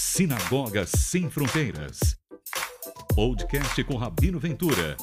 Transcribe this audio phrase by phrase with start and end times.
[0.00, 1.98] Sinagoga Sem Fronteiras.
[3.16, 4.96] Podcast com Rabino Ventura.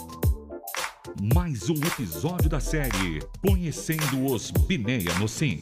[1.33, 5.59] Mais um episódio da série Conhecendo os Bineia Nossim.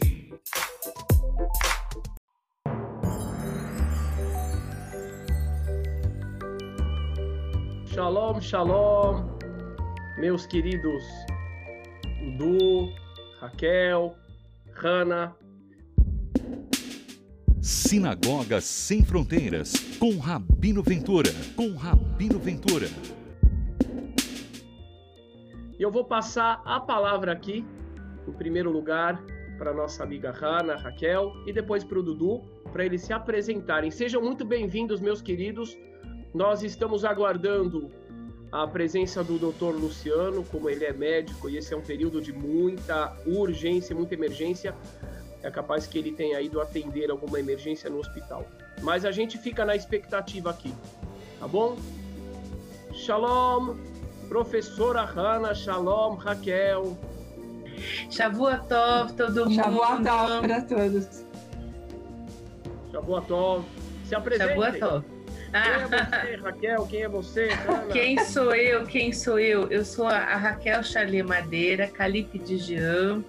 [7.88, 9.36] Shalom, shalom,
[10.20, 11.04] meus queridos
[12.38, 12.94] Dudu,
[13.40, 14.16] Raquel,
[14.76, 15.36] Hanna.
[17.64, 21.30] Sinagoga Sem Fronteiras, com Rabino Ventura.
[21.56, 22.88] Com Rabino Ventura.
[25.80, 27.66] Eu vou passar a palavra aqui,
[28.28, 29.24] em primeiro lugar,
[29.58, 32.42] para nossa amiga Hanna, Raquel, e depois para o Dudu,
[32.74, 33.90] para eles se apresentarem.
[33.90, 35.78] Sejam muito bem-vindos, meus queridos.
[36.34, 37.90] Nós estamos aguardando
[38.52, 39.74] a presença do Dr.
[39.80, 44.76] Luciano, como ele é médico e esse é um período de muita urgência, muita emergência.
[45.44, 48.48] É capaz que ele tenha ido atender alguma emergência no hospital.
[48.82, 50.74] Mas a gente fica na expectativa aqui,
[51.38, 51.78] tá bom?
[52.94, 53.76] Shalom,
[54.30, 56.98] professora Hanna, shalom, Raquel.
[58.10, 58.68] Shavuot
[59.18, 59.56] todo mundo.
[59.56, 60.04] Shavuot
[60.42, 61.26] para todos.
[62.92, 63.66] Shavuot
[64.06, 64.80] Se apresente.
[64.80, 65.14] Shavuot
[65.54, 66.88] quem é você, Raquel?
[66.88, 67.88] Quem é você, Ana?
[67.92, 68.86] Quem sou eu?
[68.86, 69.68] Quem sou eu?
[69.68, 73.24] Eu sou a Raquel Charlie Madeira, Calipe de Jean.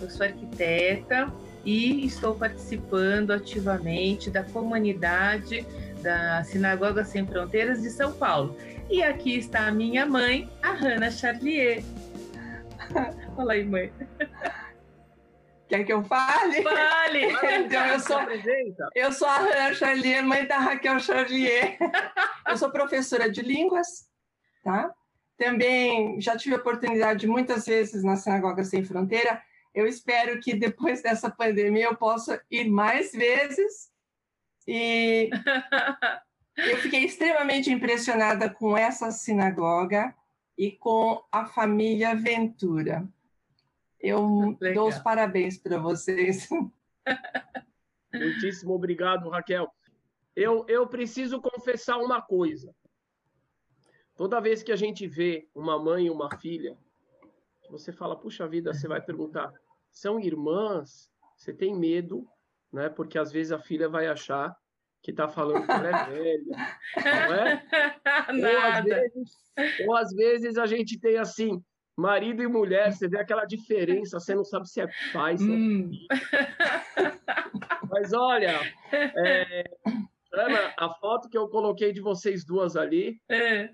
[0.00, 1.32] Eu sou arquiteta
[1.68, 5.66] e estou participando ativamente da comunidade
[6.02, 8.56] da Sinagoga Sem Fronteiras de São Paulo.
[8.88, 11.84] E aqui está a minha mãe, a Hanna Charlier.
[13.36, 13.92] Fala aí, mãe.
[15.68, 16.62] Quer que eu fale?
[16.62, 17.36] Fale!
[17.66, 18.20] Então, eu sou,
[18.94, 21.76] eu sou a Hannah Charlier, mãe da Raquel Charlier.
[22.48, 24.08] Eu sou professora de línguas,
[24.64, 24.90] tá?
[25.36, 29.42] Também já tive a oportunidade muitas vezes na Sinagoga Sem Fronteira.
[29.78, 33.92] Eu espero que depois dessa pandemia eu possa ir mais vezes.
[34.66, 35.30] E
[36.58, 40.12] eu fiquei extremamente impressionada com essa sinagoga
[40.58, 43.08] e com a família Ventura.
[44.00, 44.74] Eu Legal.
[44.74, 46.48] dou os parabéns para vocês.
[48.12, 49.72] Muitíssimo obrigado, Raquel.
[50.34, 52.74] Eu, eu preciso confessar uma coisa.
[54.16, 56.76] Toda vez que a gente vê uma mãe e uma filha,
[57.70, 59.52] você fala, puxa vida, você vai perguntar,
[60.00, 61.10] são irmãs?
[61.36, 62.26] Você tem medo,
[62.72, 62.88] né?
[62.88, 64.54] Porque às vezes a filha vai achar
[65.02, 66.56] que está falando que ela é velha,
[67.28, 67.66] não é?
[68.32, 68.38] Nada.
[68.58, 71.60] Ou às, vezes, ou às vezes a gente tem assim,
[71.96, 75.90] marido e mulher, você vê aquela diferença, você não sabe se é pai, se hum.
[76.12, 77.18] é
[77.90, 78.60] Mas olha,
[78.92, 79.64] é,
[80.32, 83.70] Ana, a foto que eu coloquei de vocês duas ali, é.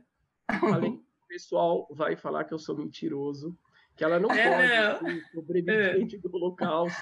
[0.59, 3.55] falei o pessoal vai falar que eu sou mentiroso,
[3.97, 6.19] que ela não é, pode ser sobrevivente é.
[6.19, 7.01] do Holocausto.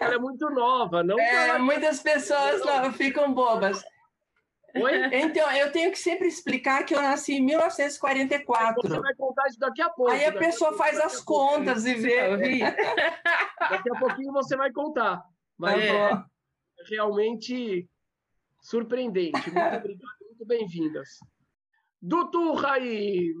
[0.00, 1.18] Ela é muito nova, não?
[1.18, 3.82] É, muitas pessoas não, ficam bobas.
[4.76, 5.04] Oi?
[5.12, 8.82] Então, eu tenho que sempre explicar que eu nasci em 1944.
[8.82, 10.10] Você vai contar isso daqui a pouco.
[10.10, 12.36] Aí a pessoa faz as contas e vê.
[13.70, 15.22] Daqui a pouquinho você vai contar.
[15.56, 16.24] Mas é, é
[16.90, 17.88] realmente
[18.60, 19.50] surpreendente.
[19.50, 21.08] Muito obrigado, muito bem-vindas.
[22.02, 23.32] Dudu Raim.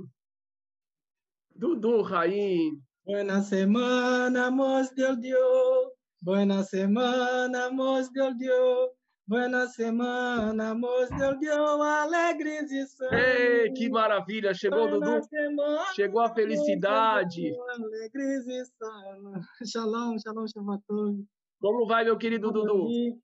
[1.56, 2.82] Dudu Raim.
[3.06, 5.92] Buena semana, mos del Dio.
[6.20, 8.90] Buena semana, mos del Dio.
[9.26, 13.12] Buena semana, mos del Dio, alegres e sãos.
[13.12, 14.52] Ei, que maravilha!
[14.52, 15.28] Chegou, Buena Dudu.
[15.28, 17.54] Semana, Chegou a felicidade.
[17.68, 19.46] Alegres e sãos.
[19.64, 21.24] Shalom, shalom, shalom
[21.60, 23.20] Como vai, meu querido Tudo Dudu?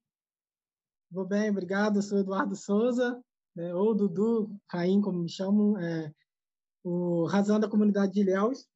[1.11, 1.97] Vou bem, obrigado.
[1.97, 3.21] Eu sou Eduardo Souza,
[3.53, 6.13] né, ou Dudu, Caim, como me chamam, é,
[6.83, 8.67] o razão da comunidade de Ilhéus.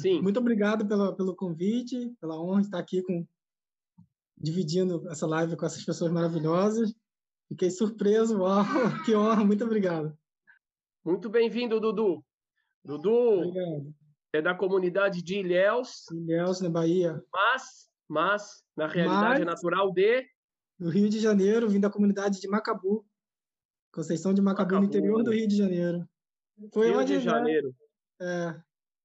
[0.00, 0.20] Sim.
[0.22, 3.26] Muito obrigado pelo, pelo convite, pela honra de estar aqui com
[4.36, 6.94] dividindo essa live com essas pessoas maravilhosas.
[7.48, 8.64] Fiquei surpreso, uau,
[9.04, 10.16] que honra, muito obrigado.
[11.04, 12.24] Muito bem-vindo, Dudu.
[12.84, 13.94] Dudu obrigado.
[14.32, 16.10] é da comunidade de Ilhéus.
[16.10, 17.22] Ilhéus, na Bahia.
[17.32, 20.24] Mas, mas na realidade, mas, natural de...
[20.78, 23.06] Do Rio de Janeiro, vim da comunidade de Macabu.
[23.92, 24.82] Conceição de Macabu, Macabu.
[24.82, 26.08] no interior do Rio de Janeiro.
[26.72, 27.74] Foi Rio onde, de Janeiro.
[28.20, 28.54] É.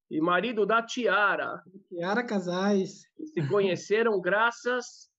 [0.09, 1.63] E marido da Tiara.
[1.87, 3.03] Tiara Casais.
[3.33, 5.09] Se conheceram graças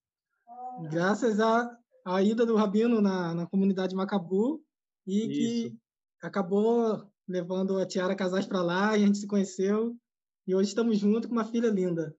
[0.89, 1.69] graças à,
[2.05, 4.61] à ida do Rabino na, na comunidade Macabu
[5.07, 5.29] e Isso.
[5.31, 5.77] que
[6.21, 9.95] acabou levando a Tiara Casais para lá e a gente se conheceu
[10.47, 12.15] e hoje estamos juntos com uma filha linda.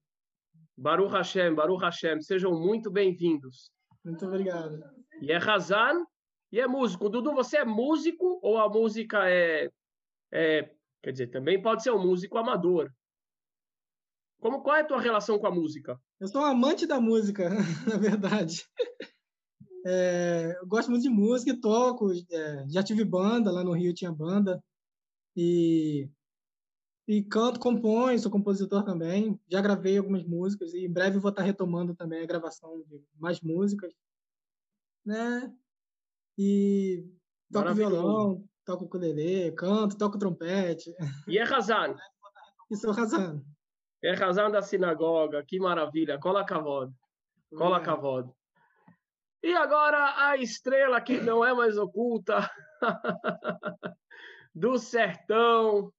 [0.77, 3.71] Baruch Hashem, Baruch Hashem, sejam muito bem-vindos.
[4.05, 4.83] Muito obrigado.
[5.21, 6.05] E é Hazan
[6.51, 7.09] e é músico.
[7.09, 9.71] Dudu, você é músico ou a música é,
[10.33, 12.91] é quer dizer, também pode ser um músico amador?
[14.41, 16.01] Como qual é a tua relação com a música?
[16.19, 17.49] Eu sou um amante da música,
[17.87, 18.65] na verdade.
[19.85, 24.13] É, eu gosto muito de música, toco, é, já tive banda, lá no Rio tinha
[24.13, 24.63] banda,
[25.37, 26.09] e,
[27.09, 31.43] e canto, componho, sou compositor também, já gravei algumas músicas, e em breve vou estar
[31.43, 33.93] retomando também a gravação de mais músicas,
[35.05, 35.53] né?
[36.39, 37.05] E
[37.51, 40.95] toco violão, toco ukulele, canto, toco trompete.
[41.27, 41.97] E é Razan?
[42.71, 43.43] E sou Razan.
[44.03, 46.93] É Razan da sinagoga, que maravilha, cola cavod.
[47.57, 49.49] Cola é.
[49.49, 52.49] E agora a estrela que não é mais oculta
[54.55, 55.93] do sertão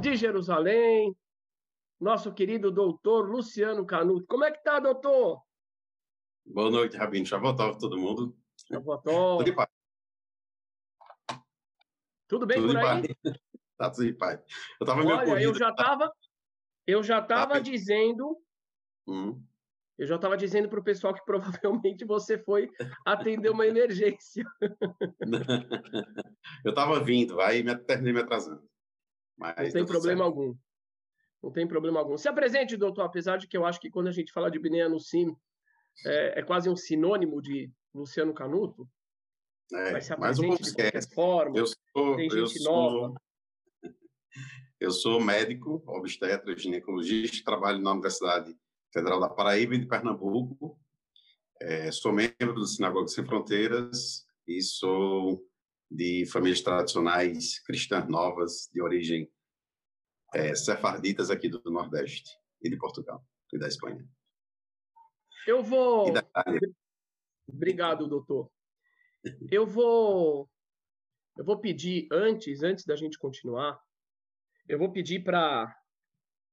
[0.00, 1.16] de Jerusalém,
[2.00, 4.26] nosso querido doutor Luciano Canuto.
[4.26, 5.40] Como é que tá, doutor?
[6.44, 7.26] Boa noite, Rabino.
[7.26, 8.36] Shavuot todo mundo.
[8.66, 9.02] Shavuot.
[12.28, 13.02] Tudo, bem tudo por aí?
[13.76, 14.40] tá tudo em paz.
[14.80, 16.12] Eu tava Olha, meio eu já tava,
[16.86, 18.36] eu já tava tá dizendo
[19.06, 19.42] hum.
[19.98, 21.24] Eu já estava dizendo para o pessoal que
[21.90, 22.70] provavelmente você foi
[23.04, 24.44] atender uma emergência.
[26.64, 28.62] eu estava vindo, aí me, terminei me atrasando.
[29.36, 30.38] Mas não tem problema certo.
[30.38, 30.54] algum.
[31.42, 32.16] Não tem problema algum.
[32.16, 34.88] Se apresente, doutor, apesar de que eu acho que quando a gente fala de Binea
[34.88, 35.36] no Sim,
[36.06, 38.88] é, é, quase um sinônimo de Luciano Canuto.
[39.72, 41.58] É, mas se apresente um de qualquer forma.
[41.58, 43.20] Eu sou, tem gente eu sou, nova.
[44.80, 48.56] Eu sou médico, obstetra, ginecologista, trabalho na Universidade
[48.92, 50.78] Federal da Paraíba e de Pernambuco.
[51.60, 55.44] É, sou membro do Sinagoga Sem Fronteiras e sou
[55.90, 59.28] de famílias tradicionais cristãs novas de origem
[60.34, 62.30] é, sefarditas aqui do Nordeste
[62.62, 64.06] e de Portugal e da Espanha.
[65.46, 66.12] Eu vou.
[67.48, 68.50] Obrigado, doutor.
[69.50, 70.48] Eu vou.
[71.36, 73.78] Eu vou pedir antes, antes da gente continuar,
[74.68, 75.72] eu vou pedir para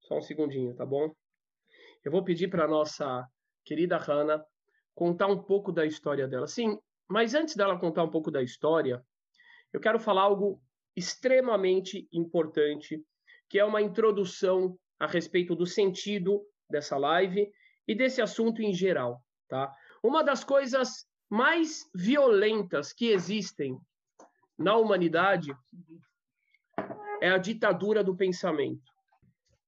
[0.01, 1.13] só um segundinho, tá bom?
[2.03, 3.27] Eu vou pedir para nossa
[3.63, 4.45] querida Hannah
[4.93, 6.47] contar um pouco da história dela.
[6.47, 6.77] Sim,
[7.09, 9.03] mas antes dela contar um pouco da história,
[9.73, 10.61] eu quero falar algo
[10.95, 13.03] extremamente importante,
[13.49, 17.51] que é uma introdução a respeito do sentido dessa live
[17.87, 19.73] e desse assunto em geral, tá?
[20.03, 23.77] Uma das coisas mais violentas que existem
[24.57, 25.53] na humanidade
[27.21, 28.89] é a ditadura do pensamento.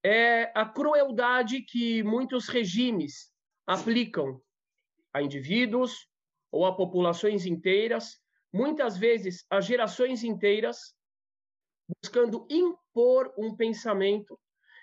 [0.01, 3.33] É a crueldade que muitos regimes
[3.67, 4.41] aplicam
[5.13, 6.07] a indivíduos
[6.49, 8.17] ou a populações inteiras,
[8.53, 10.95] muitas vezes a gerações inteiras,
[12.01, 14.39] buscando impor um pensamento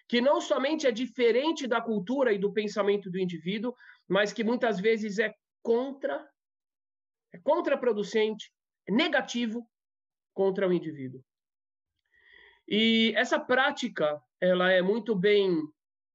[0.07, 3.75] que não somente é diferente da cultura e do pensamento do indivíduo,
[4.07, 6.23] mas que muitas vezes é contra,
[7.35, 8.53] é contraproducente,
[8.87, 9.69] é negativo
[10.33, 11.23] contra o indivíduo.
[12.69, 15.61] E essa prática, ela é muito bem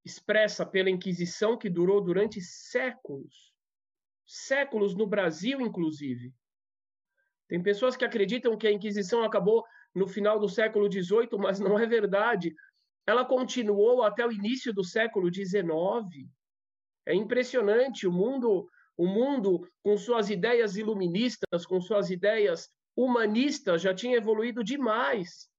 [0.04, 3.54] expressa pela Inquisição que durou durante séculos,
[4.26, 6.34] séculos no Brasil inclusive.
[7.50, 11.78] Tem pessoas que acreditam que a Inquisição acabou no final do século XVIII, mas não
[11.78, 12.56] é verdade.
[13.06, 15.66] Ela continuou até o início do século XIX.
[17.06, 18.70] É impressionante o mundo,
[19.00, 25.50] o mundo com suas ideias iluministas, com suas ideias humanistas já tinha evoluído demais.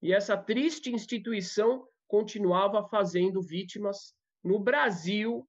[0.00, 4.14] E essa triste instituição continuava fazendo vítimas
[4.44, 5.48] no Brasil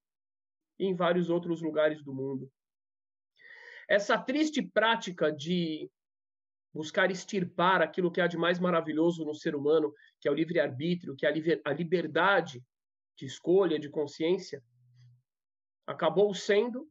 [0.79, 2.51] e em vários outros lugares do mundo.
[3.87, 5.87] Essa triste prática de
[6.73, 11.15] buscar extirpar aquilo que há de mais maravilhoso no ser humano, que é o livre-arbítrio,
[11.15, 11.29] que é
[11.63, 12.63] a liberdade
[13.15, 14.63] de escolha, de consciência,
[15.89, 16.87] acabou sendo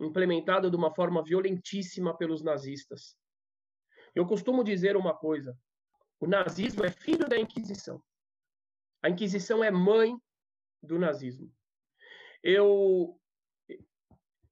[0.00, 3.16] implementada de uma forma violentíssima pelos nazistas.
[4.14, 5.58] Eu costumo dizer uma coisa:
[6.20, 8.00] o nazismo é filho da Inquisição.
[9.02, 10.16] A Inquisição é mãe
[10.80, 11.52] do nazismo.
[12.42, 13.18] Eu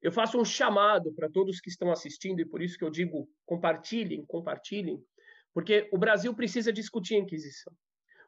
[0.02, 3.26] eu faço um chamado para todos que estão assistindo e por isso que eu digo
[3.46, 5.02] compartilhem, compartilhem,
[5.54, 7.72] porque o Brasil precisa discutir a Inquisição.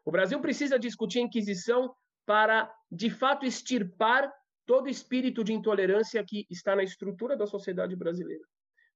[0.05, 1.93] O Brasil precisa discutir a Inquisição
[2.25, 4.33] para, de fato, extirpar
[4.67, 8.45] todo espírito de intolerância que está na estrutura da sociedade brasileira.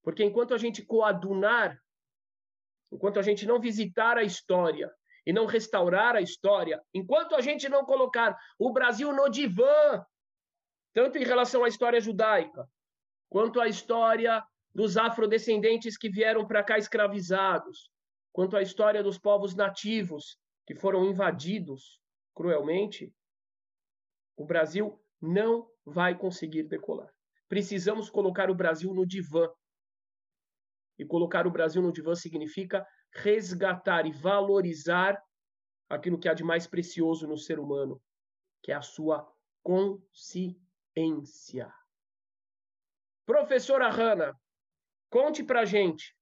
[0.03, 1.81] Porque enquanto a gente coadunar
[2.93, 4.93] enquanto a gente não visitar a história
[5.25, 10.05] e não restaurar a história, enquanto a gente não colocar o Brasil no divã,
[10.93, 12.69] tanto em relação à história judaica,
[13.29, 14.43] quanto à história
[14.75, 17.91] dos afrodescendentes que vieram para cá escravizados,
[18.33, 22.01] quanto à história dos povos nativos que foram invadidos
[22.35, 23.13] cruelmente,
[24.37, 27.13] o Brasil não vai conseguir decolar.
[27.49, 29.49] Precisamos colocar o Brasil no divã.
[30.99, 35.21] E colocar o Brasil no divã significa resgatar e valorizar
[35.89, 38.01] aquilo que há de mais precioso no ser humano,
[38.63, 39.29] que é a sua
[39.63, 40.61] consciência.
[43.27, 44.39] Professora Hanna,
[45.11, 46.17] conte para gente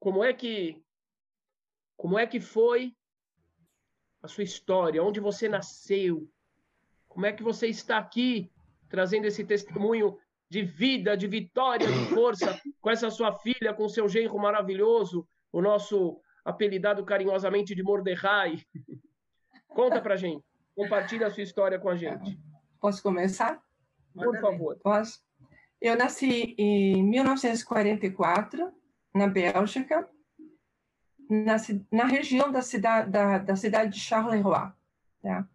[0.00, 0.82] como é que
[1.96, 2.96] como é que foi
[4.22, 6.28] a sua história, onde você nasceu,
[7.14, 8.50] como é que você está aqui
[8.88, 10.18] trazendo esse testemunho
[10.50, 15.62] de vida, de vitória, de força com essa sua filha, com seu genro maravilhoso, o
[15.62, 18.60] nosso apelidado carinhosamente de Mordecai.
[19.68, 20.44] Conta pra gente.
[20.74, 22.38] Compartilha a sua história com a gente.
[22.80, 23.62] Posso começar?
[24.12, 24.76] Por favor.
[24.82, 25.20] Posso?
[25.80, 28.72] Eu nasci em 1944,
[29.14, 30.08] na Bélgica,
[31.30, 31.56] na,
[31.92, 34.72] na região da cidade, da, da cidade de Charleroi.
[35.22, 35.48] Tá?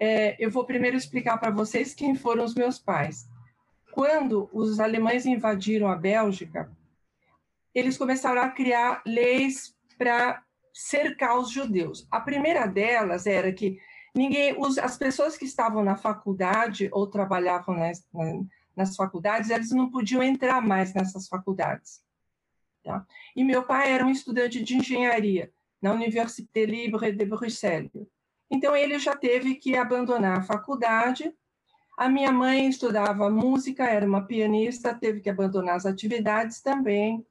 [0.00, 3.28] É, eu vou primeiro explicar para vocês quem foram os meus pais.
[3.92, 6.70] Quando os alemães invadiram a Bélgica,
[7.74, 10.42] eles começaram a criar leis para
[10.72, 12.08] cercar os judeus.
[12.10, 13.78] A primeira delas era que
[14.14, 18.02] ninguém, os, as pessoas que estavam na faculdade ou trabalhavam nas,
[18.74, 22.02] nas faculdades, eles não podiam entrar mais nessas faculdades.
[22.82, 23.06] Tá?
[23.36, 25.52] E meu pai era um estudante de engenharia
[25.82, 27.90] na Université Libre de Bruxelas.
[28.50, 31.32] Então ele já teve que abandonar a faculdade.
[31.96, 37.24] A minha mãe estudava música, era uma pianista, teve que abandonar as atividades também.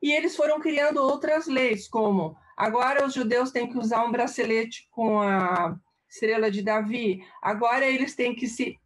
[0.00, 4.88] E eles foram criando outras leis, como agora os judeus têm que usar um bracelete
[4.90, 5.76] com a
[6.08, 8.78] estrela de Davi, agora eles têm que se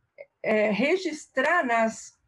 [0.42, 2.18] é, registrar nas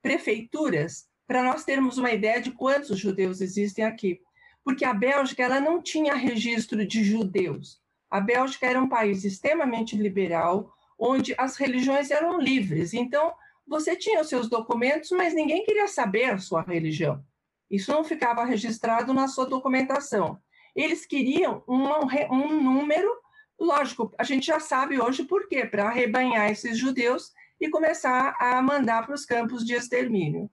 [0.00, 4.20] prefeituras para nós termos uma ideia de quantos judeus existem aqui.
[4.64, 7.81] Porque a Bélgica ela não tinha registro de judeus.
[8.12, 12.92] A Bélgica era um país extremamente liberal, onde as religiões eram livres.
[12.92, 13.32] Então,
[13.66, 17.24] você tinha os seus documentos, mas ninguém queria saber a sua religião.
[17.70, 20.38] Isso não ficava registrado na sua documentação.
[20.76, 21.86] Eles queriam um,
[22.30, 23.10] um número,
[23.58, 28.60] lógico, a gente já sabe hoje por quê, para arrebanhar esses judeus e começar a
[28.60, 30.50] mandar para os campos de extermínio.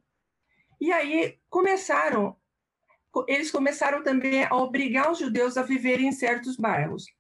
[0.80, 2.38] E aí começaram,
[3.28, 7.19] eles começaram também a obrigar os judeus a viver em certos bairros.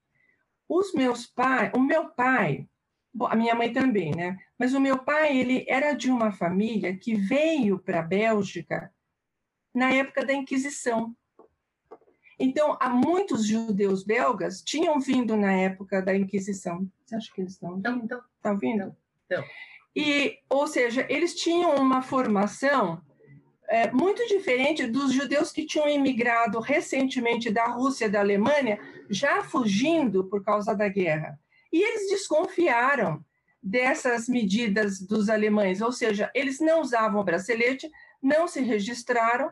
[0.69, 2.67] Os meus pais, o meu pai,
[3.21, 4.37] a minha mãe também, né?
[4.57, 8.93] Mas o meu pai, ele era de uma família que veio para a Bélgica
[9.73, 11.15] na época da Inquisição.
[12.39, 16.87] Então, há muitos judeus belgas tinham vindo na época da Inquisição.
[17.03, 18.03] Você acha que eles estão vindo?
[18.03, 18.95] Estão, estão vindo?
[19.25, 19.43] Então.
[19.95, 23.01] E, ou seja, eles tinham uma formação
[23.69, 29.43] é, muito diferente dos judeus que tinham imigrado recentemente da Rússia e da Alemanha, já
[29.43, 31.39] fugindo por causa da guerra.
[31.71, 33.23] E eles desconfiaram
[33.61, 37.89] dessas medidas dos alemães, ou seja, eles não usavam bracelete,
[38.21, 39.51] não se registraram,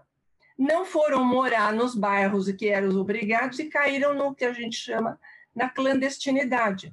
[0.58, 5.20] não foram morar nos bairros que eram obrigados e caíram no que a gente chama
[5.54, 6.92] na clandestinidade,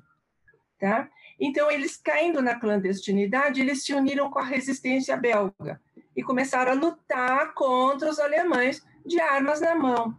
[0.78, 1.09] tá?
[1.40, 5.81] Então, eles caindo na clandestinidade, eles se uniram com a resistência belga
[6.16, 10.16] e começaram a lutar contra os alemães de armas na mão.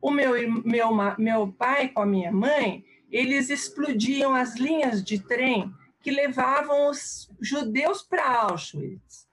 [0.00, 0.32] O meu,
[0.64, 6.90] meu, meu pai com a minha mãe, eles explodiam as linhas de trem que levavam
[6.90, 9.28] os judeus para Auschwitz.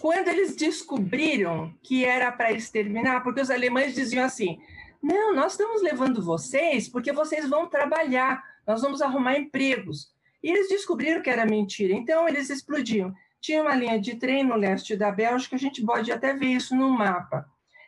[0.00, 4.58] Quando eles descobriram que era para exterminar, porque os alemães diziam assim:
[5.02, 10.14] não, nós estamos levando vocês porque vocês vão trabalhar, nós vamos arrumar empregos.
[10.42, 13.14] E eles descobriram que era mentira, então eles explodiam.
[13.46, 16.74] Tinha uma linha de trem no leste da Bélgica, a gente pode até ver isso
[16.74, 17.46] no mapa.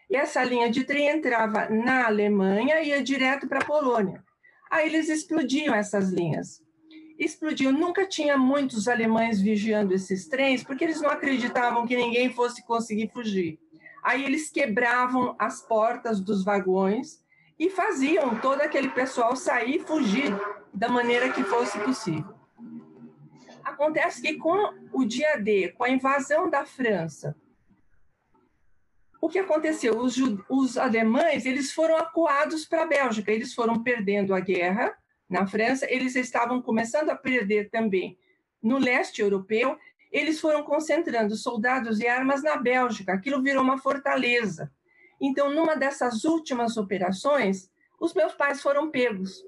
[0.08, 4.22] E essa linha de trem entrava na Alemanha e ia direto para a Polônia.
[4.70, 6.62] Aí eles explodiam essas linhas
[7.18, 7.72] explodiu.
[7.72, 13.10] Nunca tinha muitos alemães vigiando esses trens, porque eles não acreditavam que ninguém fosse conseguir
[13.12, 13.58] fugir.
[14.04, 17.20] Aí eles quebravam as portas dos vagões
[17.58, 20.32] e faziam todo aquele pessoal sair e fugir
[20.72, 22.37] da maneira que fosse possível.
[23.68, 27.36] Acontece que com o dia D, com a invasão da França,
[29.20, 29.98] o que aconteceu?
[29.98, 30.16] Os,
[30.48, 34.96] os alemães eles foram acuados para a Bélgica, eles foram perdendo a guerra
[35.28, 38.18] na França, eles estavam começando a perder também
[38.62, 39.76] no leste europeu,
[40.10, 44.72] eles foram concentrando soldados e armas na Bélgica, aquilo virou uma fortaleza.
[45.20, 47.70] Então, numa dessas últimas operações,
[48.00, 49.44] os meus pais foram pegos.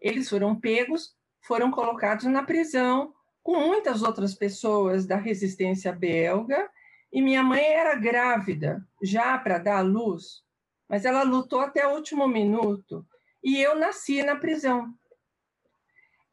[0.00, 6.68] Eles foram pegos, foram colocados na prisão com muitas outras pessoas da resistência belga,
[7.10, 10.42] e minha mãe era grávida já para dar à luz,
[10.88, 13.06] mas ela lutou até o último minuto
[13.42, 14.92] e eu nasci na prisão.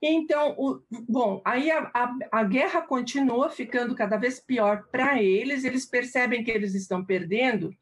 [0.02, 5.64] Então, o, bom, aí a, a, a, guerra continua ficando cada vez pior para eles,
[5.64, 7.74] eles percebem que eles estão perdendo,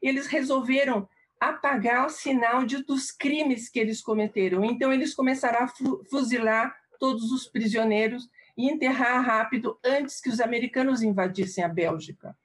[0.00, 1.08] eles resolveram
[1.48, 4.64] apagar o sinal de, dos crimes que eles cometeram.
[4.64, 5.68] Então, eles começaram a
[6.08, 12.36] fuzilar todos os prisioneiros e enterrar rápido antes que os americanos invadissem a Bélgica.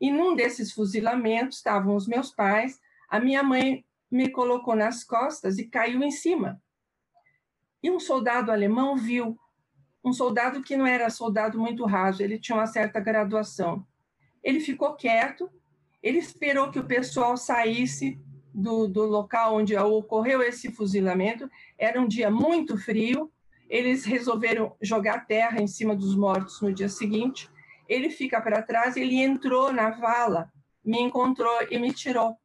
[0.00, 5.58] E num desses fuzilamentos estavam os meus pais, a minha mãe me colocou nas costas
[5.58, 6.62] e caiu em cima.
[7.82, 9.36] E um soldado alemão viu,
[10.04, 13.84] um soldado que não era soldado muito raso, ele tinha uma certa graduação.
[14.44, 15.50] Ele ficou quieto,
[16.02, 18.18] ele esperou que o pessoal saísse
[18.52, 21.48] do, do local onde ocorreu esse fuzilamento.
[21.78, 23.30] Era um dia muito frio,
[23.68, 27.48] eles resolveram jogar terra em cima dos mortos no dia seguinte.
[27.88, 30.52] Ele fica para trás, ele entrou na vala,
[30.84, 32.36] me encontrou e me tirou.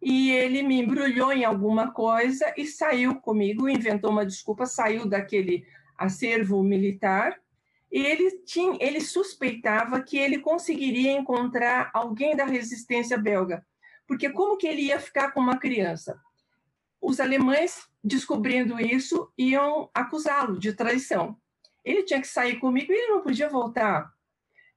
[0.00, 5.64] E ele me embrulhou em alguma coisa e saiu comigo, inventou uma desculpa, saiu daquele
[5.96, 7.38] acervo militar.
[7.92, 13.66] Ele tinha, ele suspeitava que ele conseguiria encontrar alguém da resistência belga,
[14.06, 16.18] porque como que ele ia ficar com uma criança?
[17.02, 21.36] Os alemães, descobrindo isso, iam acusá-lo de traição.
[21.84, 24.10] Ele tinha que sair comigo e ele não podia voltar.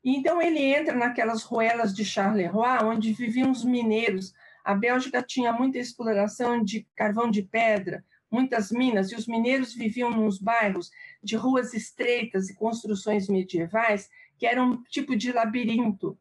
[0.03, 4.33] Então ele entra naquelas ruelas de Charleroi, onde viviam os mineiros.
[4.63, 8.03] A Bélgica tinha muita exploração de carvão de pedra,
[8.35, 10.91] muitas minas, e os mineiros viviam nos bairros
[11.23, 16.17] de ruas estreitas e construções medievais, que eram um tipo de labirinto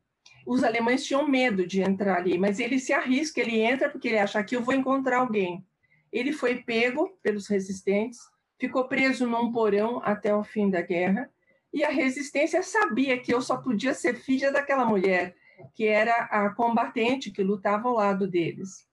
[0.46, 4.18] os alemães tinham medo de entrar ali, mas ele se arrisca, ele entra porque ele
[4.18, 5.64] acha que eu vou encontrar alguém.
[6.12, 8.18] Ele foi pego pelos resistentes,
[8.58, 11.30] ficou preso num porão até o fim da guerra,
[11.72, 15.34] e a resistência sabia que eu só podia ser filha daquela mulher,
[15.74, 18.86] que era a combatente que lutava ao lado deles.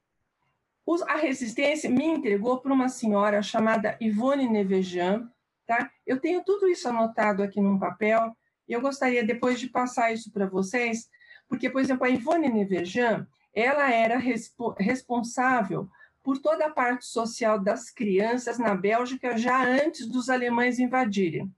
[1.08, 5.32] A resistência me entregou para uma senhora chamada Ivone Nevejan,
[5.66, 5.90] tá?
[6.06, 8.36] Eu tenho tudo isso anotado aqui num papel,
[8.68, 11.10] e eu gostaria depois de passar isso para vocês,
[11.48, 15.90] porque, por exemplo, a Ivone Nevejan, ela era respo responsável
[16.24, 21.52] por toda a parte social das crianças na Bélgica já antes dos alemães invadirem.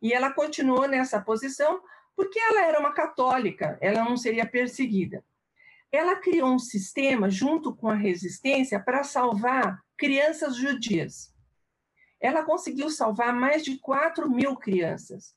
[0.00, 1.80] E ela continuou nessa posição
[2.14, 5.22] porque ela era uma católica, ela não seria perseguida.
[5.92, 11.34] Ela criou um sistema, junto com a resistência, para salvar crianças judias.
[12.20, 15.34] Ela conseguiu salvar mais de 4 mil crianças.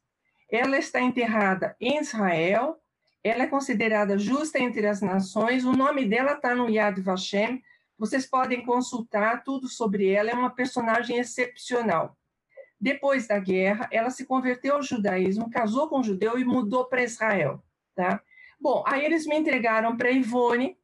[0.52, 2.82] Ela está enterrada em Israel,
[3.24, 5.66] ela é considerada justa entre as nações.
[5.66, 7.62] O nome dela está no Yad Vashem.
[7.98, 10.30] Vocês podem consultar tudo sobre ela.
[10.30, 12.18] É uma personagem excepcional.
[12.80, 17.04] Depois da guerra, ela se converteu ao judaísmo, casou com um judeu e mudou para
[17.04, 17.62] Israel.
[17.94, 18.22] Tá?
[18.60, 20.78] Bom, aí eles me entregaram para Ivone,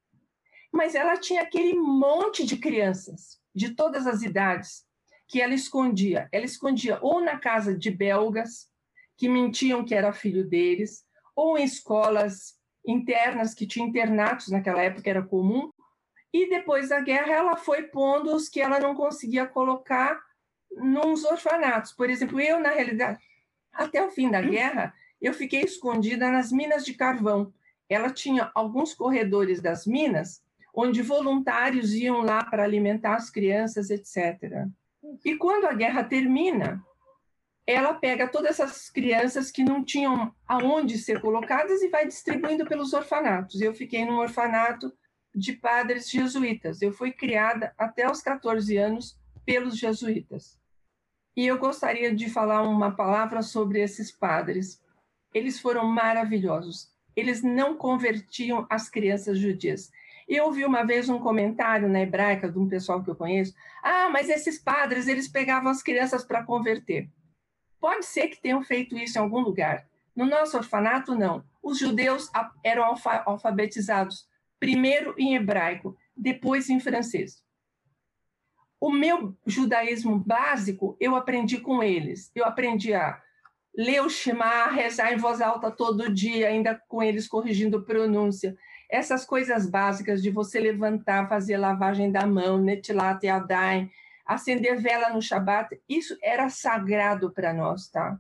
[0.72, 4.86] mas ela tinha aquele monte de crianças, de todas as idades,
[5.28, 6.30] que ela escondia.
[6.32, 8.70] Ela escondia ou na casa de belgas,
[9.18, 15.10] que mentiam que era filho deles, ou em escolas internas, que tinha internatos naquela época,
[15.10, 15.72] era comum,
[16.32, 20.22] e depois da guerra ela foi pondo os que ela não conseguia colocar
[20.72, 21.94] nos orfanatos.
[21.94, 23.20] Por exemplo, eu, na realidade,
[23.72, 27.54] até o fim da guerra, eu fiquei escondida nas minas de carvão.
[27.90, 30.44] Ela tinha alguns corredores das minas,
[30.74, 34.68] onde voluntários iam lá para alimentar as crianças, etc.
[35.24, 36.84] E quando a guerra termina,
[37.68, 42.94] ela pega todas essas crianças que não tinham aonde ser colocadas e vai distribuindo pelos
[42.94, 43.60] orfanatos.
[43.60, 44.94] Eu fiquei num orfanato
[45.34, 46.82] de padres jesuítas.
[46.82, 50.60] Eu fui criada até os 14 anos pelos jesuítas.
[51.36, 54.82] E eu gostaria de falar uma palavra sobre esses padres.
[55.34, 56.95] Eles foram maravilhosos.
[57.16, 59.92] Eles não convertiam as crianças judias.
[60.28, 63.54] Eu ouvi uma vez um comentário na hebraica de um pessoal que eu conheço.
[63.84, 67.10] Ah, mas esses padres, eles pegavam as crianças para converter.
[67.80, 69.88] Pode ser que tenham feito isso em algum lugar.
[70.16, 71.44] No nosso orfanato, não.
[71.62, 72.32] Os judeus
[72.64, 74.28] eram alfa alfabetizados
[74.60, 77.44] primeiro em hebraico, depois em francês.
[78.80, 82.32] O meu judaísmo básico eu aprendi com eles.
[82.34, 83.22] Eu aprendi a
[83.78, 88.56] ler o Shema, rezar em voz alta todo dia, ainda com eles corrigindo pronúncia.
[88.90, 93.90] Essas coisas básicas de você levantar, fazer lavagem da mão, netilat e adain,
[94.26, 98.18] acender vela no Shabat, isso era sagrado para nós, tá?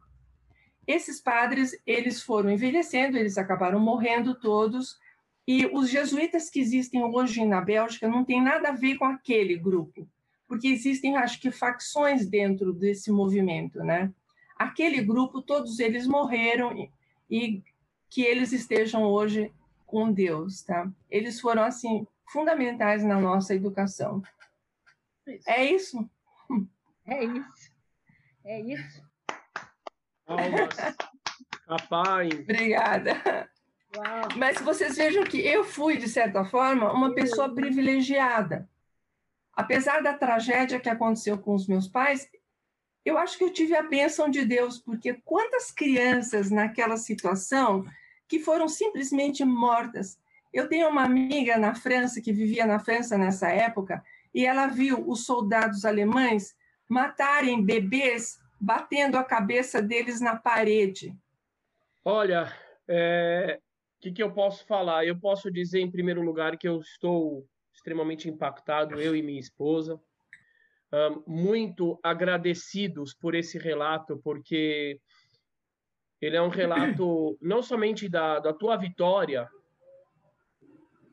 [0.85, 4.99] Esses padres, eles foram envelhecendo, eles acabaram morrendo todos,
[5.47, 9.55] e os jesuítas que existem hoje na Bélgica não tem nada a ver com aquele
[9.55, 10.07] grupo,
[10.47, 14.11] porque existem, acho que, facções dentro desse movimento, né?
[14.55, 16.91] Aquele grupo, todos eles morreram e,
[17.29, 17.63] e
[18.09, 19.51] que eles estejam hoje
[19.85, 20.89] com Deus, tá?
[21.09, 24.21] Eles foram, assim, fundamentais na nossa educação.
[25.47, 26.09] É isso?
[27.05, 27.71] É isso.
[28.43, 29.03] É isso.
[30.25, 30.75] Palmas.
[31.67, 32.33] Rapaz.
[32.39, 33.49] Obrigada.
[33.95, 34.29] Uau.
[34.37, 38.69] Mas vocês vejam que eu fui, de certa forma, uma pessoa privilegiada.
[39.53, 42.29] Apesar da tragédia que aconteceu com os meus pais,
[43.05, 47.85] eu acho que eu tive a bênção de Deus, porque quantas crianças naquela situação
[48.27, 50.19] que foram simplesmente mortas.
[50.51, 55.07] Eu tenho uma amiga na França, que vivia na França nessa época, e ela viu
[55.07, 56.55] os soldados alemães
[56.89, 61.15] matarem bebês batendo a cabeça deles na parede.
[62.03, 62.51] Olha,
[62.87, 63.59] é...
[63.97, 65.05] o que, que eu posso falar?
[65.05, 70.01] Eu posso dizer, em primeiro lugar, que eu estou extremamente impactado, eu e minha esposa
[71.27, 74.99] muito agradecidos por esse relato, porque
[76.21, 79.49] ele é um relato não somente da, da tua vitória,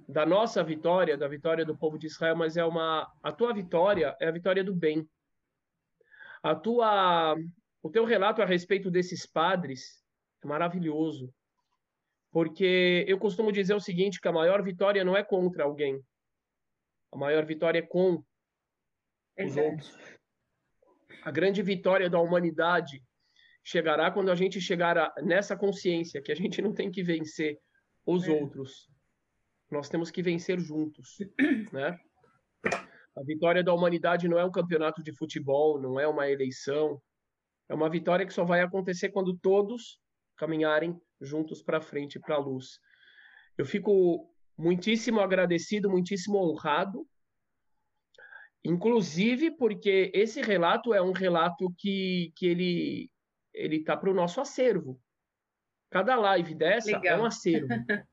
[0.08, 4.16] da nossa vitória, da vitória do povo de Israel, mas é uma a tua vitória
[4.20, 5.08] é a vitória do bem.
[6.42, 7.36] A tua
[7.82, 10.02] o teu relato a respeito desses padres
[10.42, 11.32] é maravilhoso.
[12.30, 16.00] Porque eu costumo dizer o seguinte, que a maior vitória não é contra alguém.
[17.12, 18.24] A maior vitória é com
[19.38, 19.96] os outros.
[21.24, 23.02] A grande vitória da humanidade
[23.64, 27.58] chegará quando a gente chegar a, nessa consciência que a gente não tem que vencer
[28.04, 28.30] os é.
[28.30, 28.88] outros.
[29.70, 31.16] Nós temos que vencer juntos,
[31.72, 31.98] né?
[33.16, 37.00] A vitória da humanidade não é um campeonato de futebol, não é uma eleição.
[37.68, 40.00] É uma vitória que só vai acontecer quando todos
[40.36, 42.78] caminharem juntos para frente, para a luz.
[43.56, 47.06] Eu fico muitíssimo agradecido, muitíssimo honrado
[48.64, 53.10] Inclusive porque esse relato é um relato que, que ele
[53.52, 54.98] ele está para o nosso acervo.
[55.90, 57.18] Cada live dessa Legal.
[57.18, 57.68] é um acervo.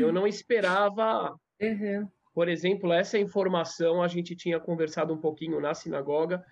[0.00, 2.08] Eu não esperava, uhum.
[2.34, 4.02] por exemplo, essa informação.
[4.02, 6.44] A gente tinha conversado um pouquinho na sinagoga.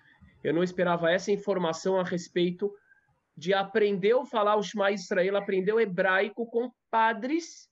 [0.43, 2.71] Eu não esperava essa informação a respeito
[3.35, 7.69] de aprender a falar o Shema Israel, aprender o hebraico com padres.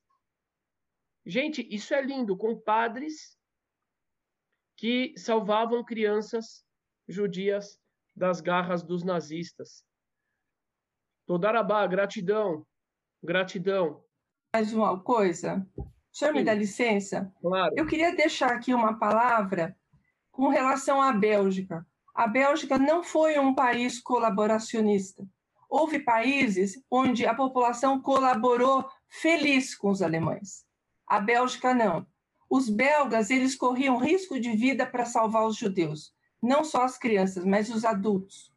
[1.26, 3.38] Gente, isso é lindo, com padres
[4.84, 6.62] que salvavam crianças
[7.08, 7.80] judias
[8.14, 9.82] das garras dos nazistas.
[11.26, 12.68] Todarabá, gratidão,
[13.24, 14.04] gratidão.
[14.54, 16.40] Mais uma coisa, o senhor Sim.
[16.40, 17.34] me dá licença?
[17.40, 17.74] Claro.
[17.78, 19.74] Eu queria deixar aqui uma palavra
[20.30, 21.88] com relação à Bélgica.
[22.14, 25.26] A Bélgica não foi um país colaboracionista.
[25.70, 30.66] Houve países onde a população colaborou feliz com os alemães.
[31.08, 32.06] A Bélgica não
[32.54, 37.44] os belgas eles corriam risco de vida para salvar os judeus, não só as crianças,
[37.44, 38.54] mas os adultos.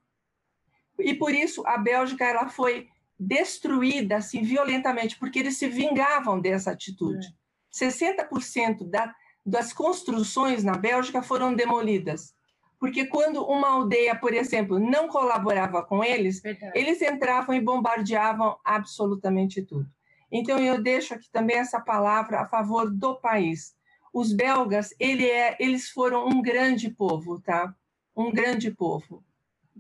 [0.98, 6.72] E por isso a Bélgica ela foi destruída assim violentamente, porque eles se vingavam dessa
[6.72, 7.26] atitude.
[7.72, 8.26] É.
[8.28, 9.14] 60% da,
[9.46, 12.34] das construções na Bélgica foram demolidas.
[12.78, 16.78] Porque quando uma aldeia, por exemplo, não colaborava com eles, Verdade.
[16.78, 19.88] eles entravam e bombardeavam absolutamente tudo.
[20.30, 23.74] Então eu deixo aqui também essa palavra a favor do país
[24.16, 27.74] os belgas, ele é, eles foram um grande povo, tá?
[28.16, 29.22] Um grande povo.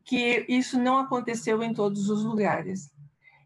[0.04, 2.92] Que isso não aconteceu em todos os lugares.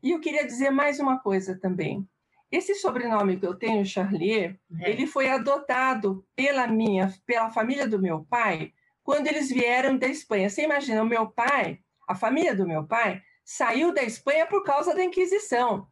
[0.02, 2.04] E eu queria dizer mais uma coisa também.
[2.50, 4.90] Esse sobrenome que eu tenho, Charlier, é.
[4.90, 8.72] ele foi adotado pela minha, pela família do meu pai,
[9.04, 10.50] quando eles vieram da Espanha.
[10.50, 14.92] Você imagina, o meu pai, a família do meu pai, saiu da Espanha por causa
[14.92, 15.86] da Inquisição.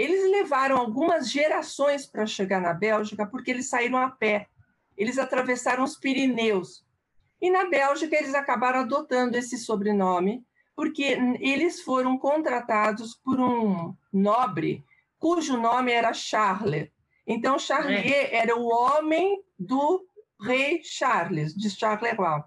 [0.00, 4.48] Eles levaram algumas gerações para chegar na Bélgica porque eles saíram a pé.
[4.96, 6.86] Eles atravessaram os Pirineus.
[7.38, 10.42] E na Bélgica eles acabaram adotando esse sobrenome
[10.74, 14.82] porque eles foram contratados por um nobre
[15.18, 16.88] cujo nome era Charles.
[17.26, 18.36] Então Charlier é.
[18.36, 20.02] era o homem do
[20.40, 22.42] rei Charles, de Charleroi.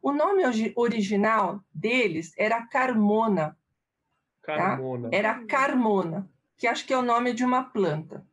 [0.00, 0.44] O nome
[0.76, 3.58] original deles era Carmona.
[4.46, 4.54] Tá?
[4.54, 5.10] Carmona.
[5.10, 5.16] Tá?
[5.16, 8.26] Era Carmona que acho que é o nome de uma planta.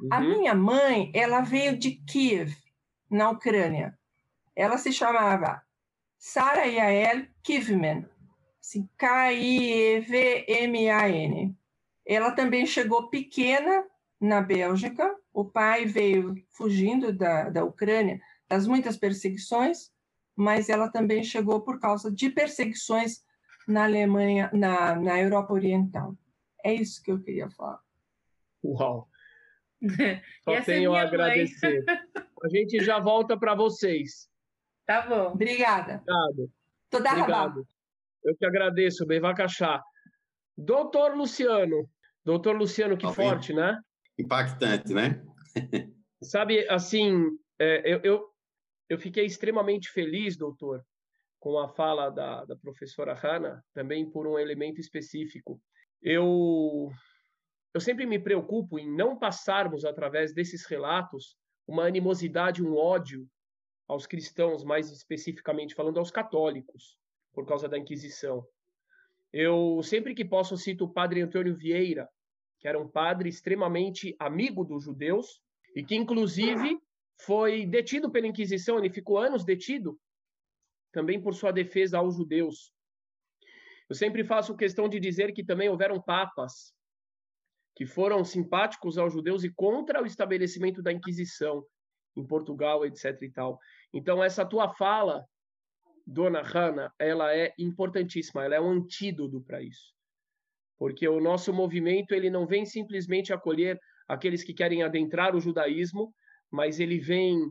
[0.00, 0.08] Uhum.
[0.10, 2.54] A minha mãe, ela veio de Kiev,
[3.10, 3.98] na Ucrânia.
[4.56, 5.62] Ela se chamava
[6.18, 8.08] Sara Yael Kivman,
[8.60, 10.04] assim, K-I-E-V-M-A-N.
[12.06, 13.84] Ela também chegou pequena
[14.20, 15.14] na Bélgica.
[15.32, 19.92] O pai veio fugindo da, da Ucrânia, das muitas perseguições,
[20.36, 23.22] mas ela também chegou por causa de perseguições
[23.66, 26.16] na Alemanha, na, na Europa Oriental.
[26.64, 27.78] É isso que eu queria falar.
[28.64, 29.08] Uau!
[30.42, 31.84] Só tenho a agradecer.
[32.42, 34.28] A gente já volta para vocês.
[34.86, 35.32] Tá bom.
[35.32, 36.02] Obrigada.
[36.02, 36.52] Obrigado.
[36.90, 37.66] Toda Obrigado.
[38.24, 39.82] Eu que agradeço, Bevacachá.
[40.56, 41.88] Doutor Luciano.
[42.24, 43.78] Doutor Luciano, que forte, né?
[44.18, 45.22] Impactante, né?
[46.22, 48.28] Sabe, assim, é, eu, eu,
[48.88, 50.82] eu fiquei extremamente feliz, doutor,
[51.38, 55.60] com a fala da, da professora Hanna, também por um elemento específico
[56.04, 56.92] eu,
[57.72, 61.36] eu sempre me preocupo em não passarmos, através desses relatos,
[61.66, 63.26] uma animosidade, um ódio
[63.88, 66.98] aos cristãos, mais especificamente falando aos católicos.
[67.32, 68.46] por causa da Inquisição.
[69.32, 72.08] Eu sempre que posso cito o padre Antônio Vieira,
[72.60, 75.40] que era um padre extremamente amigo dos judeus
[75.74, 76.78] e que inclusive
[77.20, 79.98] foi detido pela Inquisição, ele ficou anos detido
[80.92, 82.72] também por sua defesa aos judeus.
[83.88, 86.72] Eu sempre faço questão de dizer que também houveram papas
[87.76, 91.64] que foram simpáticos aos judeus e contra o estabelecimento da Inquisição
[92.16, 93.20] em Portugal, etc.
[93.22, 93.58] e tal.
[93.92, 95.24] Então essa tua fala
[96.06, 99.92] Dona Hanna, ela é importantíssima, ela é um antídoto para isso.
[100.78, 106.14] Porque o nosso movimento ele não vem simplesmente acolher aqueles que querem adentrar o judaísmo,
[106.50, 107.50] mas ele vem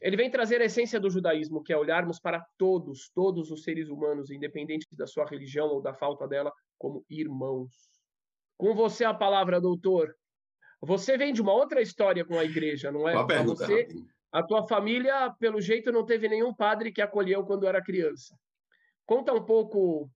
[0.00, 3.88] ele vem trazer a essência do judaísmo, que é olharmos para todos, todos os seres
[3.88, 7.72] humanos, independente da sua religião ou da falta dela, como irmãos.
[8.58, 10.14] Com você a palavra, doutor.
[10.82, 13.14] Você vem de uma outra história com a igreja, não é?
[13.14, 13.88] Uma pergunta, você,
[14.30, 18.36] a tua família, pelo jeito, não teve nenhum padre que acolheu quando era criança.
[19.06, 20.10] Conta um pouco.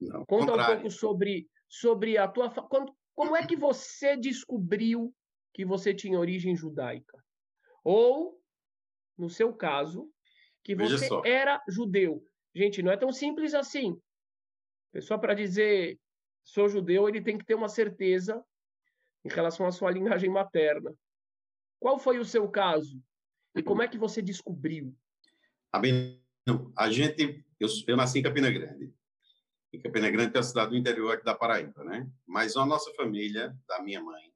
[0.00, 0.74] Não, conta contrário.
[0.74, 2.50] um pouco sobre, sobre a tua.
[3.14, 5.12] Como é que você descobriu
[5.52, 7.22] que você tinha origem judaica?
[7.84, 8.38] Ou,
[9.16, 10.10] no seu caso,
[10.62, 12.24] que você era judeu.
[12.54, 14.00] Gente, não é tão simples assim.
[15.00, 15.98] Só para dizer
[16.42, 18.42] sou judeu, ele tem que ter uma certeza
[19.24, 20.94] em relação à sua linhagem materna.
[21.78, 23.02] Qual foi o seu caso?
[23.54, 24.94] E como é que você descobriu?
[25.72, 25.80] A,
[26.76, 28.94] a gente, eu, eu nasci em Campina Grande.
[29.72, 32.08] Em Campina Grande, é a cidade do interior aqui da Paraíba, né?
[32.26, 34.32] Mas a nossa família, da minha mãe,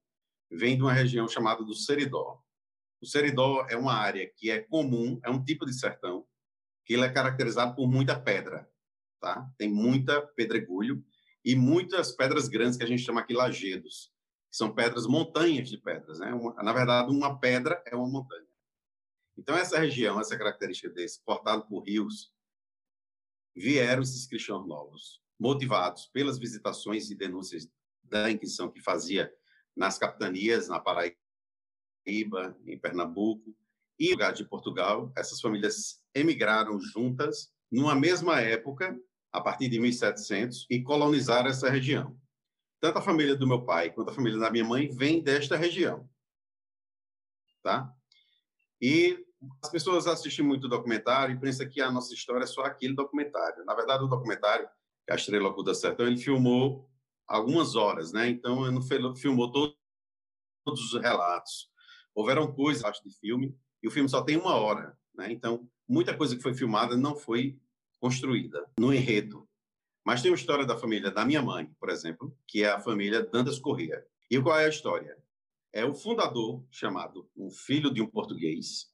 [0.50, 2.42] vem de uma região chamada do Seridó.
[3.00, 6.26] O Seridó é uma área que é comum, é um tipo de sertão,
[6.84, 8.70] que ele é caracterizado por muita pedra,
[9.20, 9.50] tá?
[9.56, 11.02] Tem muita pedregulho
[11.44, 14.12] e muitas pedras grandes que a gente chama aqui lajedos,
[14.50, 16.34] que são pedras montanhas de pedras, né?
[16.34, 18.46] Uma, na verdade, uma pedra é uma montanha.
[19.36, 22.30] Então, essa região, essa característica desse, cortado por rios,
[23.56, 27.66] vieram esses cristãos novos, motivados pelas visitações e denúncias
[28.02, 29.32] da Inquisição que fazia
[29.74, 31.16] nas capitanias, na Paraíba,
[32.10, 33.54] em Pernambuco
[33.98, 35.12] e lugar de Portugal.
[35.16, 38.98] Essas famílias emigraram juntas numa mesma época,
[39.32, 42.18] a partir de 1700, e colonizaram essa região.
[42.80, 46.08] Tanto a família do meu pai quanto a família da minha mãe vem desta região.
[47.62, 47.94] Tá?
[48.80, 49.24] E
[49.62, 53.64] as pessoas assistem muito documentário e pensam que a nossa história é só aquele documentário.
[53.64, 54.68] Na verdade, o documentário,
[55.06, 56.88] que a Estrela Oculta Sertão, ele filmou
[57.28, 58.28] algumas horas, né?
[58.28, 59.76] Então, ele não filmou todo,
[60.64, 61.70] todos os relatos.
[62.14, 65.30] Houveram coisas, acho, de filme, e o filme só tem uma hora, né?
[65.32, 67.58] Então, muita coisa que foi filmada não foi
[67.98, 69.48] construída no enredo.
[70.04, 73.22] Mas tem uma história da família da minha mãe, por exemplo, que é a família
[73.22, 74.04] Dantas Corrêa.
[74.30, 75.16] E qual é a história?
[75.72, 78.90] É o fundador, chamado um filho de um português,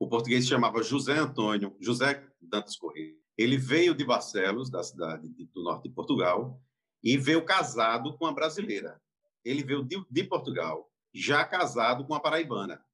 [0.00, 3.14] o português se chamava José Antônio, José Dantas Correia.
[3.36, 6.58] Ele veio de Barcelos, da cidade do norte de Portugal,
[7.04, 8.98] e veio casado com uma brasileira.
[9.44, 12.84] Ele veio de, de Portugal, já casado com uma paraibana.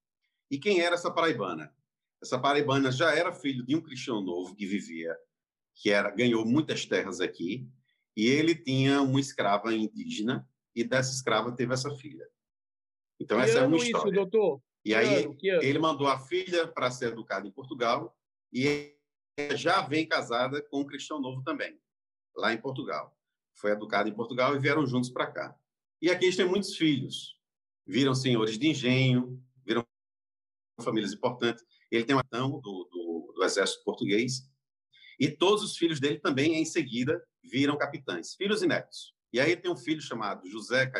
[0.51, 1.75] E quem era essa paraibana?
[2.23, 5.17] Essa paraibana já era filho de um cristão novo que vivia,
[5.75, 7.69] que era ganhou muitas terras aqui,
[8.17, 12.27] e ele tinha uma escrava indígena, e dessa escrava teve essa filha.
[13.21, 14.11] Então, essa é uma história.
[14.11, 14.63] Isso, doutor?
[14.85, 18.17] E aí ano, ele mandou a filha para ser educada em Portugal
[18.53, 18.95] e
[19.55, 21.79] já vem casada com um cristão novo também,
[22.37, 23.19] lá em Portugal.
[23.55, 25.59] Foi educada em Portugal e vieram juntos para cá.
[26.01, 27.36] E aqui eles têm muitos filhos.
[27.87, 29.87] Viram senhores de engenho, viram
[30.83, 31.65] famílias importantes.
[31.91, 34.51] Ele tem um atão do, do, do exército português
[35.19, 39.15] e todos os filhos dele também, em seguida, viram capitães, filhos e netos.
[39.33, 40.91] E aí tem um filho chamado José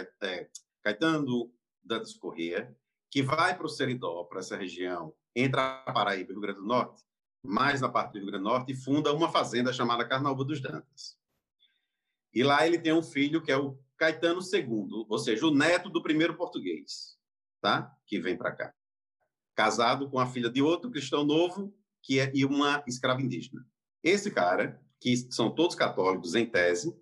[0.83, 2.75] Caetano Dantas Corrêa,
[3.11, 6.61] que vai para o Seridó, para essa região, entre a Paraíba e o Rio Grande
[6.61, 7.05] do Norte,
[7.43, 10.61] mais na parte do Rio Grande do Norte, e funda uma fazenda chamada Carnaúba dos
[10.61, 11.19] Dantas.
[12.33, 15.89] E lá ele tem um filho que é o Caetano II, ou seja, o neto
[15.89, 17.17] do primeiro português,
[17.61, 17.95] tá?
[18.07, 18.75] Que vem para cá.
[19.55, 23.67] Casado com a filha de outro cristão novo, que é e uma escrava indígena.
[24.03, 26.95] Esse cara, que são todos católicos em tese,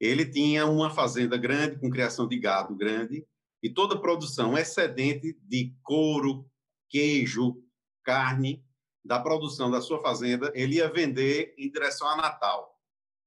[0.00, 3.26] ele tinha uma fazenda grande com criação de gado grande
[3.62, 6.48] e toda produção excedente de couro,
[6.88, 7.62] queijo,
[8.04, 8.64] carne
[9.04, 12.78] da produção da sua fazenda, ele ia vender em direção a Natal.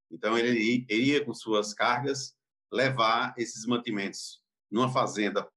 [0.10, 2.36] Então, ele ia com suas cargas
[2.72, 5.50] levar esses mantimentos numa fazenda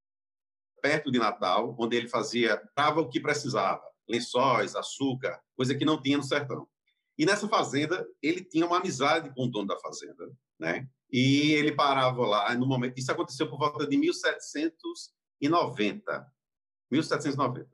[0.82, 6.02] perto de Natal, onde ele fazia, dava o que precisava, lençóis, açúcar, coisa que não
[6.02, 6.68] tinha no sertão.
[7.16, 10.88] E nessa fazenda, ele tinha uma amizade com o dono da fazenda, né?
[11.10, 12.98] E ele parava lá no momento.
[12.98, 16.26] Isso aconteceu por volta de 1790.
[16.90, 17.70] 1790.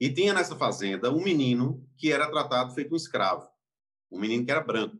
[0.00, 3.48] E tinha nessa fazenda um menino que era tratado feito um escravo.
[4.10, 4.98] um menino que era branco,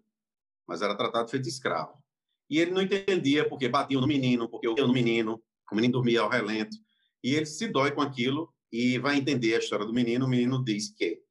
[0.66, 2.03] mas era tratado feito escravo.
[2.48, 6.20] E ele não entendia porque batiam no menino, porque eu no menino, o menino dormia
[6.20, 6.76] ao relento.
[7.22, 10.26] E ele se dói com aquilo e vai entender a história do menino.
[10.26, 11.22] O menino diz que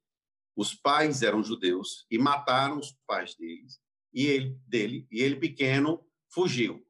[0.56, 3.80] os pais eram judeus e mataram os pais deles
[4.12, 6.00] e ele dele e ele pequeno
[6.32, 6.86] fugiu.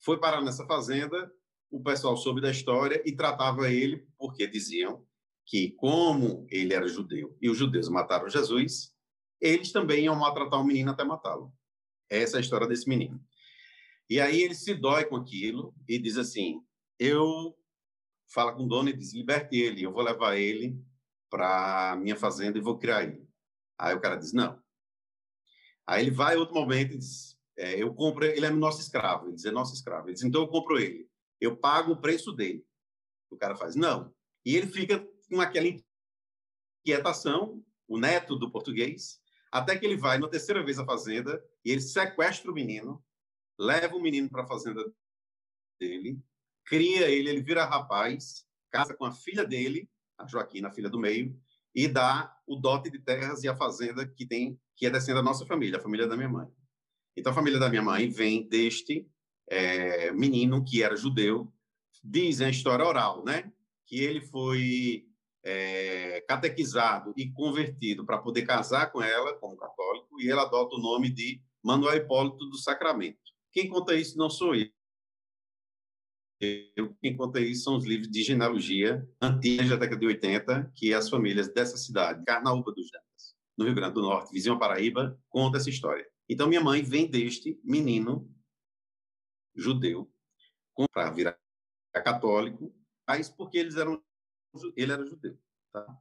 [0.00, 1.30] Foi parar nessa fazenda.
[1.70, 5.04] O pessoal soube da história e tratava ele porque diziam
[5.44, 8.92] que como ele era judeu e os judeus mataram Jesus,
[9.40, 11.52] eles também iam maltratar o menino até matá-lo.
[12.08, 13.20] Essa é a história desse menino.
[14.08, 16.62] E aí ele se dói com aquilo e diz assim:
[16.98, 17.56] eu
[18.28, 20.80] fala com o dono e diz: liberte ele, eu vou levar ele
[21.28, 23.28] para minha fazenda e vou criar ele.
[23.78, 24.62] Aí o cara diz: não.
[25.86, 29.26] Aí ele vai outro momento e diz: é, eu compro, ele é nosso escravo.
[29.26, 30.06] Ele diz: é nosso escravo.
[30.06, 31.08] Ele diz: então eu compro ele,
[31.40, 32.64] eu pago o preço dele.
[33.30, 34.14] O cara faz: não.
[34.44, 35.66] E ele fica com aquela
[36.86, 41.72] inquietação, o neto do português, até que ele vai na terceira vez à fazenda e
[41.72, 43.04] ele sequestra o menino
[43.58, 44.84] leva o menino para a fazenda
[45.80, 46.18] dele,
[46.64, 49.88] cria ele, ele vira rapaz, casa com a filha dele,
[50.18, 51.38] a Joaquina, a filha do meio,
[51.74, 55.22] e dá o dote de terras e a fazenda que tem, que é descendo da
[55.22, 56.48] nossa família, a família da minha mãe.
[57.16, 59.08] Então, a família da minha mãe vem deste
[59.48, 61.52] é, menino que era judeu,
[62.02, 63.52] dizem a história oral, né?
[63.86, 65.06] Que ele foi
[65.44, 70.80] é, catequizado e convertido para poder casar com ela, como católico, e ele adota o
[70.80, 73.35] nome de Manuel Hipólito do Sacramento.
[73.56, 74.70] Quem conta isso não sou eu.
[76.76, 76.94] eu.
[77.00, 81.08] Quem conta isso são os livros de genealogia antigos da década de 80, que as
[81.08, 85.70] famílias dessa cidade, Carnaúba dos Jantas, no Rio Grande do Norte, vizinho Paraíba, conta essa
[85.70, 86.06] história.
[86.28, 88.30] Então, minha mãe vem deste menino
[89.54, 90.12] judeu
[90.92, 91.40] para virar
[92.04, 92.76] católico,
[93.08, 94.04] mas porque eles eram,
[94.76, 95.38] ele era judeu.
[95.72, 95.98] Tá?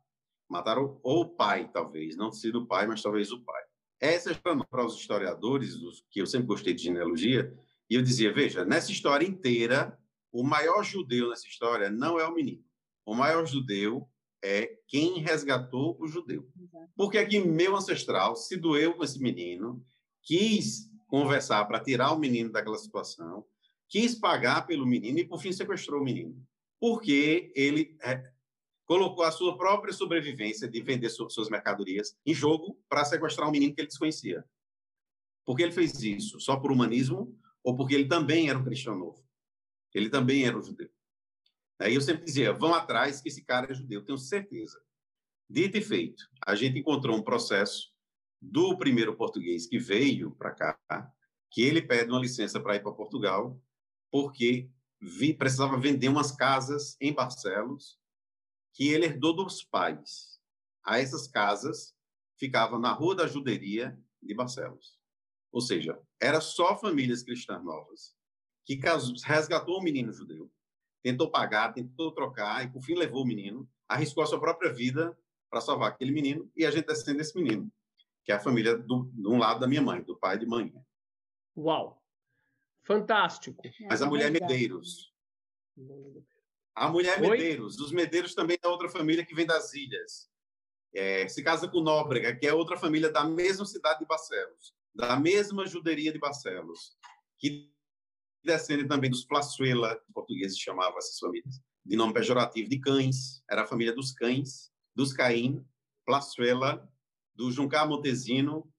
[0.50, 3.65] Mataram o pai, talvez, não sido o pai, mas talvez o pai.
[4.00, 4.36] Essa é
[4.70, 5.76] para os historiadores,
[6.10, 7.54] que eu sempre gostei de genealogia,
[7.90, 9.98] e eu dizia, veja, nessa história inteira,
[10.32, 12.64] o maior judeu nessa história não é o menino.
[13.06, 14.10] O maior judeu
[14.44, 16.48] é quem resgatou o judeu.
[16.96, 19.86] Porque aqui meu ancestral se doeu com esse menino,
[20.22, 23.46] quis conversar para tirar o menino daquela situação,
[23.88, 26.36] quis pagar pelo menino e por fim sequestrou o menino.
[26.80, 27.96] Porque ele
[28.86, 33.74] colocou a sua própria sobrevivência de vender suas mercadorias em jogo para sequestrar um menino
[33.74, 34.46] que ele desconhecia.
[35.44, 36.40] Por que ele fez isso?
[36.40, 39.24] Só por humanismo ou porque ele também era um cristão novo?
[39.94, 40.90] Ele também era um judeu.
[41.80, 44.80] Aí eu sempre dizia, vão atrás que esse cara é judeu, tenho certeza.
[45.50, 47.94] Dito e feito, a gente encontrou um processo
[48.42, 51.12] do primeiro português que veio para cá,
[51.52, 53.60] que ele pede uma licença para ir para Portugal,
[54.12, 54.70] porque
[55.02, 57.98] vi, precisava vender umas casas em Barcelos
[58.76, 60.38] que ele herdou dos pais.
[60.84, 61.96] A essas casas
[62.38, 65.00] ficavam na Rua da Juderia de Barcelos.
[65.52, 68.14] Ou seja, era só famílias cristãs novas
[68.66, 68.78] que
[69.24, 70.52] resgatou o menino judeu,
[71.02, 75.18] tentou pagar, tentou trocar e por fim levou o menino, arriscou a sua própria vida
[75.50, 77.72] para salvar aquele menino e a gente descende desse menino,
[78.24, 80.74] que é a família do, de um lado da minha mãe, do pai de mãe.
[81.56, 82.04] Uau!
[82.84, 83.64] Fantástico.
[83.88, 85.14] Mas a mulher Medeiros.
[86.76, 87.30] A mulher Oi?
[87.30, 87.80] Medeiros.
[87.80, 90.30] Os Medeiros também é outra família que vem das ilhas.
[90.94, 95.18] É, se casa com Nóbrega, que é outra família da mesma cidade de Barcelos, da
[95.20, 96.98] mesma juderia de Barcelos,
[97.38, 97.70] que
[98.44, 103.68] descende também dos Plaçuela, portugueses chamavam essas famílias, de nome pejorativo de cães, era a
[103.68, 105.66] família dos cães, dos Caim,
[106.06, 106.88] Plaçuela,
[107.34, 108.72] do Juncar Montesino,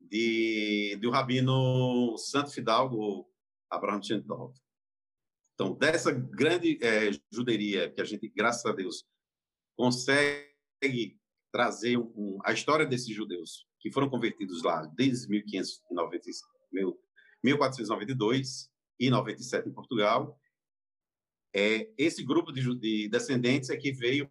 [0.00, 3.30] de, do rabino Santo Fidalgo
[3.70, 4.54] Abraham Chentov.
[5.54, 9.06] Então, dessa grande é, juderia que a gente, graças a Deus,
[9.76, 11.18] consegue
[11.52, 16.98] trazer um, um, a história desses judeus que foram convertidos lá desde 1590,
[17.42, 20.40] 1492 e 97 em Portugal,
[21.54, 24.28] é, esse grupo de, de descendentes é que veio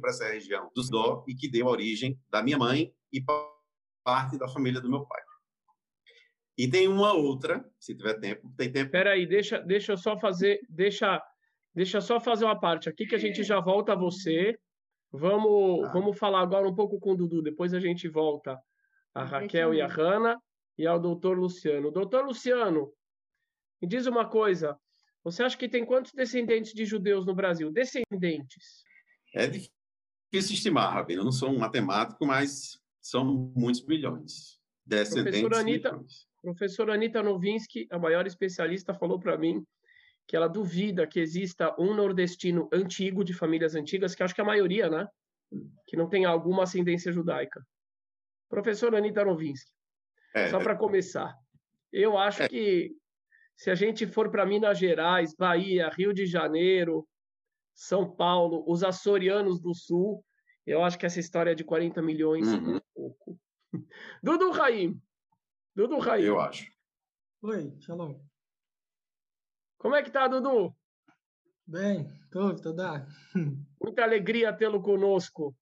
[0.00, 3.22] para essa região dos Dó e que deu origem da minha mãe e
[4.02, 5.22] parte da família do meu pai.
[6.56, 8.86] E tem uma outra, se tiver tempo, tem tempo.
[8.86, 11.22] Espera aí, deixa, deixa eu só fazer, deixa,
[11.74, 14.58] deixa só fazer uma parte aqui que a gente já volta a você.
[15.10, 15.92] Vamos, ah.
[15.92, 18.58] vamos falar agora um pouco com o Dudu, depois a gente volta
[19.14, 20.40] a Raquel e a Hanna
[20.78, 21.90] e ao doutor Luciano.
[21.90, 22.92] Doutor Luciano,
[23.80, 24.78] me diz uma coisa,
[25.24, 27.70] você acha que tem quantos descendentes de judeus no Brasil?
[27.70, 28.82] Descendentes.
[29.34, 31.20] É difícil estimar, Rabino.
[31.20, 34.58] Eu não sou um matemático, mas são muitos milhões.
[34.84, 36.26] Descendentes Professora Anitta, milhões.
[36.42, 39.64] Professora Anita Novinsky, a maior especialista, falou para mim
[40.26, 44.44] que ela duvida que exista um nordestino antigo, de famílias antigas, que acho que é
[44.44, 45.06] a maioria, né?
[45.86, 47.64] Que não tem alguma ascendência judaica.
[48.48, 49.70] Professora Anitta Novinsky,
[50.34, 51.34] é, só para começar,
[51.92, 52.48] eu acho é.
[52.48, 52.96] que
[53.56, 57.06] se a gente for para Minas Gerais, Bahia, Rio de Janeiro,
[57.74, 60.24] São Paulo, os açorianos do Sul,
[60.66, 62.76] eu acho que essa história de 40 milhões uhum.
[62.76, 63.38] é pouco.
[64.22, 65.00] Dudu Raim.
[65.74, 66.24] Dudu Raim.
[66.24, 66.70] Eu acho.
[67.42, 68.20] Oi, shalom.
[69.78, 70.74] Como é que tá, Dudu?
[71.66, 73.06] Bem, tô, tô dá.
[73.82, 75.56] Muita alegria tê-lo conosco.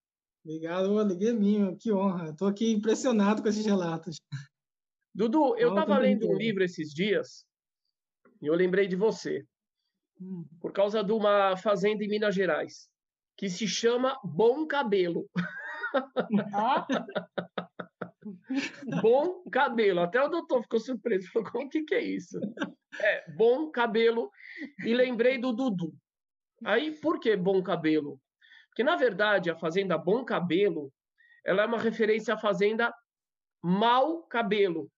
[0.44, 2.30] Obrigado, alegria minha, que honra.
[2.30, 4.16] Estou aqui impressionado com esses relatos.
[5.14, 7.44] Dudu, eu estava lendo um livro esses dias
[8.42, 9.46] e eu lembrei de você.
[10.20, 10.44] Hum.
[10.61, 12.90] Por causa de uma fazenda em Minas Gerais
[13.36, 15.28] que se chama Bom Cabelo.
[16.52, 16.86] Ah?
[19.03, 20.01] bom cabelo.
[20.01, 21.31] Até o doutor ficou surpreso.
[21.33, 22.39] Falou, o que, que é isso?
[23.01, 24.31] É, bom cabelo.
[24.85, 25.93] E lembrei do Dudu.
[26.64, 28.20] Aí, por que bom cabelo?
[28.68, 30.93] Porque, na verdade, a fazenda Bom Cabelo
[31.45, 32.95] ela é uma referência à fazenda
[33.62, 34.91] Mal Cabelo.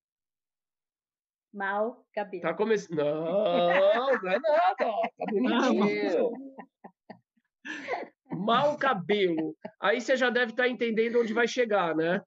[1.53, 2.43] Mal cabelo.
[2.43, 2.97] Tá começando.
[2.97, 4.75] Não, não é nada.
[4.75, 6.31] Tá bonitinho.
[8.31, 9.55] Mal cabelo.
[9.79, 12.23] Aí você já deve estar tá entendendo onde vai chegar, né?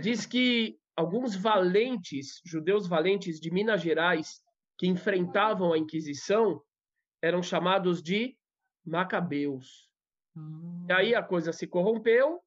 [0.00, 4.40] Diz que alguns valentes, judeus valentes de Minas Gerais,
[4.78, 6.62] que enfrentavam a Inquisição,
[7.22, 8.36] eram chamados de
[8.84, 9.88] macabeus.
[10.88, 12.40] E aí a coisa se corrompeu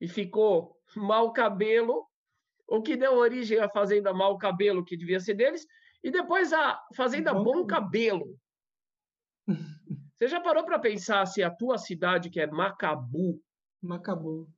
[0.00, 2.06] e ficou mau cabelo,
[2.66, 5.66] o que deu origem à fazenda mau cabelo, que devia ser deles,
[6.02, 8.38] e depois a fazenda bom cabelo.
[10.16, 13.40] Você já parou para pensar se a tua cidade, que é Macabu,
[13.82, 14.48] Macabu,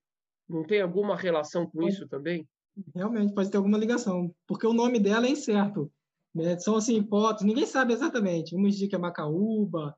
[0.49, 2.49] não tem alguma relação com pode, isso também?
[2.95, 5.93] Realmente, pode ter alguma ligação, porque o nome dela é incerto.
[6.35, 6.59] Né?
[6.59, 8.57] São assim hipóteses, ninguém sabe exatamente.
[8.57, 9.97] Uns dizem que é Macaúba,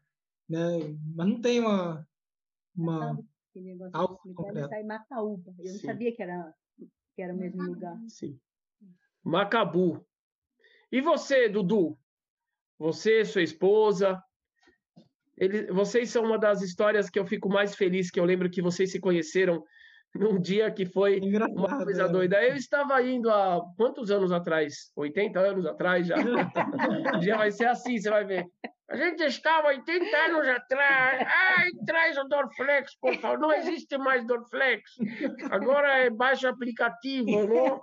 [0.48, 0.78] né?
[1.14, 2.06] mas não tem uma,
[2.74, 3.18] uma
[3.92, 5.54] algo em Macaúba.
[5.58, 5.72] Eu Sim.
[5.72, 6.54] não sabia que era
[7.14, 7.98] que era o mesmo lugar.
[8.08, 8.38] Sim.
[9.22, 10.04] Macabu.
[10.90, 11.98] E você, Dudu?
[12.78, 14.22] Você, sua esposa,
[15.36, 18.62] ele, vocês são uma das histórias que eu fico mais feliz, que eu lembro que
[18.62, 19.62] vocês se conheceram
[20.14, 22.08] num dia que foi Engraçado, uma coisa é.
[22.08, 22.42] doida.
[22.42, 24.90] Eu estava indo há quantos anos atrás?
[24.96, 26.16] 80 anos atrás já.
[27.14, 28.46] um dia vai ser assim, você vai ver.
[28.90, 31.26] A gente estava 80 anos atrás.
[31.26, 33.38] Ai, traz o Dorflex, por favor.
[33.38, 34.82] Não existe mais Dorflex.
[35.50, 37.80] Agora é baixo aplicativo, não?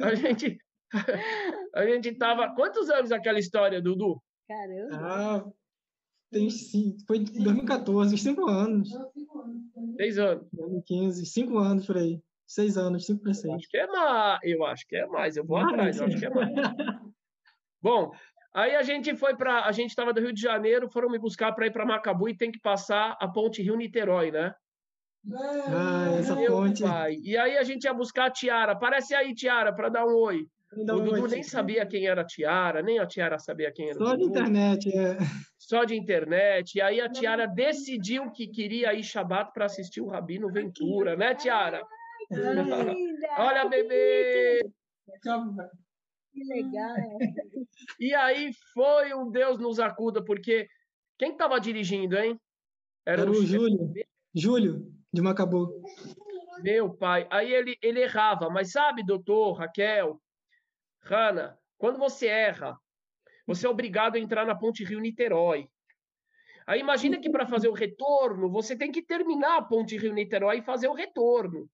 [0.00, 0.58] A gente
[1.74, 2.54] a gente estava.
[2.54, 4.22] Quantos anos aquela história, Dudu?
[4.48, 4.88] Caramba.
[4.92, 5.44] Ah,
[6.36, 6.96] tem sim.
[7.06, 8.90] Foi em 2014, cinco anos.
[9.96, 10.46] Seis anos.
[10.52, 12.20] 2015, cinco anos por aí.
[12.46, 13.54] Seis anos, cinco para seis.
[13.54, 14.40] Acho que é mais.
[14.42, 15.36] Eu acho que é mais.
[15.36, 16.52] Eu vou ah, atrás, eu acho que é mais.
[17.82, 18.10] Bom,
[18.54, 19.66] Aí a gente foi para.
[19.66, 22.36] A gente estava do Rio de Janeiro, foram me buscar para ir para Macabu e
[22.36, 24.54] tem que passar a ponte Rio-Niterói, né?
[25.68, 26.82] Ah, essa Meu ponte.
[26.82, 27.16] Pai.
[27.22, 28.72] E aí a gente ia buscar a Tiara.
[28.72, 30.46] Aparece aí, Tiara, para dar um oi.
[30.72, 34.16] O Dudu nem sabia quem era a Tiara, nem a Tiara sabia quem era Só
[34.16, 35.16] de internet, é.
[35.58, 36.76] Só de internet.
[36.76, 41.34] E aí a Tiara decidiu que queria ir Shabat para assistir o Rabino Ventura, né,
[41.34, 41.82] Tiara?
[43.38, 44.68] Olha, bebê!
[46.32, 46.96] Que legal.
[48.00, 50.68] e aí foi um Deus nos acuda, porque
[51.16, 52.38] quem estava dirigindo, hein?
[53.06, 53.92] Era, Era o, o Júlio.
[54.34, 55.72] Júlio, de Macabu.
[56.62, 57.26] Meu pai.
[57.30, 60.20] Aí ele, ele errava, mas sabe, doutor, Raquel,
[61.06, 62.76] Rana, quando você erra,
[63.46, 65.68] você é obrigado a entrar na ponte Rio-Niterói.
[66.66, 70.62] Aí imagina que para fazer o retorno, você tem que terminar a ponte Rio-Niterói e
[70.62, 71.70] fazer o retorno.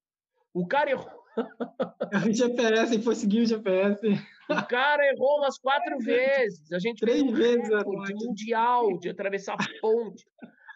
[0.52, 1.22] O cara errou
[2.28, 4.06] o GPS, foi seguir o GPS.
[4.50, 6.70] O cara errou umas quatro vezes.
[6.70, 10.26] A gente Três um vezes recorde mundial de atravessar a ponte.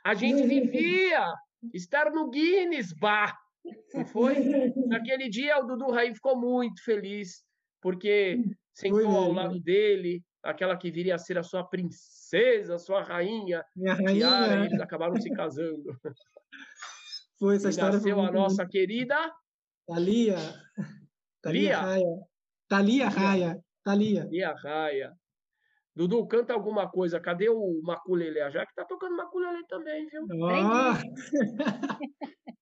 [0.03, 1.27] A gente vivia
[1.75, 3.37] estar no Guinness, bah!
[3.93, 4.37] Não foi?
[4.89, 7.45] Naquele dia, o Dudu Raí ficou muito feliz,
[7.87, 8.43] porque
[8.75, 13.01] sentou foi, ao lado dele, aquela que viria a ser a sua princesa, a sua
[13.01, 14.13] rainha, Minha rainha.
[14.13, 15.97] Tiara, e eles acabaram se casando.
[17.39, 17.93] Foi essa e história.
[17.93, 19.33] Nasceu a nossa querida
[19.87, 20.35] Thalia.
[21.41, 22.17] Thalia Raia.
[22.69, 23.65] Thalia Raia.
[23.85, 24.23] Thalia.
[24.25, 25.13] Thalia Raia.
[25.95, 27.21] Dudu, canta alguma coisa.
[27.21, 28.41] Cadê o Maculele?
[28.41, 30.27] A Jaque tá tocando Maculele também, viu?
[30.29, 30.41] Oh.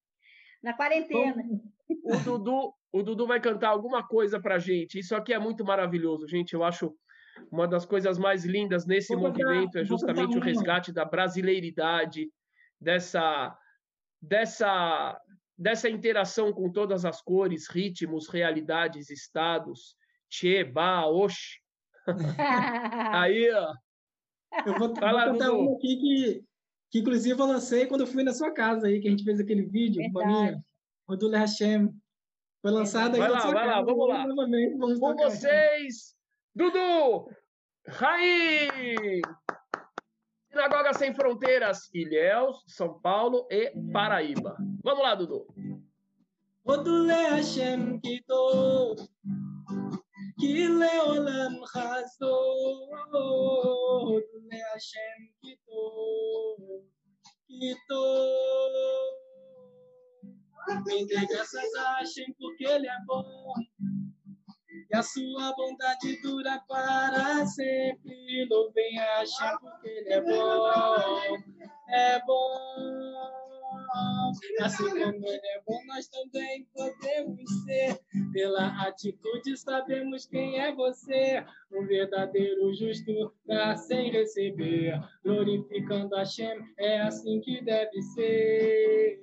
[0.62, 1.42] Na quarentena.
[1.89, 4.99] O Dudu, o Dudu vai cantar alguma coisa pra gente.
[4.99, 6.55] Isso aqui é muito maravilhoso, gente.
[6.55, 6.95] Eu acho
[7.51, 12.30] uma das coisas mais lindas nesse vou movimento é justamente o resgate da brasileiridade,
[12.80, 13.57] dessa,
[14.22, 15.18] dessa
[15.57, 19.97] dessa interação com todas as cores, ritmos, realidades, estados.
[20.28, 21.61] Tchê, ba, oxe.
[23.12, 23.72] Aí, ó.
[24.66, 26.45] Eu vou, Fala, vou contar um aqui que,
[26.91, 29.41] que, inclusive, eu lancei quando eu fui na sua casa aí, que a gente fez
[29.41, 30.55] aquele vídeo com a
[31.09, 31.90] Rodule Hashem.
[32.62, 34.26] Foi lançada Vai lá, vai lá, vamos lá.
[34.26, 36.16] Novamente, vamos Com vocês,
[36.55, 37.28] Dudu!
[37.86, 39.20] Raí!
[40.48, 44.57] Sinagoga Sem Fronteiras, Ilhéus, São Paulo e Paraíba.
[44.82, 45.46] Vamos lá, Dudu.
[46.64, 48.96] Odule Hashem Kito,
[50.40, 52.34] Kile Olam Chazo,
[53.12, 56.84] Odule Hashem Kito,
[57.46, 58.05] Kito.
[59.14, 59.23] Me
[61.06, 63.54] dê graças a Hashem porque Ele é bom
[64.90, 68.46] e a sua bondade dura para sempre.
[68.50, 71.36] Louvem a Hashem porque Ele é bom,
[71.88, 73.44] é bom.
[74.60, 77.98] Assim como Ele é bom, nós também podemos ser.
[78.32, 81.44] Pela atitude sabemos quem é você.
[81.72, 85.00] Um verdadeiro justo dá sem receber.
[85.24, 89.20] Glorificando a Hashem, é assim que deve ser.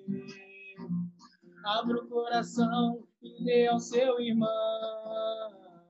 [1.63, 4.49] Abra o coração e dê ao seu irmão.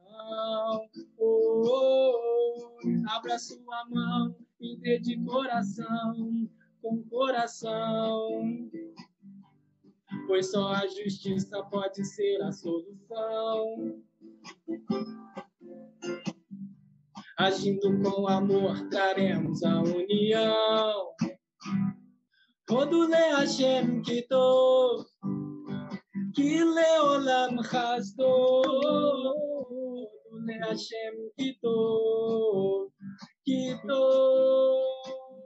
[0.08, 3.10] Oh, oh, oh.
[3.10, 6.50] Abra sua mão e dê de coração,
[6.82, 8.70] com coração.
[10.28, 14.02] Pois só a justiça pode ser a solução.
[17.38, 21.14] Agindo com amor, traremos a união.
[22.66, 23.32] Todo le
[26.32, 28.62] Kito, que leolam chasdo,
[30.46, 32.92] le Hashem Kito,
[33.46, 34.02] Kito.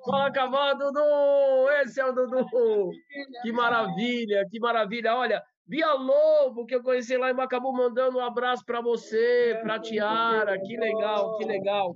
[0.05, 1.69] Fala, cavalo, Dudu!
[1.81, 2.91] Esse é o Dudu!
[3.41, 5.15] Que maravilha, que maravilha!
[5.15, 9.79] Olha, Bia Lobo, que eu conheci lá em Macabu, mandando um abraço para você, para
[9.79, 11.95] Tiara, que legal, que legal.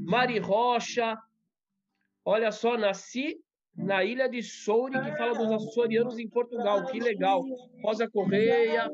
[0.00, 1.16] Mari Rocha,
[2.26, 3.40] olha só, nasci
[3.76, 6.86] na ilha de Soure, que fala dos açorianos em Portugal.
[6.86, 7.42] Que legal.
[7.82, 8.90] Rosa Correia.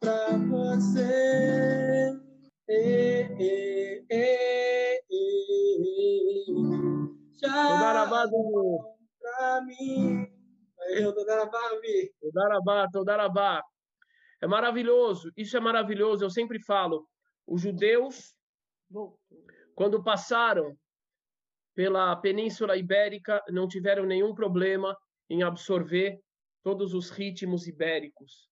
[0.00, 2.12] Pra você.
[2.68, 3.26] E,
[4.08, 4.50] e,
[7.40, 8.78] Todarabá, Dudu.
[9.20, 10.26] Pra mim.
[10.96, 12.12] Eu, Todarabá, Vi.
[12.20, 13.62] Todarabá, Todarabá.
[14.42, 15.30] É maravilhoso.
[15.36, 16.24] Isso é maravilhoso.
[16.24, 17.06] Eu sempre falo.
[17.46, 18.34] Os judeus,
[19.74, 20.74] quando passaram
[21.74, 24.96] pela Península Ibérica não tiveram nenhum problema
[25.28, 26.20] em absorver
[26.62, 28.48] todos os ritmos ibéricos.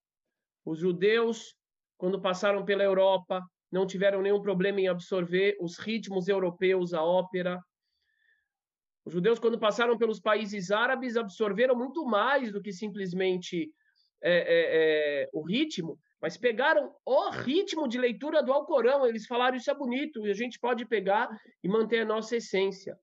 [0.64, 1.54] Os judeus,
[1.96, 7.60] quando passaram pela Europa, não tiveram nenhum problema em absorver os ritmos europeus, a ópera.
[9.04, 13.70] Os judeus, quando passaram pelos países árabes, absorveram muito mais do que simplesmente
[14.22, 19.06] é, é, é, o ritmo, mas pegaram o ritmo de leitura do Alcorão.
[19.06, 21.28] Eles falaram: Isso é bonito, e a gente pode pegar
[21.62, 22.98] e manter a nossa essência.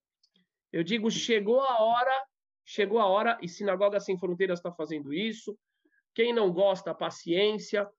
[0.76, 2.26] Eu digo, chegou a hora,
[2.66, 5.58] chegou a hora, e Sinagoga Sem Fronteiras está fazendo isso.
[6.14, 7.90] Quem não gosta, paciência.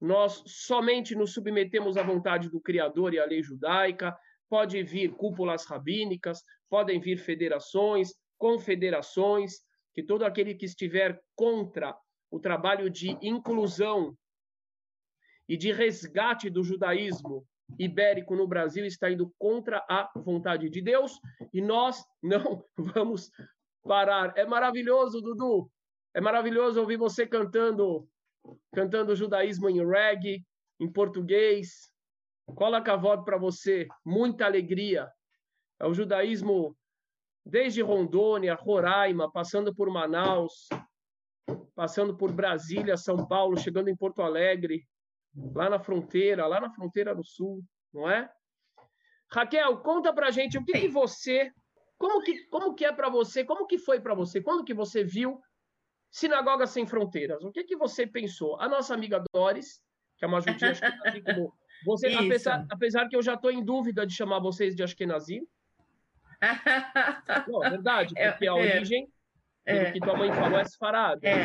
[0.00, 4.18] Nós somente nos submetemos à vontade do Criador e à lei judaica.
[4.48, 9.60] Pode vir cúpulas rabínicas, podem vir federações, confederações,
[9.94, 11.96] que todo aquele que estiver contra
[12.32, 14.18] o trabalho de inclusão
[15.48, 17.46] e de resgate do judaísmo
[17.78, 21.18] ibérico no Brasil está indo contra a vontade de Deus
[21.52, 23.30] e nós não vamos
[23.82, 24.32] parar.
[24.36, 25.70] É maravilhoso, Dudu.
[26.14, 28.08] É maravilhoso ouvir você cantando
[28.74, 30.44] cantando judaísmo em reggae,
[30.78, 31.90] em português.
[32.54, 35.10] Cola cavode para você, muita alegria.
[35.80, 36.76] É o judaísmo
[37.44, 40.68] desde Rondônia, Roraima, passando por Manaus,
[41.74, 44.86] passando por Brasília, São Paulo, chegando em Porto Alegre,
[45.54, 47.62] lá na fronteira, lá na fronteira do sul,
[47.92, 48.30] não é?
[49.30, 51.50] Raquel, conta pra gente o que, que você,
[51.98, 55.02] como que, como que é para você, como que foi para você, quando que você
[55.02, 55.40] viu
[56.10, 57.42] Sinagoga Sem Fronteiras?
[57.42, 58.60] O que que você pensou?
[58.60, 59.80] A nossa amiga Doris,
[60.16, 61.52] que é uma judia Ashkenazi como
[61.84, 65.42] você, apesar, apesar, que eu já estou em dúvida de chamar vocês de Ashkenazi.
[67.48, 68.52] Não, é verdade, porque a é.
[68.52, 69.08] origem,
[69.66, 69.90] é.
[69.90, 71.42] que tua mãe falou, é Sfarad, é,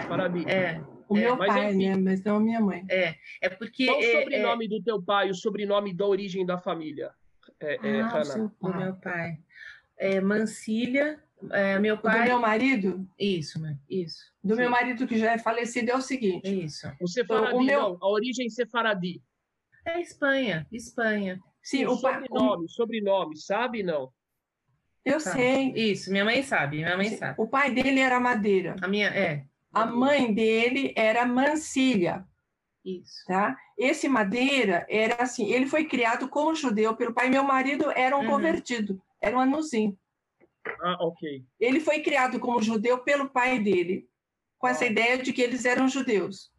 [0.48, 1.14] é, é.
[1.14, 1.96] O meu mas, pai, enfim, né?
[1.96, 2.86] Mas não a minha mãe.
[2.90, 3.86] É, é porque.
[3.86, 7.12] Qual o é, sobrenome é, do teu pai, o sobrenome da origem da família?
[7.60, 8.22] É, é, ah,
[8.62, 9.38] do meu pai.
[9.98, 11.22] É, Mancília.
[11.52, 12.20] É, meu pai.
[12.20, 13.08] Do meu marido?
[13.18, 14.34] Isso, isso.
[14.44, 14.62] Do Sim.
[14.62, 16.66] meu marido que já é falecido é o seguinte.
[16.66, 16.92] Isso.
[17.02, 17.82] O Sefaradi, o meu...
[17.82, 19.22] não, a origem Sefaradi.
[19.86, 21.40] É Espanha, Espanha.
[21.64, 22.70] Sim, o, o sobrenome, o...
[22.70, 24.12] sobrenome, sabe não?
[25.06, 25.32] Eu tá.
[25.32, 25.72] sei.
[25.76, 27.36] Isso, minha mãe sabe, minha mãe sabe.
[27.38, 28.76] O pai dele era Madeira.
[28.82, 29.46] A minha, é.
[29.72, 32.26] A mãe dele era Mancilha.
[32.84, 33.26] Isso.
[33.28, 33.56] Tá?
[33.78, 37.30] Esse Madeira era assim, ele foi criado como judeu pelo pai.
[37.30, 38.28] Meu marido era um uhum.
[38.28, 39.98] convertido, era um anuzinho.
[40.82, 41.44] Ah, ok.
[41.60, 44.08] Ele foi criado como judeu pelo pai dele,
[44.58, 44.88] com essa ah.
[44.88, 46.52] ideia de que eles eram judeus.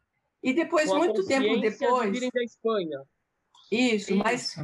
[0.43, 2.19] E depois, muito tempo depois.
[2.19, 3.03] De da Espanha.
[3.71, 4.17] Isso, Isso.
[4.17, 4.57] mas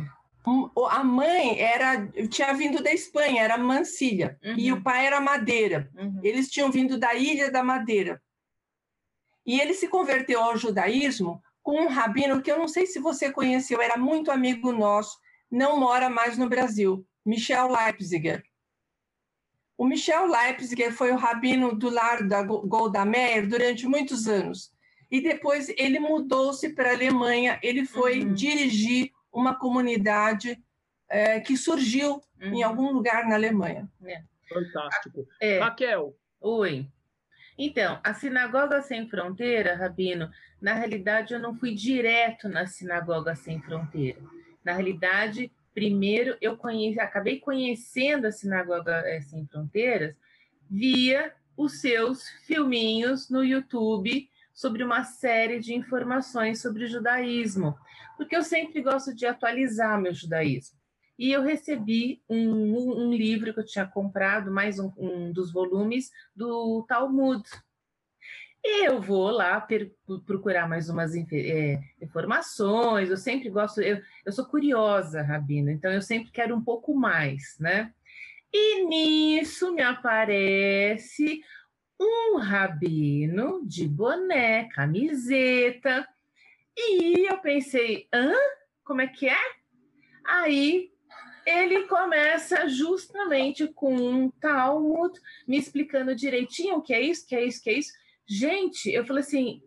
[0.90, 4.54] a mãe era tinha vindo da Espanha, era Mancilha, uhum.
[4.56, 5.90] e o pai era Madeira.
[5.96, 6.20] Uhum.
[6.22, 8.22] Eles tinham vindo da Ilha da Madeira.
[9.46, 13.32] E ele se converteu ao judaísmo com um rabino que eu não sei se você
[13.32, 15.18] conheceu, era muito amigo nosso,
[15.50, 18.44] não mora mais no Brasil, Michel Leipziger.
[19.76, 24.72] O Michel Leipziger foi o rabino do lar da Golda Meir durante muitos anos.
[25.10, 28.32] E depois ele mudou-se para a Alemanha, ele foi uhum.
[28.32, 30.60] dirigir uma comunidade
[31.08, 32.54] é, que surgiu uhum.
[32.54, 33.88] em algum lugar na Alemanha.
[34.04, 34.22] É.
[34.48, 35.26] Fantástico.
[35.40, 35.58] É.
[35.58, 36.16] Raquel.
[36.40, 36.88] Oi.
[37.58, 40.30] Então, a Sinagoga Sem Fronteira, Rabino,
[40.60, 44.20] na realidade eu não fui direto na Sinagoga Sem Fronteira.
[44.62, 50.14] Na realidade, primeiro eu conheci, acabei conhecendo a Sinagoga eh, Sem Fronteiras
[50.68, 57.78] via os seus filminhos no YouTube sobre uma série de informações sobre judaísmo,
[58.16, 60.75] porque eu sempre gosto de atualizar meu judaísmo.
[61.18, 66.10] E eu recebi um, um livro que eu tinha comprado, mais um, um dos volumes
[66.34, 67.42] do Talmud.
[68.62, 69.66] Eu vou lá
[70.26, 73.08] procurar mais umas é, informações.
[73.08, 77.56] Eu sempre gosto, eu, eu sou curiosa, Rabina, então eu sempre quero um pouco mais,
[77.60, 77.92] né?
[78.52, 81.40] E nisso me aparece
[81.98, 86.06] um rabino de boné, camiseta.
[86.76, 88.32] E eu pensei, hã?
[88.84, 89.38] Como é que é?
[90.24, 90.90] Aí
[91.46, 97.36] ele começa justamente com um Talmud, me explicando direitinho o que é isso, o que
[97.36, 97.92] é isso, que é isso.
[98.26, 99.62] Gente, eu falei assim,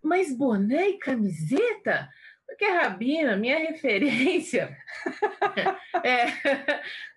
[0.00, 2.08] mas boné e camiseta?
[2.46, 4.76] Porque Rabina, minha referência,
[6.04, 6.26] é,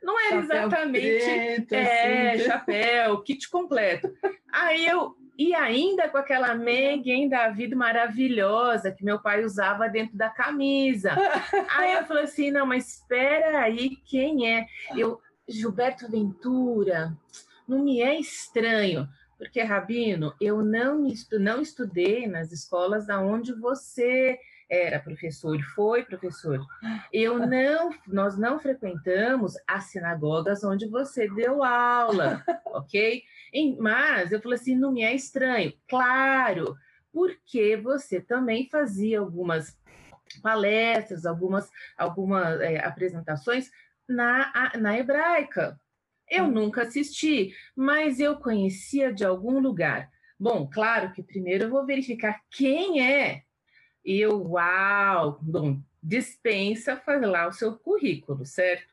[0.02, 2.44] não era exatamente preto, é, assim.
[2.46, 4.12] chapéu, kit completo.
[4.52, 10.30] Aí eu e ainda com aquela Megan David maravilhosa que meu pai usava dentro da
[10.30, 11.12] camisa.
[11.76, 14.66] aí eu falei assim, não, mas espera aí, quem é?
[14.96, 17.16] Eu Gilberto Ventura,
[17.68, 19.08] não me é estranho.
[19.38, 26.60] Porque, Rabino, eu não, não estudei nas escolas da onde você era professor, foi professor.
[27.12, 33.24] Eu não, nós não frequentamos as sinagogas onde você deu aula, ok?
[33.80, 35.74] Mas eu falei assim, não me é estranho.
[35.88, 36.76] Claro,
[37.12, 39.78] porque você também fazia algumas
[40.42, 43.72] palestras, algumas, algumas é, apresentações
[44.08, 45.80] na, na hebraica.
[46.30, 46.52] Eu hum.
[46.52, 50.10] nunca assisti, mas eu conhecia de algum lugar.
[50.40, 53.47] Bom, claro que primeiro eu vou verificar quem é
[54.08, 58.88] e eu, uau, bom, dispensa lá o seu currículo, certo?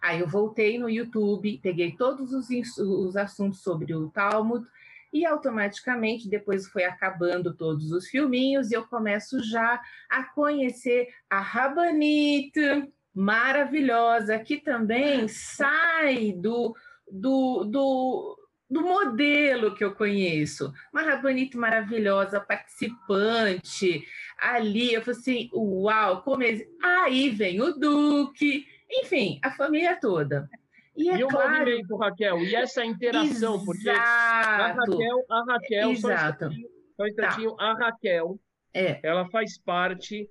[0.00, 2.48] Aí eu voltei no YouTube, peguei todos os,
[2.78, 4.64] os assuntos sobre o Talmud
[5.12, 11.40] e automaticamente depois foi acabando todos os filminhos e eu começo já a conhecer a
[11.40, 16.76] Rabanita maravilhosa que também sai do,
[17.10, 18.39] do, do,
[18.70, 20.72] do modelo que eu conheço.
[20.92, 24.04] Uma Rabanita maravilhosa, participante,
[24.38, 26.64] ali, eu falei assim, uau, como é...
[26.82, 30.48] aí vem o Duque, enfim, a família toda.
[30.96, 31.48] E, é e claro...
[31.48, 33.64] o movimento, Raquel, e essa interação, Exato.
[33.64, 36.44] porque a Raquel, a Raquel, Exato.
[36.44, 37.64] só um instantinho, só um instantinho tá.
[37.64, 38.40] a Raquel,
[38.74, 39.00] é.
[39.02, 40.28] ela faz parte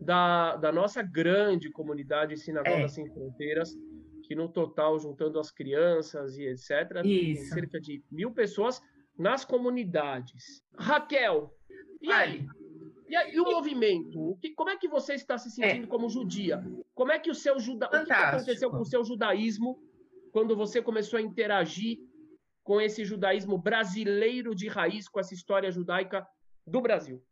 [0.00, 2.88] da, da nossa grande comunidade Sinagoga é.
[2.88, 3.74] Sem Fronteiras,
[4.28, 7.02] que no total, juntando as crianças e etc., Isso.
[7.02, 8.82] tem cerca de mil pessoas
[9.16, 10.62] nas comunidades.
[10.78, 11.56] Raquel,
[12.02, 12.46] e aí?
[13.08, 14.20] E, e o movimento?
[14.20, 15.88] O que, como é que você está se sentindo é.
[15.88, 16.62] como judia?
[16.94, 17.86] Como é que o seu juda...
[17.86, 19.82] o que aconteceu com o seu judaísmo
[20.30, 21.98] quando você começou a interagir
[22.62, 26.28] com esse judaísmo brasileiro de raiz, com essa história judaica
[26.66, 27.24] do Brasil?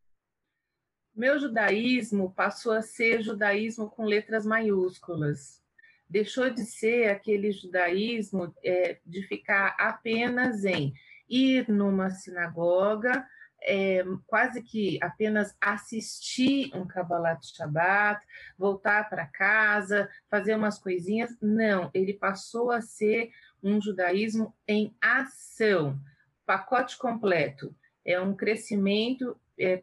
[1.15, 5.63] Meu judaísmo passou a ser judaísmo com letras maiúsculas.
[6.09, 10.95] Deixou de ser aquele judaísmo é, de ficar apenas em
[11.29, 13.27] ir numa sinagoga,
[13.63, 18.25] é, quase que apenas assistir um Kabbalat Shabbat,
[18.57, 21.37] voltar para casa, fazer umas coisinhas.
[21.41, 23.31] Não, ele passou a ser
[23.63, 25.99] um judaísmo em ação,
[26.45, 27.75] pacote completo.
[28.05, 29.77] É um crescimento é,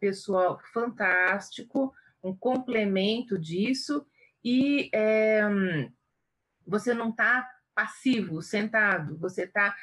[0.00, 4.04] pessoal fantástico, um complemento disso,
[4.44, 5.42] e é,
[6.66, 9.74] você não está passivo, sentado, você está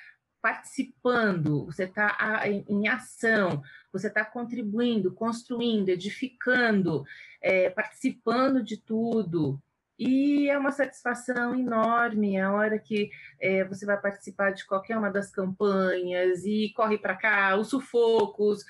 [0.42, 7.04] participando, você está em ação, você está contribuindo, construindo, edificando,
[7.42, 9.60] é, participando de tudo.
[9.98, 15.10] E é uma satisfação enorme a hora que é, você vai participar de qualquer uma
[15.10, 18.64] das campanhas e corre para cá, os sufocos.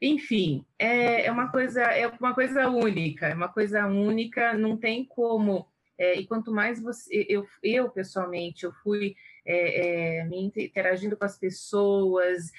[0.00, 5.04] Enfim, é, é, uma coisa é uma coisa única, é uma coisa única, não tem
[5.04, 5.66] como.
[5.98, 11.24] É, e quanto mais você, eu, eu pessoalmente, eu fui é, é, me interagindo com
[11.24, 12.52] as pessoas,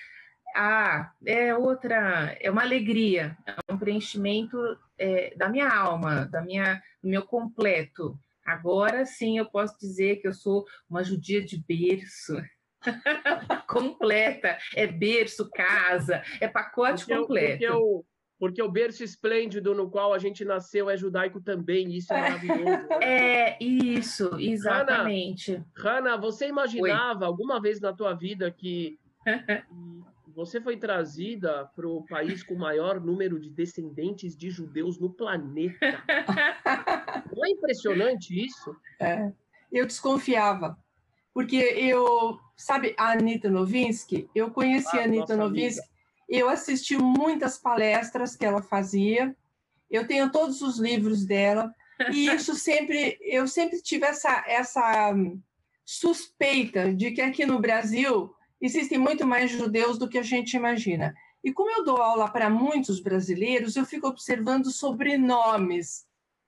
[0.56, 4.58] ah, é outra, é uma alegria, é um preenchimento
[4.98, 8.20] é, da minha alma, da minha, do meu completo.
[8.46, 12.36] Agora sim eu posso dizer que eu sou uma judia de berço.
[13.68, 17.64] completa, é berço, casa, é pacote porque completo.
[17.64, 18.06] Eu, porque, eu,
[18.40, 22.64] porque o berço esplêndido no qual a gente nasceu é judaico também, isso é maravilhoso.
[22.64, 22.88] Né?
[23.02, 25.62] É, isso, exatamente.
[25.76, 27.28] Hanna, você imaginava Oi.
[27.28, 28.98] alguma vez na tua vida que
[30.34, 35.10] você foi trazida para o país com o maior número de descendentes de judeus no
[35.10, 35.78] planeta?
[37.36, 38.74] Não é impressionante isso?
[39.02, 39.32] É,
[39.70, 40.78] eu desconfiava
[41.40, 45.94] porque eu, sabe, a Anitta Novinsky, eu conheci ah, a Anitta Novinsky, amiga.
[46.28, 49.34] eu assisti muitas palestras que ela fazia,
[49.90, 51.74] eu tenho todos os livros dela,
[52.12, 55.14] e isso sempre, eu sempre tive essa, essa
[55.86, 61.16] suspeita de que aqui no Brasil existem muito mais judeus do que a gente imagina.
[61.42, 66.06] E como eu dou aula para muitos brasileiros, eu fico observando sobrenomes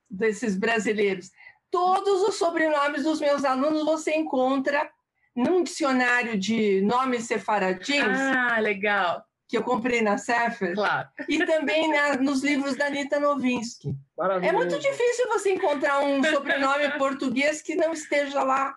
[0.10, 1.32] desses brasileiros
[1.72, 4.92] todos os sobrenomes dos meus alunos você encontra
[5.36, 8.04] num dicionário de nomes sefaradins.
[8.04, 9.24] Ah, legal.
[9.48, 10.74] Que eu comprei na Sefer.
[10.76, 11.10] Claro.
[11.28, 13.96] E também na, nos livros da Anitta Novinsky.
[14.44, 18.74] É muito difícil você encontrar um sobrenome português que não esteja lá.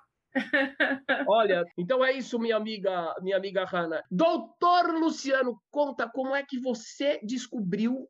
[1.28, 4.02] Olha, então é isso, minha amiga, minha amiga Hanna.
[4.10, 8.08] Doutor Luciano, conta como é que você descobriu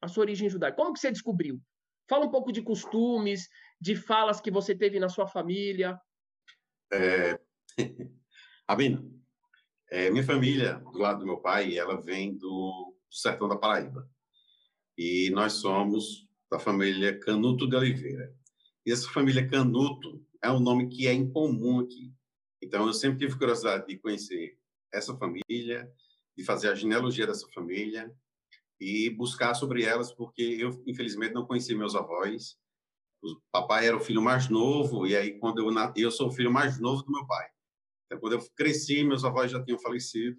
[0.00, 0.76] a sua origem judaica.
[0.76, 1.60] Como que você descobriu?
[2.08, 3.48] Fala um pouco de costumes,
[3.84, 6.00] de falas que você teve na sua família?
[6.90, 7.38] É...
[8.66, 9.04] Abina,
[9.90, 14.08] é, minha família, do lado do meu pai, ela vem do, do sertão da Paraíba.
[14.96, 18.34] E nós somos da família Canuto de Oliveira.
[18.86, 22.10] E essa família Canuto é um nome que é incomum aqui.
[22.62, 24.58] Então, eu sempre tive curiosidade de conhecer
[24.94, 25.92] essa família,
[26.34, 28.10] de fazer a genealogia dessa família
[28.80, 32.56] e buscar sobre elas, porque eu, infelizmente, não conheci meus avós
[33.24, 36.30] o papai era o filho mais novo, e aí, quando eu nasci, eu sou o
[36.30, 37.46] filho mais novo do meu pai.
[38.06, 40.38] Então, quando eu cresci, meus avós já tinham falecido,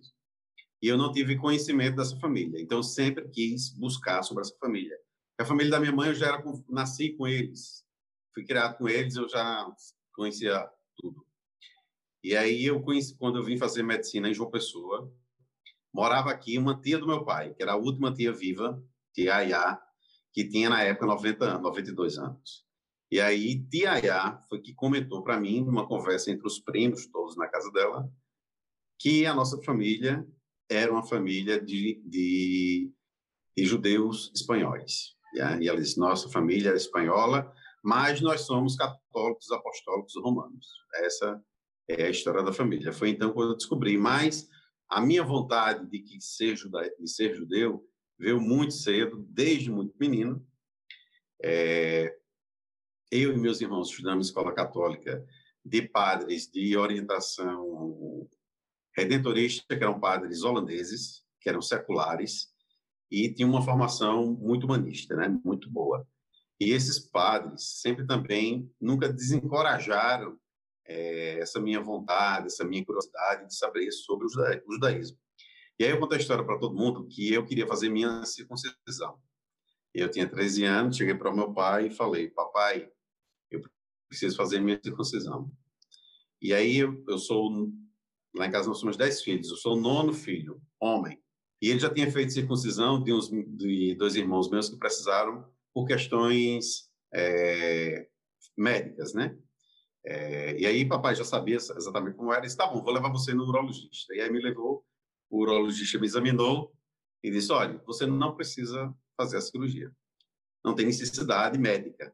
[0.81, 2.61] e eu não tive conhecimento dessa família.
[2.61, 4.95] Então, eu sempre quis buscar sobre essa família.
[5.39, 7.83] A família da minha mãe, eu já era, nasci com eles,
[8.33, 9.67] fui criado com eles, eu já
[10.13, 11.25] conhecia tudo.
[12.23, 15.11] E aí, eu conheci, quando eu vim fazer medicina em João Pessoa,
[15.91, 18.83] morava aqui uma tia do meu pai, que era a última tia viva,
[19.13, 19.81] tia Ayá,
[20.35, 22.65] que tinha na época 90 anos, 92 anos.
[23.11, 27.47] E aí, Tia foi que comentou para mim, numa conversa entre os primos todos na
[27.47, 28.09] casa dela,
[28.99, 30.25] que a nossa família
[30.69, 32.91] era uma família de, de,
[33.55, 35.15] de judeus espanhóis.
[35.35, 37.51] E ela disse: nossa família era espanhola,
[37.83, 40.67] mas nós somos católicos apostólicos romanos.
[40.95, 41.41] Essa
[41.87, 42.93] é a história da família.
[42.93, 43.97] Foi então quando eu descobri.
[43.97, 44.49] Mas
[44.89, 47.85] a minha vontade de, que ser, de ser judeu
[48.17, 50.45] veio muito cedo, desde muito menino.
[51.43, 52.15] É,
[53.15, 55.25] eu e meus irmãos estudamos escola católica
[55.63, 58.27] de padres de orientação
[58.95, 62.47] redentorista, que eram padres holandeses, que eram seculares,
[63.11, 65.27] e tinham uma formação muito humanista, né?
[65.43, 66.07] muito boa.
[66.59, 70.37] E esses padres sempre também nunca desencorajaram
[70.85, 75.17] é, essa minha vontade, essa minha curiosidade de saber sobre o judaísmo.
[75.77, 79.19] E aí eu conto a história para todo mundo que eu queria fazer minha circuncisão.
[79.93, 82.89] Eu tinha 13 anos, cheguei para o meu pai e falei: Papai,
[84.07, 85.51] preciso fazer minha circuncisão.
[86.41, 87.71] E aí eu, sou,
[88.35, 91.21] lá em casa nós somos dez filhos, eu sou o nono filho, homem.
[91.61, 95.85] E ele já tinha feito circuncisão de, uns, de dois irmãos meus que precisaram por
[95.87, 98.07] questões é,
[98.57, 99.37] médicas, né?
[100.05, 102.41] É, e aí papai já sabia exatamente como era.
[102.41, 104.13] Disse, tá bom, vou levar você no urologista.
[104.13, 104.85] E aí me levou,
[105.29, 106.71] o urologista me examinou
[107.23, 109.91] e disse, olha, você não precisa fazer a cirurgia.
[110.63, 112.13] Não tem necessidade médica.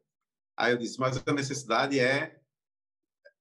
[0.57, 2.41] Aí eu disse, mas a necessidade é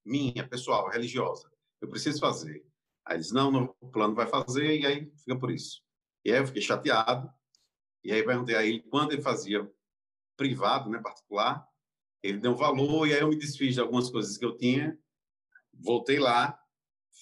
[0.04, 1.50] minha, pessoal, religiosa.
[1.80, 2.64] Eu preciso fazer.
[3.04, 5.82] Aí ele disse, não, não, o plano vai fazer, e aí fica por isso.
[6.24, 7.30] E aí eu fiquei chateado,
[8.04, 9.70] e aí perguntei a ele, quando ele fazia
[10.36, 11.66] privado, né, particular,
[12.22, 14.98] ele deu um valor, e aí eu me desfiz de algumas coisas que eu tinha,
[15.72, 16.58] voltei lá,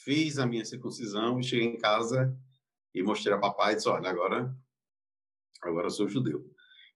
[0.05, 2.37] fiz a minha circuncisão, cheguei em casa
[2.95, 4.57] e mostrei a papai e disse, olha, agora,
[5.63, 6.49] agora eu sou judeu.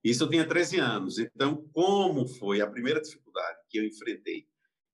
[0.02, 1.18] Isso eu tinha 13 anos.
[1.18, 4.46] Então, como foi a primeira dificuldade que eu enfrentei?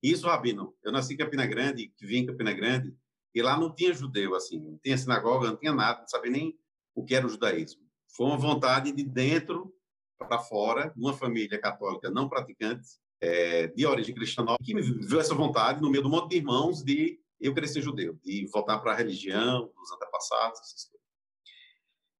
[0.03, 2.95] Isso, Rabino, eu nasci em Campina Grande, vim em Campina Grande,
[3.35, 6.59] e lá não tinha judeu, assim, não tinha sinagoga, não tinha nada, não sabia nem
[6.95, 7.83] o que era o judaísmo.
[8.09, 9.75] Foi uma vontade de dentro
[10.19, 12.89] para fora, uma família católica não praticante,
[13.21, 16.83] é, de origem cristã, que me viu essa vontade no meio do monte de irmãos
[16.83, 21.07] de eu ser judeu, de voltar para a religião dos antepassados, essas coisas.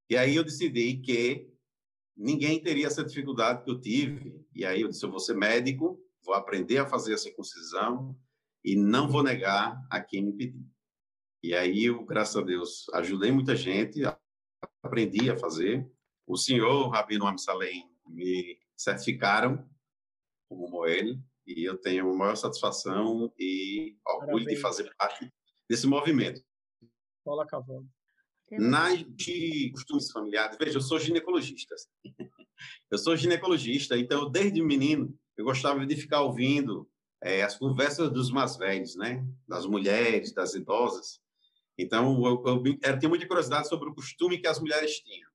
[0.09, 1.49] E aí eu decidi que
[2.19, 4.45] ninguém teria essa dificuldade que eu tive.
[4.53, 8.15] E aí eu disse, eu vou ser médico, vou aprender a fazer a circuncisão
[8.63, 10.67] e não vou negar a quem me pedir.
[11.41, 14.01] E aí eu, graças a Deus, ajudei muita gente,
[14.83, 15.89] aprendi a fazer.
[16.27, 19.65] O senhor, Rabino Amsalem, me certificaram
[20.49, 21.15] como Moel,
[21.47, 24.49] e eu tenho a maior satisfação e orgulho Parabéns.
[24.49, 25.31] de fazer parte
[25.69, 26.41] desse movimento.
[27.23, 27.87] Fala, Cavalo.
[28.51, 31.75] Nas de costumes familiares, veja, eu sou ginecologista.
[32.91, 36.89] eu sou ginecologista, então, desde menino, eu gostava de ficar ouvindo
[37.21, 39.25] é, as conversas dos mais velhos, né?
[39.47, 41.19] Das mulheres, das idosas.
[41.77, 45.29] Então, eu, eu, eu tinha muita curiosidade sobre o costume que as mulheres tinham.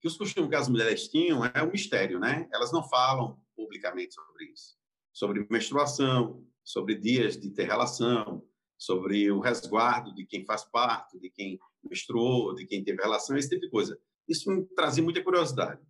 [0.00, 2.48] Que os costumes que as mulheres tinham é um mistério, né?
[2.52, 4.78] Elas não falam publicamente sobre isso
[5.18, 8.46] sobre menstruação, sobre dias de ter relação,
[8.78, 13.48] sobre o resguardo de quem faz parte, de quem menstruou, de quem teve relação, esse
[13.48, 13.98] tipo de coisa.
[14.28, 15.80] Isso me trazia muita curiosidade,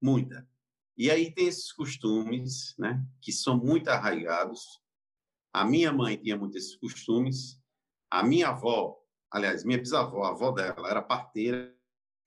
[0.00, 0.48] muita.
[0.96, 4.80] E aí tem esses costumes, né, que são muito arraigados.
[5.52, 7.60] A minha mãe tinha muitos esses costumes.
[8.10, 8.96] A minha avó,
[9.30, 11.74] aliás, minha bisavó, a avó dela era parteira,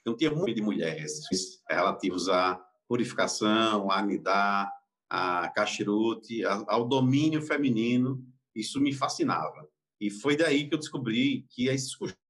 [0.02, 1.22] então tinha muito de mulheres
[1.70, 2.56] relativos à
[2.88, 4.72] purificação, a anidar,
[5.10, 9.68] a cachirute, ao domínio feminino, isso me fascinava.
[10.00, 12.27] E foi daí que eu descobri que esses costumes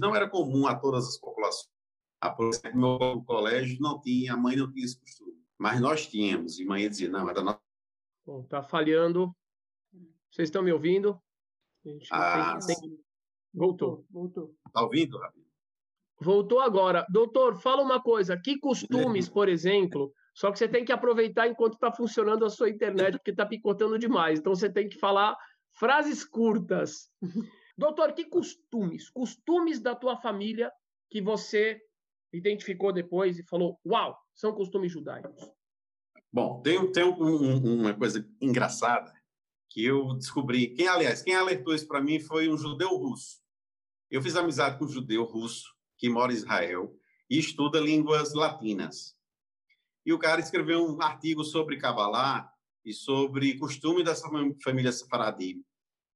[0.00, 1.70] não eram comum a todas as populações.
[2.20, 6.06] A, por exemplo, meu colégio não tinha, a mãe não tinha esse costume, mas nós
[6.06, 6.58] tínhamos.
[6.58, 7.60] E a mãe dizia, não, era nossa.
[8.24, 9.34] Bom, tá falhando.
[10.30, 11.20] Vocês estão me ouvindo?
[12.10, 12.76] Ah, tem...
[13.52, 14.06] Voltou.
[14.08, 14.54] Voltou.
[14.72, 15.42] Tá ouvindo, Rabi?
[16.20, 17.04] Voltou agora.
[17.10, 18.36] Doutor, fala uma coisa.
[18.36, 22.70] Que costumes, por exemplo, só que você tem que aproveitar enquanto está funcionando a sua
[22.70, 24.38] internet, porque está picotando demais.
[24.38, 25.36] Então você tem que falar
[25.72, 27.10] frases curtas.
[27.82, 30.70] Doutor, que costumes, costumes da tua família
[31.10, 31.82] que você
[32.32, 35.50] identificou depois e falou, uau, são costumes judaicos?
[36.32, 39.12] Bom, tem, tem um, uma coisa engraçada
[39.68, 40.68] que eu descobri.
[40.68, 43.42] Quem, aliás, quem alertou isso para mim foi um judeu russo.
[44.08, 46.96] Eu fiz amizade com um judeu russo que mora em Israel
[47.28, 49.16] e estuda línguas latinas
[50.06, 52.48] e o cara escreveu um artigo sobre Kabbalah
[52.84, 54.28] e sobre costume dessa
[54.62, 55.60] família sefaradi,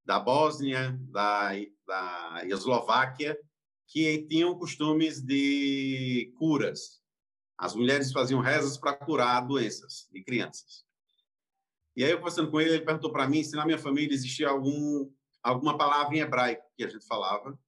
[0.07, 1.51] da Bósnia, da,
[1.87, 3.37] da Eslováquia,
[3.89, 7.01] que tinham costumes de curas.
[7.59, 10.85] As mulheres faziam rezas para curar doenças de crianças.
[11.97, 14.49] E aí, eu conversando com ele, ele perguntou para mim se na minha família existia
[14.49, 15.11] algum,
[15.43, 17.59] alguma palavra em hebraico que a gente falava.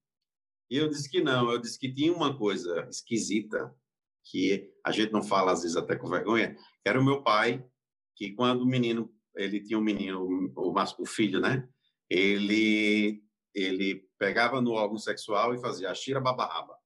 [0.69, 1.51] E eu disse que não.
[1.51, 3.75] Eu disse que tinha uma coisa esquisita
[4.23, 7.65] que a gente não fala às vezes até com vergonha, era o meu pai,
[8.15, 11.67] que quando o menino, ele tinha um menino, o, o filho, né?
[12.09, 16.77] Ele ele pegava no órgão sexual e fazia a shira babarraba.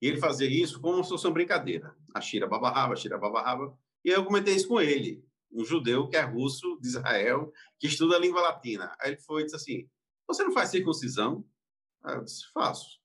[0.00, 1.94] E ele fazia isso como se fosse uma brincadeira.
[2.14, 3.76] A shira babarraba, a shira babarraba.
[4.04, 8.16] E eu comentei isso com ele, um judeu que é russo, de Israel, que estuda
[8.16, 8.94] a língua latina.
[9.00, 9.88] Aí ele foi e disse assim,
[10.26, 11.44] você não faz circuncisão?
[12.02, 13.00] Aí eu disse, faço.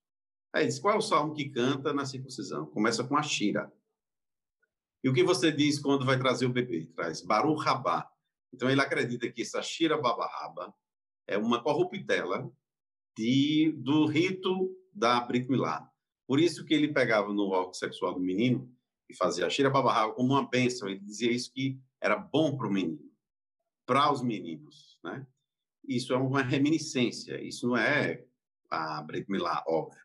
[0.52, 2.66] Aí diz, qual é o salmo que canta na circuncisão?
[2.66, 3.72] Começa com a Shira.
[5.04, 6.88] E o que você diz quando vai trazer o bebê?
[6.96, 7.64] Traz Baruch.
[8.52, 10.74] Então ele acredita que essa Shira Babaraba
[11.30, 12.52] é uma corruptela
[13.16, 15.88] de, do rito da Brit Milá.
[16.28, 18.70] Por isso que ele pegava no órgão sexual do menino
[19.08, 20.90] e fazia a Shira como uma bênção.
[20.90, 23.00] Ele dizia isso que era bom para o menino,
[23.86, 25.26] para os meninos, né?
[25.88, 28.26] Isso é uma reminiscência, isso não é
[28.70, 30.02] a Brit Milá, óbvio.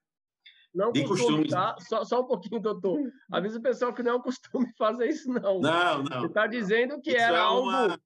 [0.75, 1.77] Não de costume, tá?
[1.79, 2.99] Só, só, um pouquinho, doutor.
[3.31, 5.61] Avisa o pessoal que não é um costume fazer isso, não.
[5.61, 6.21] Não, não.
[6.21, 8.03] Você está dizendo que isso era é uma, algo.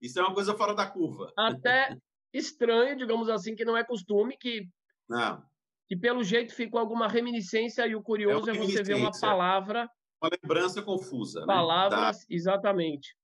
[0.00, 1.32] Isso é uma coisa fora da curva.
[1.36, 1.98] Até
[2.32, 4.68] estranho, digamos assim, que não é costume, que.
[5.08, 5.42] Não.
[5.88, 9.88] Que pelo jeito ficou alguma reminiscência, e o curioso é, é você ver uma palavra.
[10.22, 11.46] Uma lembrança confusa.
[11.46, 12.24] Palavras, né?
[12.28, 13.16] exatamente.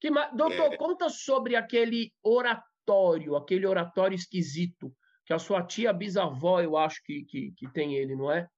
[0.00, 0.76] Que, doutor, é...
[0.76, 4.92] conta sobre aquele oratório, aquele oratório esquisito
[5.30, 8.48] que a sua tia bisavó, eu acho que, que, que tem ele, não é?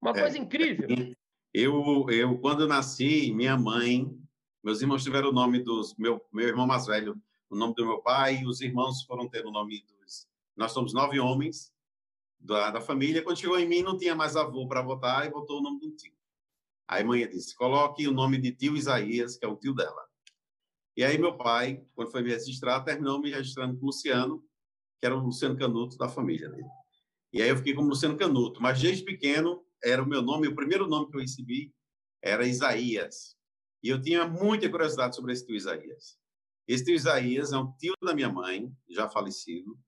[0.00, 0.88] Uma é, coisa incrível.
[1.52, 4.08] Eu, eu, quando nasci, minha mãe,
[4.64, 5.94] meus irmãos tiveram o nome dos.
[5.98, 7.14] Meu, meu irmão mais velho,
[7.50, 10.26] o nome do meu pai, os irmãos foram ter o nome dos.
[10.56, 11.72] Nós somos nove homens
[12.38, 13.22] da, da família.
[13.22, 15.90] Quando chegou em mim, não tinha mais avô para votar e botou o nome do
[15.92, 16.12] tio.
[16.86, 20.06] Aí a mãe disse: coloque o nome de tio Isaías, que é o tio dela.
[20.96, 24.44] E aí meu pai, quando foi me registrar, terminou me registrando com Luciano,
[24.98, 26.68] que era o Luciano Canuto da família dele.
[27.32, 30.54] E aí eu fiquei como Luciano Canuto, mas desde pequeno era o meu nome, o
[30.54, 31.72] primeiro nome que eu recebi
[32.22, 33.36] era Isaías.
[33.82, 36.18] E eu tinha muita curiosidade sobre esse tio Isaías.
[36.76, 39.78] Tio Isaías é um tio da minha mãe, já falecido,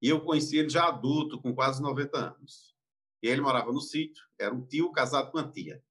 [0.00, 2.74] e eu conheci ele já adulto, com quase 90 anos.
[3.22, 5.84] E ele morava no sítio, era um tio casado com uma tia.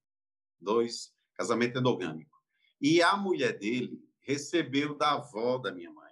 [0.60, 2.36] Dois, casamento endogâmico.
[2.82, 6.10] E a mulher dele recebeu da avó da minha mãe.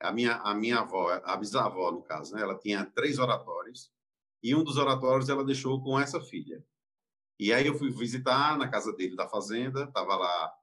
[0.00, 2.42] A minha, a minha avó, a bisavó, no caso, né?
[2.42, 3.90] ela tinha três oratórios,
[4.42, 6.64] e um dos oratórios ela deixou com essa filha.
[7.38, 10.54] E aí eu fui visitar na casa dele da fazenda, estava lá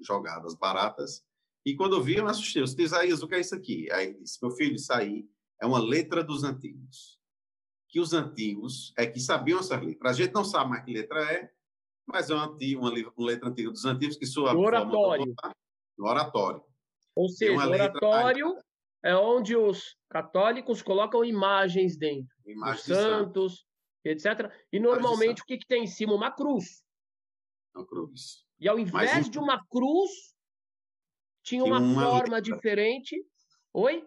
[0.00, 1.24] jogadas baratas,
[1.64, 2.60] e quando eu vi, eu me assustei.
[2.60, 3.90] Eu disse, Isaías, o que é isso aqui?
[3.92, 5.28] Aí ele disse, meu filho, isso aí
[5.60, 7.20] é uma letra dos antigos.
[7.88, 10.10] Que os antigos é que sabiam essa letra.
[10.10, 11.52] A gente não sabe mais que letra é,
[12.06, 15.34] mas é uma, uma, uma letra antiga dos antigos que sua no oratório.
[15.96, 16.64] no oratório.
[17.14, 18.64] Ou seja, o oratório letra...
[19.04, 22.34] é onde os católicos colocam imagens dentro.
[22.44, 23.66] Imagens de santos,
[24.04, 24.52] etc.
[24.72, 26.14] E normalmente o que, que tem em cima?
[26.14, 26.82] Uma cruz.
[27.74, 28.44] Uma cruz.
[28.58, 30.10] E ao invés mas, de uma cruz,
[31.42, 32.40] tinha uma, uma forma letra.
[32.40, 33.16] diferente.
[33.72, 34.06] Oi?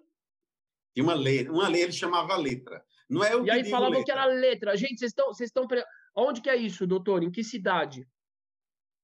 [0.93, 1.51] Tinha uma letra.
[1.51, 2.83] Uma letra ele chamava letra.
[3.09, 4.75] Não é o e aí falavam que era letra.
[4.75, 5.67] Gente, vocês estão, vocês estão.
[6.15, 7.23] Onde que é isso, doutor?
[7.23, 8.07] Em que cidade?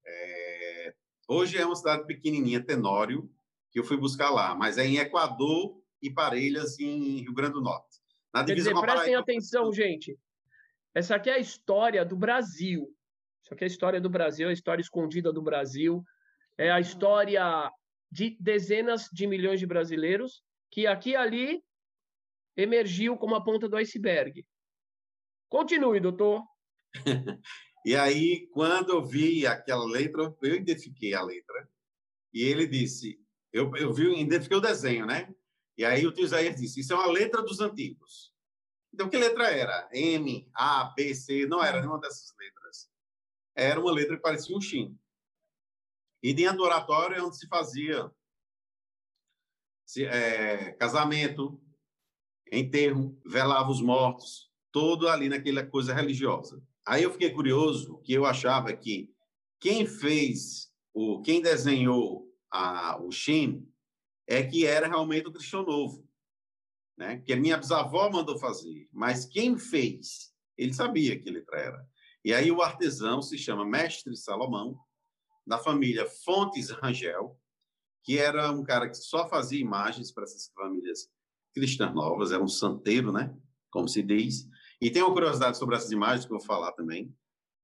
[0.05, 0.93] É...
[1.27, 3.29] Hoje é uma cidade pequenininha, Tenório,
[3.71, 7.61] que eu fui buscar lá, mas é em Equador e Parelhas, em Rio Grande do
[7.61, 7.99] Norte.
[8.33, 10.17] Na Quer dizer, prestem atenção, gente.
[10.95, 12.87] Essa aqui é a história do Brasil.
[13.43, 16.03] Isso aqui é a história do Brasil, a história escondida do Brasil.
[16.57, 17.71] É a história
[18.11, 21.63] de dezenas de milhões de brasileiros que aqui e ali
[22.55, 24.45] emergiu como a ponta do iceberg.
[25.49, 26.43] Continue, doutor.
[27.85, 31.69] e aí, quando eu vi aquela letra, eu identifiquei a letra.
[32.33, 33.19] E ele disse,
[33.51, 35.33] eu, eu vi, identifiquei o desenho, né?
[35.77, 38.33] E aí o tio Isaías disse, isso é uma letra dos antigos.
[38.93, 39.89] Então, que letra era?
[39.93, 41.45] M, A, B, C?
[41.45, 42.89] Não era nenhuma dessas letras.
[43.55, 44.89] Era uma letra que parecia um X.
[46.21, 48.11] E dentro do oratório é onde se fazia
[49.85, 51.61] se, é, casamento,
[52.51, 56.63] enterro, velava os mortos, todo ali naquela coisa religiosa.
[56.85, 59.13] Aí eu fiquei curioso, que eu achava que
[59.59, 63.67] quem fez, o quem desenhou a, o Shin
[64.27, 66.07] é que era realmente o cristão novo,
[66.97, 67.21] né?
[67.25, 71.89] Que minha bisavó mandou fazer, mas quem fez, ele sabia que letra era.
[72.23, 74.79] E aí o artesão se chama Mestre Salomão,
[75.45, 77.37] da família Fontes Rangel,
[78.03, 81.09] que era um cara que só fazia imagens para essas famílias
[81.53, 83.35] cristãs novas, era um santeiro, né?
[83.69, 84.47] Como se diz.
[84.81, 87.13] E tem uma curiosidade sobre essas imagens que eu vou falar também.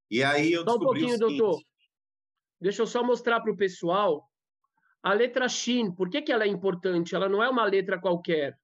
[0.10, 1.62] E aí eu só descobri um pouquinho, doutor.
[2.60, 4.28] Deixa eu só mostrar para o pessoal
[5.04, 5.92] a letra Shin.
[5.92, 7.16] Por que, que ela é importante?
[7.16, 8.58] Ela não é uma letra qualquer.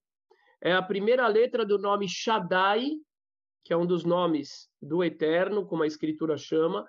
[0.61, 2.91] É a primeira letra do nome Shaddai,
[3.63, 6.87] que é um dos nomes do Eterno, como a Escritura chama,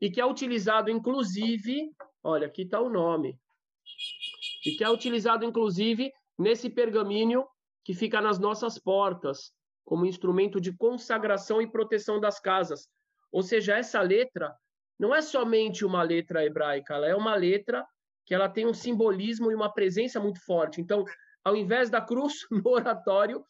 [0.00, 1.90] e que é utilizado, inclusive,
[2.22, 3.38] olha, aqui está o nome,
[4.64, 7.46] e que é utilizado, inclusive, nesse pergaminho
[7.84, 9.52] que fica nas nossas portas,
[9.84, 12.88] como instrumento de consagração e proteção das casas.
[13.32, 14.54] Ou seja, essa letra
[14.98, 17.86] não é somente uma letra hebraica, ela é uma letra
[18.26, 20.80] que ela tem um simbolismo e uma presença muito forte.
[20.80, 21.04] Então,
[21.42, 23.42] ao invés da cruz no oratório,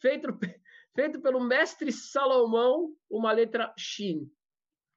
[0.00, 0.28] feito,
[0.94, 4.30] feito pelo mestre Salomão, uma letra Shin.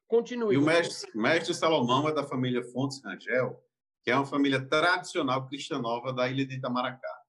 [0.10, 0.56] Continue.
[0.56, 3.64] E o mestre, mestre Salomão é da família Fontes Rangel,
[4.04, 7.22] que é uma família tradicional cristã nova da ilha de Itamaracá.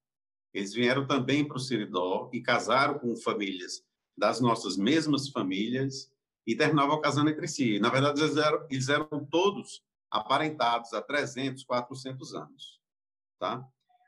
[0.53, 3.85] Eles vieram também para o Siridó e casaram com famílias
[4.17, 6.11] das nossas mesmas famílias
[6.47, 7.79] e terminavam casando entre si.
[7.79, 12.81] Na verdade, eles eram, eles eram todos aparentados há 300, 400 anos.
[13.39, 13.63] Tá?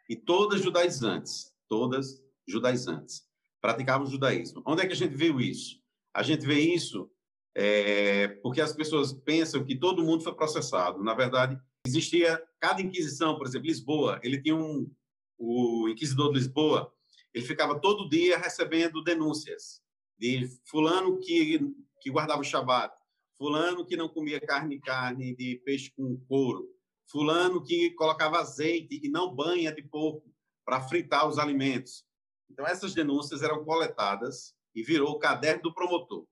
[0.09, 3.29] E todas judaizantes, todas judaizantes,
[3.61, 4.63] praticavam judaísmo.
[4.65, 5.79] Onde é que a gente viu isso?
[6.15, 7.11] A gente vê isso
[7.55, 11.03] é, porque as pessoas pensam que todo mundo foi processado.
[11.03, 14.91] Na verdade, existia cada inquisição, por exemplo, Lisboa, ele tinha um
[15.39, 16.93] o inquisidor de Lisboa,
[17.35, 19.83] ele ficava todo dia recebendo denúncias
[20.19, 21.61] de fulano que
[22.01, 22.93] que guardava o Shabat,
[23.37, 26.69] fulano que não comia carne carne de peixe com couro,
[27.11, 30.33] fulano que colocava azeite e não banha de porco
[30.65, 32.05] para fritar os alimentos.
[32.51, 36.27] Então essas denúncias eram coletadas e virou o caderno do promotor.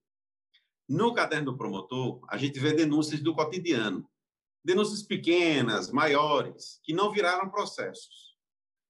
[0.90, 4.10] No caderno do promotor, a gente vê denúncias do cotidiano.
[4.64, 8.36] Denúncias pequenas, maiores, que não viraram processos.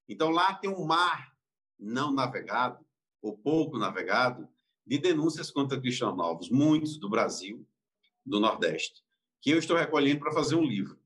[0.09, 1.37] Então, lá tem um mar
[1.79, 2.83] não navegado,
[3.21, 4.49] ou pouco navegado,
[4.87, 7.69] de denúncias contra cristãos novos, muitos do Brasil,
[8.25, 9.05] do Nordeste,
[9.39, 10.99] que eu estou recolhendo para fazer um livro,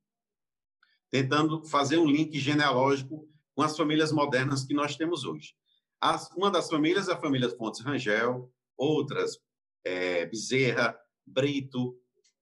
[1.11, 5.57] tentando fazer um link genealógico com as famílias modernas que nós temos hoje.
[6.01, 9.42] As, uma das famílias é a família Fontes Rangel, outras
[9.85, 11.99] é, Bezerra, Brito,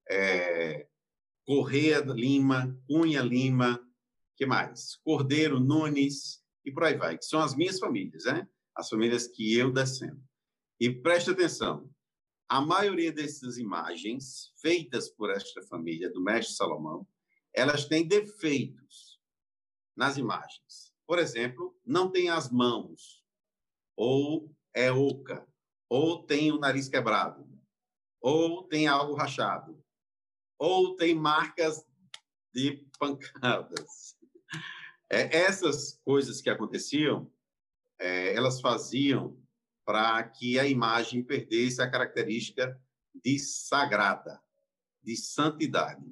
[0.09, 0.87] é,
[1.45, 3.81] Correia Lima, Cunha Lima,
[4.37, 4.97] que mais?
[5.05, 8.49] Cordeiro Nunes e por aí vai, que são as minhas famílias, né?
[8.75, 10.23] As famílias que eu descendo.
[10.81, 11.91] E preste atenção,
[12.49, 17.07] a maioria dessas imagens feitas por esta família do mestre Salomão,
[17.55, 19.21] elas têm defeitos
[19.97, 20.93] nas imagens.
[21.07, 23.25] Por exemplo, não tem as mãos,
[23.97, 25.47] ou é oca,
[25.93, 27.47] ou tem o nariz quebrado,
[28.19, 29.79] ou tem algo rachado,
[30.59, 31.85] ou tem marcas
[32.51, 34.17] de pancadas.
[35.11, 37.31] É, essas coisas que aconteciam,
[38.01, 39.39] é, elas faziam
[39.85, 42.81] para que a imagem perdesse a característica
[43.23, 44.41] de sagrada,
[45.03, 46.11] de santidade.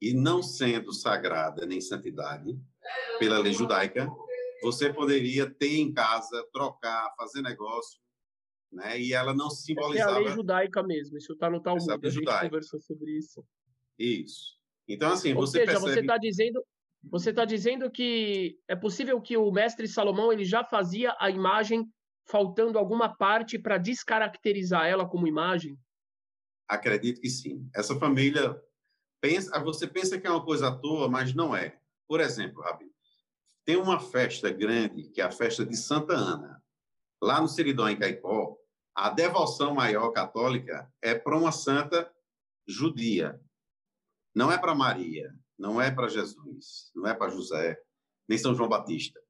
[0.00, 2.58] E não sendo sagrada nem santidade,
[3.18, 4.08] pela lei judaica,
[4.62, 8.00] você poderia ter em casa, trocar, fazer negócio,
[8.72, 9.00] né?
[9.00, 10.12] E ela não simbolizava...
[10.12, 12.44] é a lei judaica mesmo, isso está no Talmud, a gente judaica.
[12.46, 13.44] conversou sobre isso.
[13.98, 14.58] Isso.
[14.88, 15.92] Então, assim, Ou você seja, percebe...
[15.92, 16.64] você está dizendo,
[17.02, 21.88] você está dizendo que é possível que o mestre Salomão ele já fazia a imagem
[22.28, 25.78] faltando alguma parte para descaracterizar ela como imagem?
[26.68, 27.68] Acredito que sim.
[27.74, 28.60] Essa família
[29.20, 31.78] pensa, você pensa que é uma coisa à toa, mas não é.
[32.06, 32.86] Por exemplo, Rabi,
[33.64, 36.62] tem uma festa grande que é a festa de Santa Ana.
[37.22, 38.56] Lá no Seridó, em Caicó,
[38.94, 42.12] a devoção maior católica é para uma santa
[42.66, 43.40] judia,
[44.34, 47.80] não é para Maria, não é para Jesus, não é para José,
[48.28, 49.20] nem São João Batista.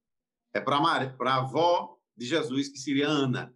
[0.52, 3.54] É para a avó de Jesus, que seria Ana.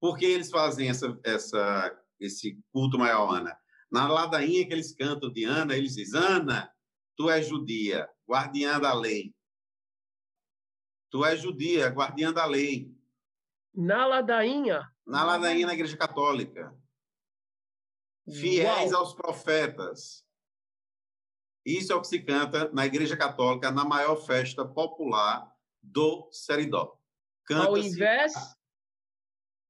[0.00, 3.58] Por que eles fazem essa, essa, esse culto maior Ana?
[3.90, 6.72] Na ladainha que eles cantam de Ana, eles dizem: Ana,
[7.16, 9.34] tu és judia, guardiã da lei.
[11.10, 12.94] Tu és judia, guardiã da lei.
[13.74, 14.91] Na ladainha?
[15.06, 16.76] Na ladainha na Igreja Católica.
[18.30, 19.00] Fiéis Uau.
[19.00, 20.24] aos profetas.
[21.64, 26.98] Isso é o que se canta na Igreja Católica, na maior festa popular do Seridó.
[27.50, 28.32] Ao invés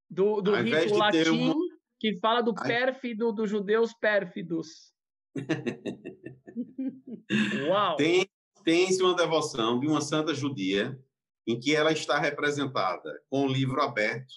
[0.09, 1.55] do, do invés rito latim
[1.99, 4.93] que fala do pérfido dos judeus pérfidos.
[7.69, 7.97] Uau!
[7.97, 8.29] Tem,
[8.65, 10.99] tem-se uma devoção de uma santa judia
[11.47, 14.35] em que ela está representada com o livro aberto,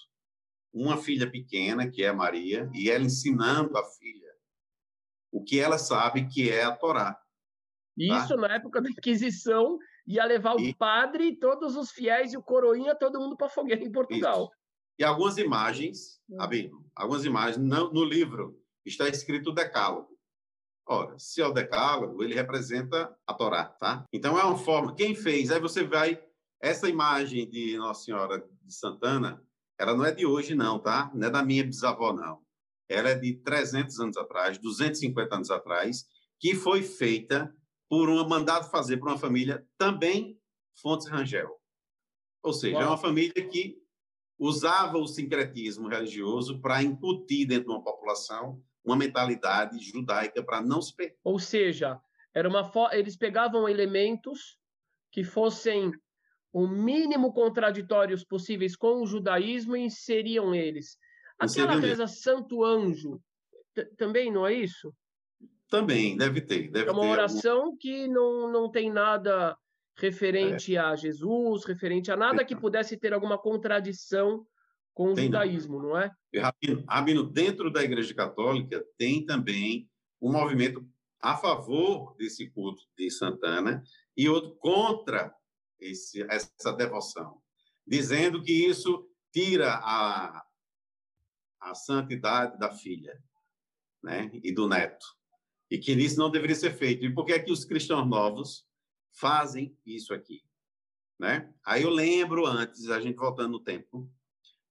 [0.82, 4.26] uma filha pequena, que é Maria, e ela ensinando a filha
[5.32, 7.18] o que ela sabe que é a Torá.
[7.96, 8.36] Isso tá?
[8.36, 10.70] na época da Inquisição ia levar e...
[10.70, 14.44] o padre, todos os fiéis e o coroinha, todo mundo para fogueira em Portugal.
[14.44, 14.52] Isso.
[14.98, 16.40] E algumas imagens, hum.
[16.40, 20.16] Abino, algumas imagens no, no livro está escrito Decálogo.
[20.88, 24.06] Ora, se é o Decálogo, ele representa a Torá, tá?
[24.12, 24.94] Então é uma forma.
[24.94, 25.50] Quem fez?
[25.50, 26.22] Aí você vai
[26.62, 29.42] essa imagem de Nossa Senhora de Santana,
[29.78, 31.10] ela não é de hoje não, tá?
[31.14, 32.40] Não é da minha bisavó não.
[32.88, 36.06] Ela é de 300 anos atrás, 250 anos atrás,
[36.38, 37.54] que foi feita
[37.88, 40.40] por um mandado fazer por uma família também
[40.80, 41.50] Fontes Rangel.
[42.42, 42.84] Ou seja, Uau.
[42.84, 43.76] é uma família que
[44.38, 50.80] usava o sincretismo religioso para incutir dentro de uma população uma mentalidade judaica para não
[50.80, 51.18] se perder.
[51.24, 52.00] Ou seja,
[52.32, 52.88] era uma fo...
[52.92, 54.58] eles pegavam elementos
[55.10, 55.90] que fossem
[56.56, 60.96] o mínimo contraditórios possíveis com o judaísmo e inseriam eles.
[61.38, 63.20] Aquela reza Santo Anjo
[63.98, 64.90] também não é isso?
[65.68, 66.70] Também, deve ter.
[66.70, 67.76] Deve é uma ter oração algum...
[67.76, 69.54] que não, não tem nada
[69.98, 70.78] referente é.
[70.78, 74.46] a Jesus, referente a nada que pudesse ter alguma contradição
[74.94, 76.10] com o tem judaísmo, não, não é?
[76.34, 80.88] Rabino, Rabino, dentro da Igreja Católica tem também um movimento
[81.20, 83.82] a favor desse culto de Santana
[84.16, 85.34] e outro contra
[85.80, 87.40] esse, essa devoção,
[87.86, 90.44] dizendo que isso tira a,
[91.60, 93.22] a santidade da filha
[94.02, 95.16] né, e do neto
[95.70, 97.04] e que isso não deveria ser feito.
[97.04, 98.66] E por que é que os cristãos novos
[99.12, 100.42] fazem isso aqui?
[101.18, 101.52] Né?
[101.64, 104.10] Aí eu lembro antes, a gente voltando no tempo,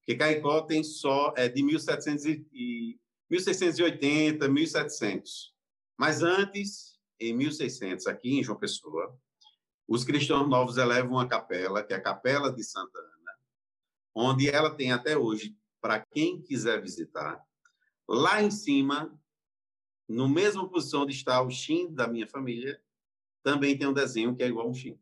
[0.04, 3.00] que Caicó tem só é de 1700 e,
[3.30, 5.54] 1680, 1700.
[5.98, 9.20] Mas antes, em 1600, aqui em João Pessoa,
[9.88, 13.32] os cristãos novos elevam uma capela, que é a Capela de Santa Ana,
[14.14, 17.40] onde ela tem até hoje, para quem quiser visitar,
[18.08, 19.18] lá em cima
[20.08, 22.80] no mesma posição onde está o Shin da minha família,
[23.44, 25.00] também tem um desenho que é igual ao Shin.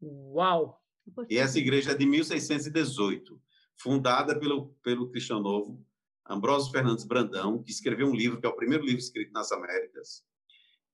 [0.00, 0.82] Uau!
[1.28, 3.40] E essa igreja é de 1618,
[3.76, 5.84] fundada pelo, pelo cristão novo
[6.30, 10.24] Ambrósio Fernandes Brandão, que escreveu um livro, que é o primeiro livro escrito nas Américas.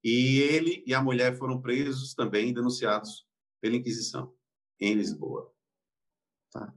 [0.05, 3.27] E ele e a mulher foram presos também, denunciados
[3.61, 4.35] pela Inquisição,
[4.81, 5.53] em Lisboa.
[6.53, 6.73] Tá?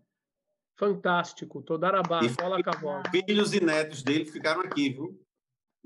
[0.78, 1.62] Fantástico.
[1.62, 2.58] Todarabá, cola
[3.12, 5.20] Filhos e netos dele ficaram aqui, viu?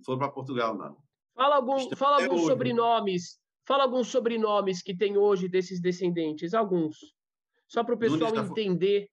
[0.06, 0.98] foram para Portugal, não.
[1.36, 2.52] Fala, algum, fala alguns hoje.
[2.52, 3.40] sobrenomes.
[3.66, 6.54] Fala alguns sobrenomes que tem hoje desses descendentes.
[6.54, 6.98] Alguns.
[7.68, 9.10] Só para o pessoal Nunes entender.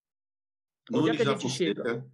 [0.91, 0.99] Da...
[0.99, 1.83] Nunes é da Fonseca.
[1.83, 2.07] Chega.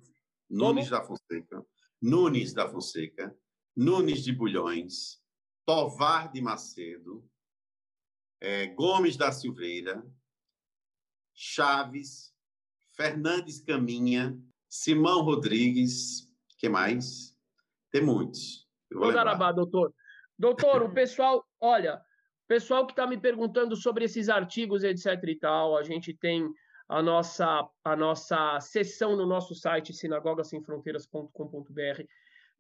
[0.49, 1.01] Nunes Como?
[1.01, 1.67] da Fonseca.
[2.01, 3.37] Nunes da Fonseca.
[3.77, 5.21] Nunes de Bulhões.
[5.67, 7.29] Tovar de Macedo.
[8.41, 10.07] É, Gomes da Silveira.
[11.35, 12.33] Chaves.
[12.97, 14.41] Fernandes Caminha.
[14.69, 16.31] Simão Rodrigues.
[16.59, 17.37] que mais?
[17.91, 18.69] Tem muitos.
[18.91, 19.95] Garabá, doutor.
[20.39, 25.37] Doutor, o pessoal, olha, o pessoal que está me perguntando sobre esses artigos, etc e
[25.37, 26.47] tal, a gente tem
[26.89, 32.05] a nossa, a nossa sessão no nosso site, sinagogasemfronteiras.com.br,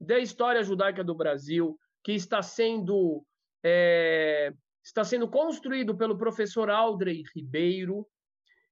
[0.00, 3.26] da história judaica do Brasil, que está sendo,
[3.64, 8.06] é, está sendo construído pelo professor Aldrey Ribeiro,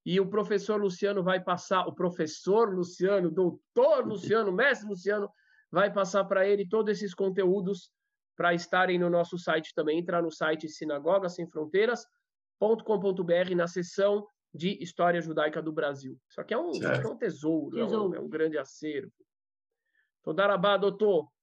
[0.07, 5.29] e o professor Luciano vai passar, o professor Luciano, doutor Luciano, mestre Luciano,
[5.69, 7.91] vai passar para ele todos esses conteúdos
[8.37, 9.99] para estarem no nosso site também.
[9.99, 14.25] Entrar no site sinagogasemfronteiras.com.br na seção
[14.55, 16.17] de História Judaica do Brasil.
[16.31, 18.15] Isso aqui é um, é um tesouro, tesouro.
[18.15, 19.11] É, um, é, um, grande acervo.
[20.23, 21.34] Todarabá, doutor.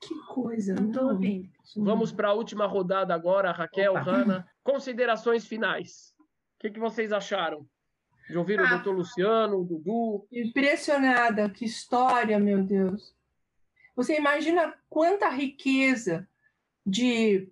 [0.00, 1.48] Que coisa, não estou ouvindo.
[1.76, 4.02] Vamos para a última rodada agora, Raquel, Opa.
[4.02, 4.48] Hanna.
[4.62, 6.14] Considerações finais.
[6.18, 7.66] O que, que vocês acharam?
[8.28, 10.26] De ouvir ah, o doutor Luciano, o Dudu?
[10.32, 13.14] Impressionada, que história, meu Deus.
[13.94, 16.28] Você imagina quanta riqueza
[16.84, 17.48] de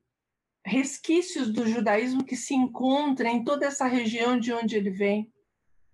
[0.64, 5.32] resquícios do judaísmo que se encontra em toda essa região de onde ele vem.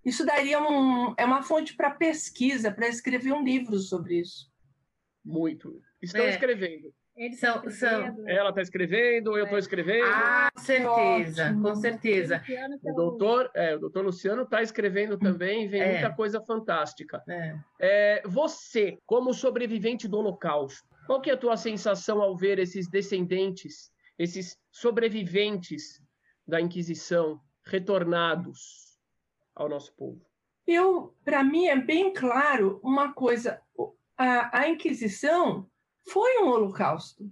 [0.04, 4.50] Isso daria um, é uma fonte para pesquisa, para escrever um livro sobre isso.
[5.24, 5.82] Muito.
[6.02, 6.30] Estão é.
[6.30, 6.92] escrevendo.
[7.16, 8.26] Eles são, são...
[8.26, 9.60] Ela está escrevendo, eu estou é.
[9.60, 10.06] escrevendo.
[10.06, 12.42] Ah, certeza, com certeza.
[12.82, 15.92] O doutor, é, o doutor Luciano está escrevendo também, vem é.
[15.92, 17.22] muita coisa fantástica.
[17.28, 17.58] É.
[17.78, 18.22] é.
[18.24, 23.92] você, como sobrevivente do Holocausto, qual que é a tua sensação ao ver esses descendentes,
[24.18, 26.00] esses sobreviventes
[26.46, 28.96] da Inquisição retornados
[29.54, 30.24] ao nosso povo?
[30.66, 33.60] Eu, para mim, é bem claro uma coisa:
[34.16, 35.69] a, a Inquisição
[36.08, 37.30] foi um holocausto.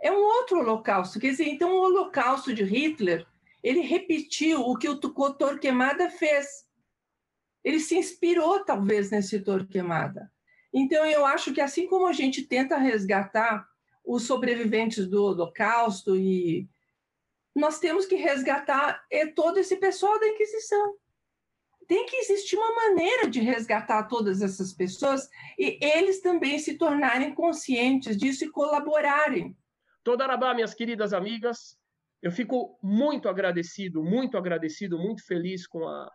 [0.00, 1.18] É um outro holocausto.
[1.20, 3.26] Quer dizer, então o holocausto de Hitler,
[3.62, 6.66] ele repetiu o que o Torquemada fez.
[7.62, 10.30] Ele se inspirou, talvez, nesse Torquemada.
[10.74, 13.68] Então, eu acho que assim como a gente tenta resgatar
[14.04, 16.68] os sobreviventes do holocausto e
[17.54, 19.04] nós temos que resgatar
[19.36, 20.96] todo esse pessoal da Inquisição
[21.86, 25.28] tem que existir uma maneira de resgatar todas essas pessoas
[25.58, 29.56] e eles também se tornarem conscientes disso e colaborarem.
[30.02, 31.78] Toda Arabá, minhas queridas amigas,
[32.20, 36.10] eu fico muito agradecido, muito agradecido, muito feliz com a,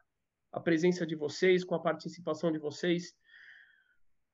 [0.54, 3.14] a presença de vocês, com a participação de vocês.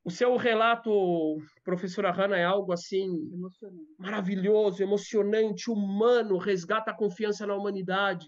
[0.04, 3.96] O seu relato, professora Hanna, é algo assim emocionante.
[3.98, 8.28] maravilhoso, emocionante, humano, resgata a confiança na humanidade.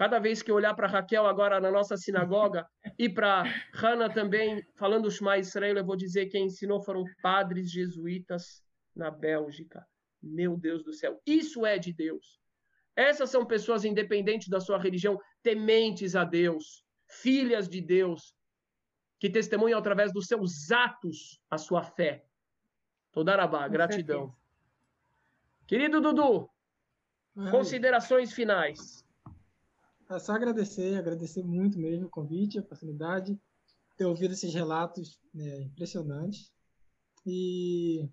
[0.00, 2.66] Cada vez que eu olhar para Raquel agora na nossa sinagoga
[2.98, 3.42] e para
[3.74, 8.64] Hannah também, falando o Shema Israel, eu vou dizer que quem ensinou foram padres jesuítas
[8.96, 9.86] na Bélgica.
[10.22, 12.40] Meu Deus do céu, isso é de Deus.
[12.96, 18.34] Essas são pessoas independentes da sua religião, tementes a Deus, filhas de Deus,
[19.18, 22.24] que testemunham através dos seus atos a sua fé.
[23.12, 24.34] Todarabá, gratidão.
[25.66, 26.48] Querido Dudu,
[27.50, 29.04] considerações finais.
[30.10, 33.38] É só agradecer, agradecer muito mesmo o convite, a oportunidade,
[33.96, 36.52] ter ouvido esses relatos né, impressionantes.
[37.24, 38.08] E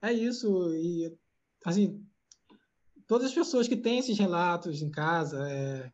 [0.00, 0.74] é isso.
[0.74, 1.14] E,
[1.66, 2.02] assim,
[3.06, 5.92] todas as pessoas que têm esses relatos em casa, é,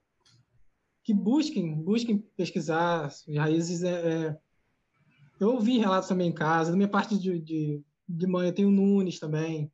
[1.02, 3.82] que busquem, busquem pesquisar as raízes.
[3.82, 4.38] É, é,
[5.40, 8.68] eu ouvi relatos também em casa, da minha parte de, de, de mãe, eu tenho
[8.68, 9.70] o Nunes também,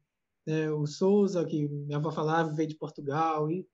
[0.46, 3.68] né, o Souza, que minha avó falava, veio de Portugal, e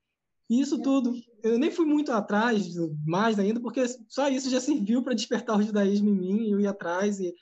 [0.49, 1.13] isso tudo,
[1.43, 2.67] eu nem fui muito atrás,
[3.05, 6.71] mais ainda, porque só isso já serviu para despertar o judaísmo em mim, eu ia
[6.71, 7.35] atrás e,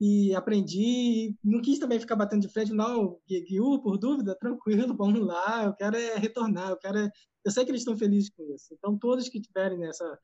[0.00, 4.94] e aprendi, e não quis também ficar batendo de frente, não, Guiu, por dúvida, tranquilo,
[4.96, 7.10] vamos lá, eu quero é retornar, eu quero é...
[7.44, 10.18] eu sei que eles estão felizes com isso, então todos que tiverem nessa,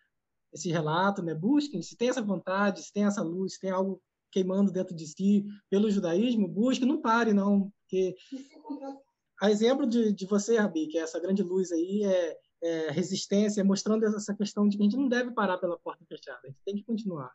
[0.52, 4.00] esse relato, né, busquem, se tem essa vontade, se tem essa luz, se tem algo
[4.30, 8.14] queimando dentro de si pelo judaísmo, busque, não pare não, porque
[9.40, 13.64] a exemplo de, de você, Rabi, que é essa grande luz aí, é, é, resistência,
[13.64, 16.60] mostrando essa questão de que a gente não deve parar pela porta fechada, a gente
[16.64, 17.32] tem que continuar.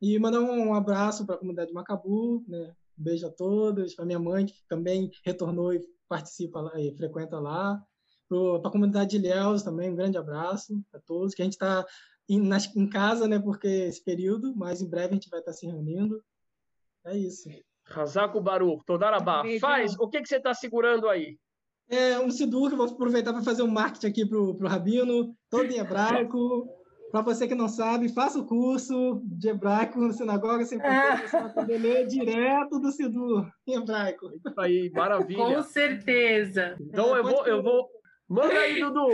[0.00, 2.74] E mandar um abraço para a comunidade de Macabu, né?
[2.98, 7.38] Um beijo a todos, para minha mãe, que também retornou e participa lá, e frequenta
[7.38, 7.80] lá.
[8.28, 11.86] Para a comunidade de Ilhéus também, um grande abraço a todos, que a gente está
[12.28, 12.42] em,
[12.76, 15.66] em, casa, né, porque esse período, mas em breve a gente vai estar tá se
[15.66, 16.22] reunindo.
[17.04, 17.48] É isso.
[17.86, 19.42] Razako Baruch, Todarabá.
[19.60, 21.36] Faz, o que, que você está segurando aí?
[21.88, 25.36] É um Sidur que eu vou aproveitar para fazer um marketing aqui para o Rabino,
[25.50, 26.68] todo em hebraico.
[27.10, 31.18] Para você que não sabe, faça o curso de hebraico na sinagoga sem ah.
[31.18, 34.30] você vai poder ler direto do Sidur em hebraico.
[34.34, 35.44] Isso aí, maravilha.
[35.44, 36.74] Com certeza.
[36.80, 37.86] Então é, eu vou, eu vou.
[38.26, 39.08] Manda aí, Dudu.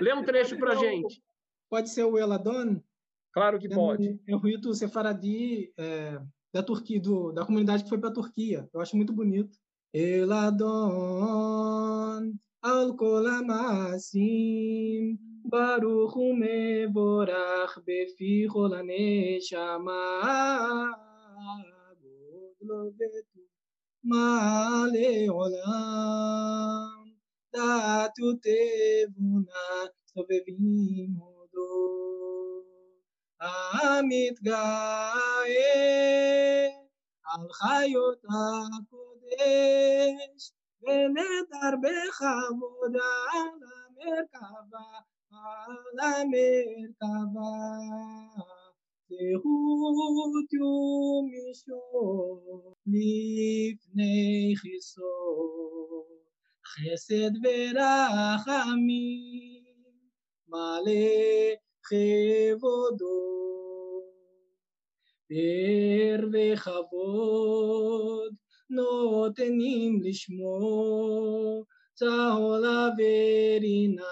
[0.00, 1.22] Lê um trecho para gente.
[1.70, 2.80] Pode ser o Eladon?
[3.32, 4.20] Claro que é pode.
[4.28, 6.18] É um rito sefaradi é,
[6.54, 8.70] da Turquia, do, da comunidade que foi para a Turquia.
[8.72, 9.58] Eu acho muito bonito.
[9.92, 10.72] Eladon
[12.62, 14.38] al kolamasim
[15.44, 20.00] baruch mevorach befi cholaneshama
[22.00, 23.42] godlovetu
[24.04, 27.04] male olam
[27.52, 29.62] datu tevuna
[30.06, 32.13] sovevim odor
[33.40, 35.12] המתגאה
[37.24, 39.32] על חיות הקודש,
[40.82, 43.60] ונדר בכבוד על
[44.02, 45.00] המרכבה
[45.34, 47.54] על המרכבה,
[49.08, 52.40] זהות ומישור
[52.86, 56.06] לפני חיסור,
[56.66, 58.84] חסד ורחמים,
[60.48, 61.54] מלא
[61.84, 63.44] כבודו.
[65.28, 68.34] פר וכבוד
[68.70, 74.04] נותנים לשמו, צהולה ורינה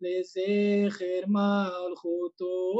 [0.00, 2.74] לזכר מלכותו,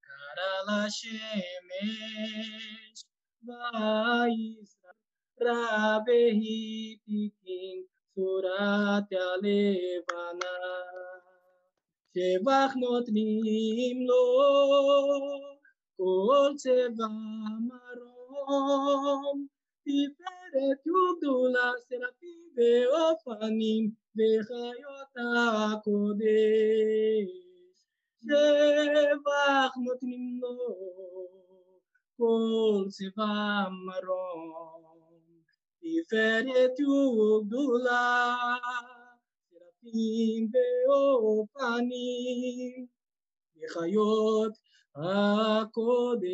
[0.00, 1.94] קרא לשמש
[3.42, 4.94] וישראל
[6.06, 7.82] והתקין
[8.14, 10.56] צורת הלבנה,
[12.14, 14.24] שבח נותנים לו
[15.96, 17.06] כל צבע
[17.68, 19.46] מרום,
[19.82, 25.12] תפארת יוגדולה סרפים ואופנים בחיות
[25.72, 26.24] הקודש,
[28.22, 30.56] שבח נותנים לו
[32.16, 34.82] כל צבא מרום,
[35.80, 38.36] תפארת וגדולה,
[39.83, 40.47] סרפים
[40.87, 42.85] ואופנים,
[43.57, 44.53] בחיות
[44.95, 46.29] הקודש.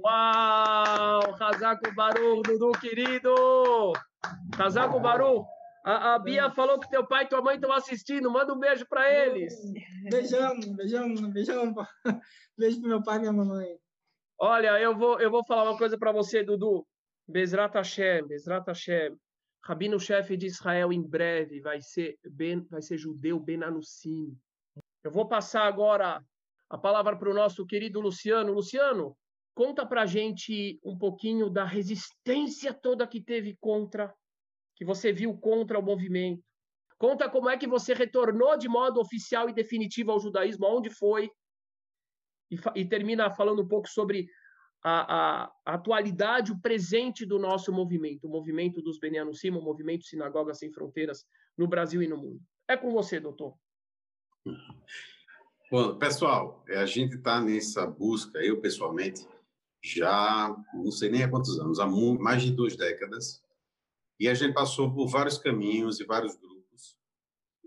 [0.00, 3.92] וואו, חזק וברוך, דודו querido!
[4.54, 5.48] חזק וברוך.
[5.86, 8.30] A, a Bia falou que teu pai e tua mãe estão assistindo.
[8.30, 9.54] Manda um beijo para eles.
[10.10, 11.74] Beijão, beijão, beijão.
[12.58, 13.68] Beijo pro meu pai e minha mamãe.
[14.38, 16.86] Olha, eu vou, eu vou falar uma coisa para você, Dudu.
[17.26, 19.16] Bezrat Hashem, Bezrat Hashem.
[19.63, 24.37] Rabino-chefe de Israel em breve vai ser, ben, vai ser judeu Benanussim.
[25.01, 26.21] Eu vou passar agora
[26.69, 28.51] a palavra para o nosso querido Luciano.
[28.51, 29.17] Luciano,
[29.55, 34.13] conta para gente um pouquinho da resistência toda que teve contra
[34.75, 36.43] que você viu contra o movimento.
[36.97, 41.29] Conta como é que você retornou de modo oficial e definitivo ao judaísmo, onde foi.
[42.51, 44.27] E, e termina falando um pouco sobre
[44.83, 50.59] a, a, atualidade, o presente do nosso movimento, o movimento dos Benianusim, o movimento Sinagogas
[50.59, 51.25] Sem Fronteiras
[51.57, 52.41] no Brasil e no mundo.
[52.67, 53.55] É com você, doutor.
[55.71, 59.25] Bom, pessoal, a gente está nessa busca, eu pessoalmente,
[59.81, 63.41] já não sei nem há quantos anos, há mais de duas décadas,
[64.19, 66.97] e a gente passou por vários caminhos e vários grupos.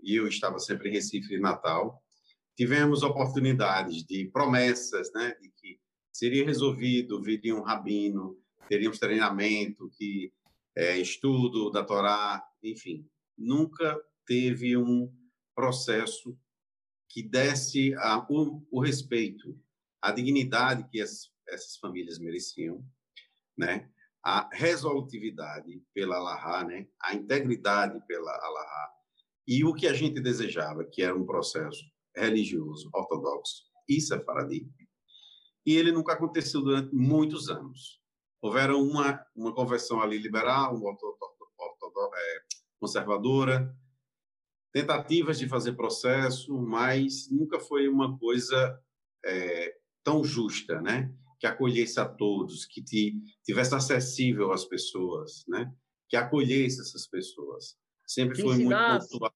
[0.01, 2.01] E eu estava sempre em Recife e Natal.
[2.55, 5.51] Tivemos oportunidades de promessas, né, de
[6.17, 8.35] seria resolvido, viria um rabino,
[8.67, 10.33] teríamos treinamento, que
[10.75, 13.07] é, estudo da Torá, enfim,
[13.37, 13.95] nunca
[14.25, 15.13] teve um
[15.53, 16.35] processo
[17.07, 19.55] que desse a, o, o, respeito,
[20.01, 22.83] a dignidade que as, essas famílias mereciam,
[23.55, 23.87] né?
[24.25, 26.87] a resolutividade pela Allahá, né?
[26.99, 28.91] a integridade pela Allahá,
[29.47, 31.85] e o que a gente desejava, que era um processo
[32.15, 34.67] religioso, ortodoxo e sefaradi.
[35.67, 38.01] E ele nunca aconteceu durante muitos anos.
[38.41, 42.43] Houveram uma, uma conversão ali liberal, uma é,
[42.79, 43.75] conservadora,
[44.71, 48.81] tentativas de fazer processo, mas nunca foi uma coisa
[49.25, 51.13] é, tão justa, né?
[51.39, 55.71] que acolhesse a todos, que te, tivesse acessível às pessoas, né?
[56.09, 57.77] Que acolhesse essas pessoas.
[58.05, 59.11] Sempre que foi ensinasse.
[59.11, 59.35] muito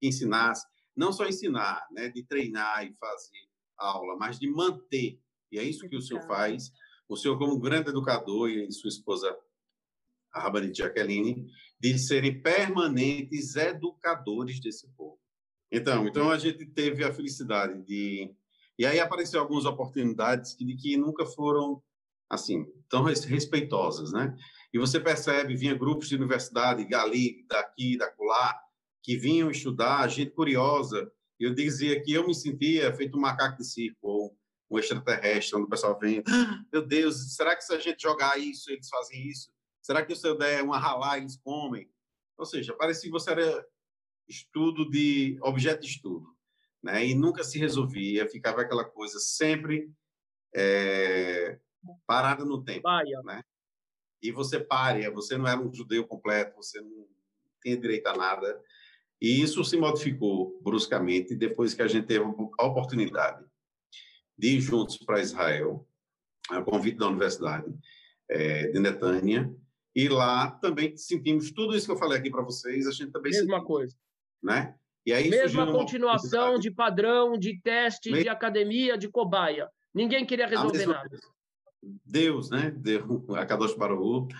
[0.00, 0.66] que ensinasse,
[0.96, 2.08] não só ensinar, né?
[2.10, 3.48] De treinar e fazer
[3.78, 5.18] aula, mas de manter.
[5.52, 6.72] E é isso que o senhor faz.
[7.08, 9.36] O senhor, como grande educador e sua esposa
[10.32, 11.46] a Rabanite Jaqueline,
[11.78, 15.18] de serem permanentes educadores desse povo.
[15.70, 18.34] Então, então a gente teve a felicidade de
[18.78, 21.82] e aí apareceu algumas oportunidades que, de que nunca foram
[22.28, 24.34] assim, tão respeitosas, né?
[24.72, 28.58] E você percebe, vinha grupos de universidade, gali, daqui, da colar,
[29.02, 31.12] que vinham estudar, gente curiosa.
[31.38, 34.38] Eu dizia que eu me sentia feito um macaco de circo, ou
[34.76, 38.38] um extraterrestre, onde o pessoal vem, ah, meu Deus, será que se a gente jogar
[38.38, 39.52] isso, eles fazem isso?
[39.80, 41.90] Será que se eu der uma ralar, eles comem?
[42.36, 43.66] Ou seja, parecia que você era
[44.28, 46.26] estudo de objeto de estudo,
[46.82, 47.04] né?
[47.04, 49.90] E nunca se resolvia, ficava aquela coisa sempre
[50.54, 51.58] é,
[52.06, 52.88] parada no tempo,
[53.24, 53.42] né?
[54.22, 57.08] E você párea, você não era um judeu completo, você não
[57.60, 58.62] tinha direito a nada.
[59.20, 62.24] E isso se modificou bruscamente depois que a gente teve
[62.58, 63.44] a oportunidade
[64.42, 65.86] de ir juntos para Israel,
[66.50, 67.72] a convite da Universidade
[68.28, 69.48] é, de Netânia,
[69.94, 73.30] e lá também sentimos tudo isso que eu falei aqui para vocês, a gente também
[73.30, 73.96] Mesma sentiu, coisa.
[74.42, 74.74] Né?
[75.06, 78.22] E aí Mesma continuação de padrão, de teste, Me...
[78.22, 79.70] de academia, de cobaia.
[79.94, 81.20] Ninguém queria resolver nada.
[82.04, 82.72] Deus, né?
[82.76, 83.04] Deus,
[83.38, 84.34] a Kadosh Baruch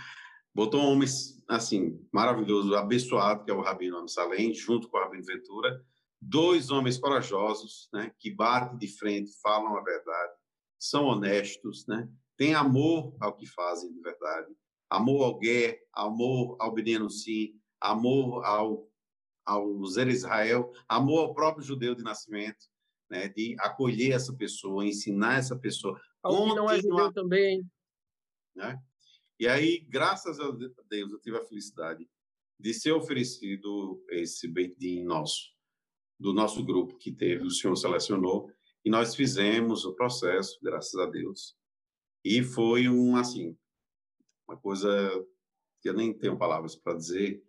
[0.53, 5.85] botou homens assim maravilhoso, abençoado que é o Rabino Amsalem, junto com o Rabino Ventura,
[6.23, 8.13] dois homens corajosos, né?
[8.19, 10.33] Que batem de frente, falam a verdade,
[10.79, 12.09] são honestos, né?
[12.37, 14.55] Têm amor ao que fazem de verdade,
[14.89, 18.89] amor ao guer, amor ao menino sim, amor ao
[19.45, 22.65] ao Zer Israel, amor ao próprio judeu de nascimento,
[23.11, 23.29] né?
[23.29, 27.61] De acolher essa pessoa, ensinar essa pessoa ao que não é judeu também.
[28.55, 28.79] Né?
[29.41, 32.09] E aí, graças a Deus, eu tive a felicidade
[32.61, 35.52] de ser oferecido esse Beitim nosso,
[36.23, 38.49] do nosso grupo que teve, o senhor selecionou,
[38.85, 41.57] e nós fizemos o processo, graças a Deus.
[42.25, 43.57] E foi um, assim,
[44.47, 44.89] uma coisa
[45.81, 47.43] que eu nem tenho palavras para dizer,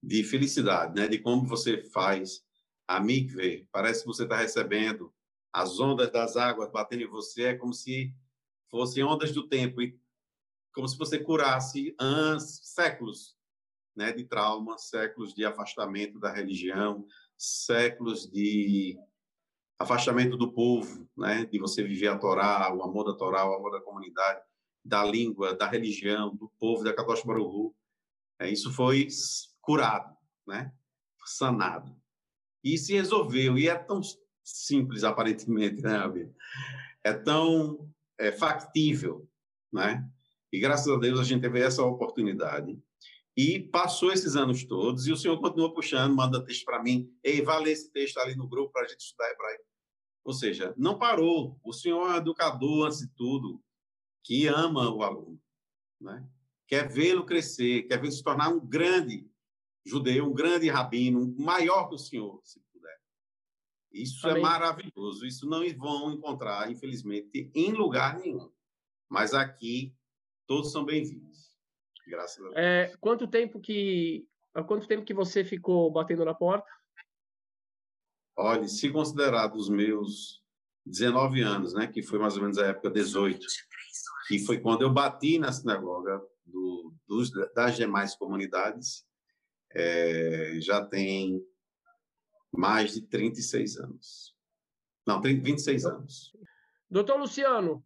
[0.00, 1.08] de felicidade, né?
[1.08, 2.44] De como você faz
[2.86, 5.12] a mikve, parece que você está recebendo
[5.52, 8.14] as ondas das águas batendo em você é como se
[8.70, 9.98] fossem ondas do tempo e
[10.72, 13.36] como se você curasse anos, séculos
[13.94, 17.06] né, de trauma, séculos de afastamento da religião,
[17.42, 18.96] séculos de
[19.76, 23.72] afastamento do povo, né, de você viver a Torá, o amor da Torá, o amor
[23.72, 24.40] da comunidade,
[24.84, 27.74] da língua, da religião, do povo da Kadosh Baruch
[28.38, 29.08] é, Isso foi
[29.60, 30.16] curado,
[30.46, 30.72] né,
[31.24, 31.96] sanado.
[32.62, 34.00] E se resolveu, e é tão
[34.44, 36.32] simples, aparentemente, né, Abel?
[37.02, 39.28] É tão é, factível,
[39.72, 40.08] né?
[40.52, 42.80] E graças a Deus a gente teve essa oportunidade.
[43.36, 47.10] E passou esses anos todos, e o senhor continua puxando, manda texto para mim.
[47.24, 49.64] Ei, vale esse texto ali no grupo para a gente estudar hebraico.
[50.24, 51.58] Ou seja, não parou.
[51.64, 53.62] O senhor é um educador, antes de tudo,
[54.22, 55.40] que ama o aluno,
[56.00, 56.28] né?
[56.66, 59.28] quer vê-lo crescer, quer vê-lo se tornar um grande
[59.84, 62.60] judeu, um grande rabino, maior que o senhor, se
[63.92, 64.42] isso é Amém.
[64.42, 65.26] é maravilhoso.
[65.26, 68.50] Isso não vão encontrar, infelizmente, em lugar nenhum.
[69.08, 69.94] Mas aqui
[70.46, 71.51] todos são bem-vindos.
[72.06, 72.54] Graças a Deus.
[72.56, 76.70] É, quanto tempo que há quanto tempo que você ficou batendo na porta?
[78.36, 80.42] Olha, se considerar dos meus
[80.86, 83.46] 19 anos, né, que foi mais ou menos a época 18,
[84.26, 89.06] que foi quando eu bati na sinagoga do, dos, das demais comunidades,
[89.74, 91.42] é, já tem
[92.52, 94.36] mais de 36 anos.
[95.06, 96.36] Não, 30, 26 anos.
[96.90, 97.84] Doutor Luciano,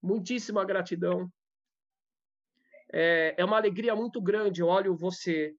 [0.00, 1.32] muitíssima gratidão.
[2.96, 4.60] É, é uma alegria muito grande.
[4.60, 5.52] Eu olho você,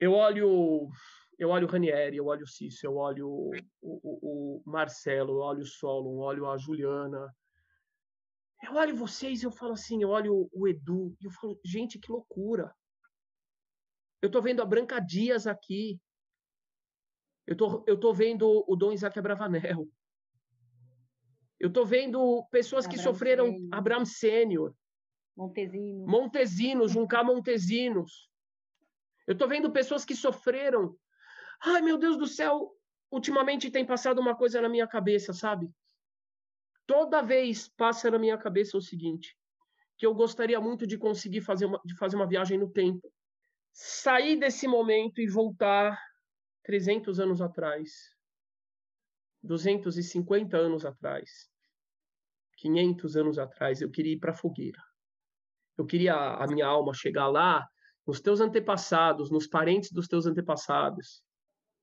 [0.00, 0.90] eu olho,
[1.38, 5.38] eu olho o Ranieri, eu olho o Cício, eu olho o, o, o Marcelo, eu
[5.38, 7.32] olho o Solon, eu olho a Juliana.
[8.64, 11.96] Eu olho vocês e eu falo assim, eu olho o Edu e eu falo, gente,
[11.96, 12.74] que loucura.
[14.20, 15.98] Eu tô vendo a Branca Dias aqui,
[17.46, 19.88] eu tô, eu tô vendo o Dom Isaac Abravanel.
[21.58, 23.68] Eu tô vendo pessoas que sofreram Sênior.
[23.72, 24.74] Abraham Sênior.
[25.36, 26.06] Montesinos.
[26.06, 28.30] Montesinos, Juncá Montesinos.
[29.26, 30.96] Eu tô vendo pessoas que sofreram.
[31.62, 32.74] Ai, meu Deus do céu,
[33.10, 35.70] ultimamente tem passado uma coisa na minha cabeça, sabe?
[36.86, 39.36] Toda vez passa na minha cabeça o seguinte,
[39.96, 43.12] que eu gostaria muito de conseguir fazer uma, de fazer uma viagem no tempo.
[43.72, 45.96] Sair desse momento e voltar
[46.64, 48.14] 300 anos atrás,
[49.42, 51.48] 250 anos atrás,
[52.56, 54.80] 500 anos atrás, eu queria ir para a fogueira.
[55.80, 57.66] Eu queria a minha alma chegar lá,
[58.06, 61.22] nos teus antepassados, nos parentes dos teus antepassados,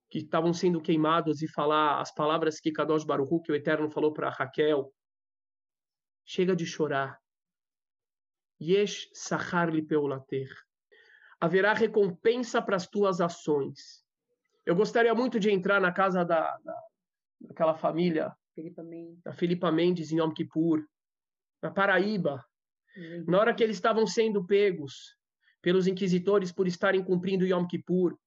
[0.07, 4.13] que estavam sendo queimados e falar as palavras que Kadosh Baruch, que o Eterno falou
[4.13, 4.93] para Raquel.
[6.23, 7.19] Chega de chorar.
[8.61, 10.47] Yesh sachar li peulater.
[11.41, 14.05] Haverá recompensa para as tuas ações.
[14.63, 16.83] Eu gostaria muito de entrar na casa da, da
[17.41, 18.31] daquela família
[18.83, 19.23] Mendes.
[19.23, 20.85] da Felipa Mendes em Yom Kippur,
[21.63, 22.46] na Paraíba.
[23.27, 25.15] Na hora que eles estavam sendo pegos
[25.61, 28.17] pelos inquisitores por estarem cumprindo Yom Kippur.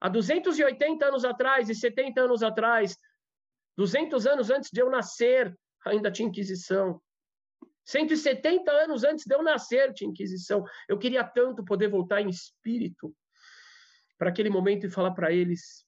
[0.00, 2.96] Há 280 anos atrás e 70 anos atrás,
[3.76, 7.00] 200 anos antes de eu nascer, ainda tinha Inquisição.
[7.84, 10.64] 170 anos antes de eu nascer tinha Inquisição.
[10.88, 13.14] Eu queria tanto poder voltar em espírito
[14.18, 15.84] para aquele momento e falar para eles: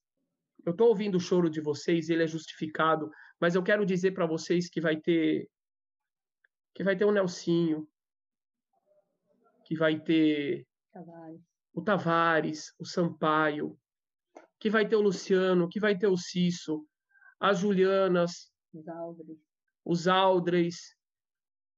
[0.65, 3.11] eu estou ouvindo o choro de vocês, ele é justificado,
[3.41, 5.49] mas eu quero dizer para vocês que vai ter
[6.75, 7.89] que vai ter o Nelsinho,
[9.65, 11.41] que vai ter Tavares.
[11.73, 13.79] o Tavares, o Sampaio,
[14.59, 16.87] que vai ter o Luciano, que vai ter o Cisso,
[17.39, 19.39] as Julianas, os Aldres,
[19.85, 20.97] os Aldres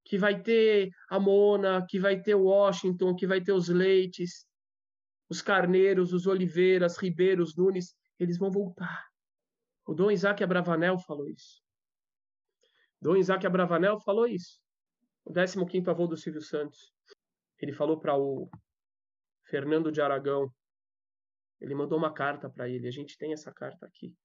[0.06, 4.46] que vai ter a Mona, que vai ter o Washington, que vai ter os Leites,
[5.28, 9.04] os Carneiros, os Oliveiras, Ribeiros, Nunes, eles vão voltar.
[9.84, 11.60] O Dom Isaac Abravanel falou isso.
[13.02, 14.60] Dom Isaac Abravanel falou isso.
[15.26, 16.90] O 15º avô do Silvio Santos.
[17.60, 18.48] Ele falou para o
[19.44, 20.50] Fernando de Aragão.
[21.60, 22.88] Ele mandou uma carta para ele.
[22.88, 24.16] A gente tem essa carta aqui.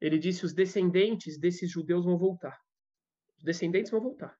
[0.00, 2.56] Ele disse: os descendentes desses judeus vão voltar.
[3.36, 4.36] Os descendentes vão voltar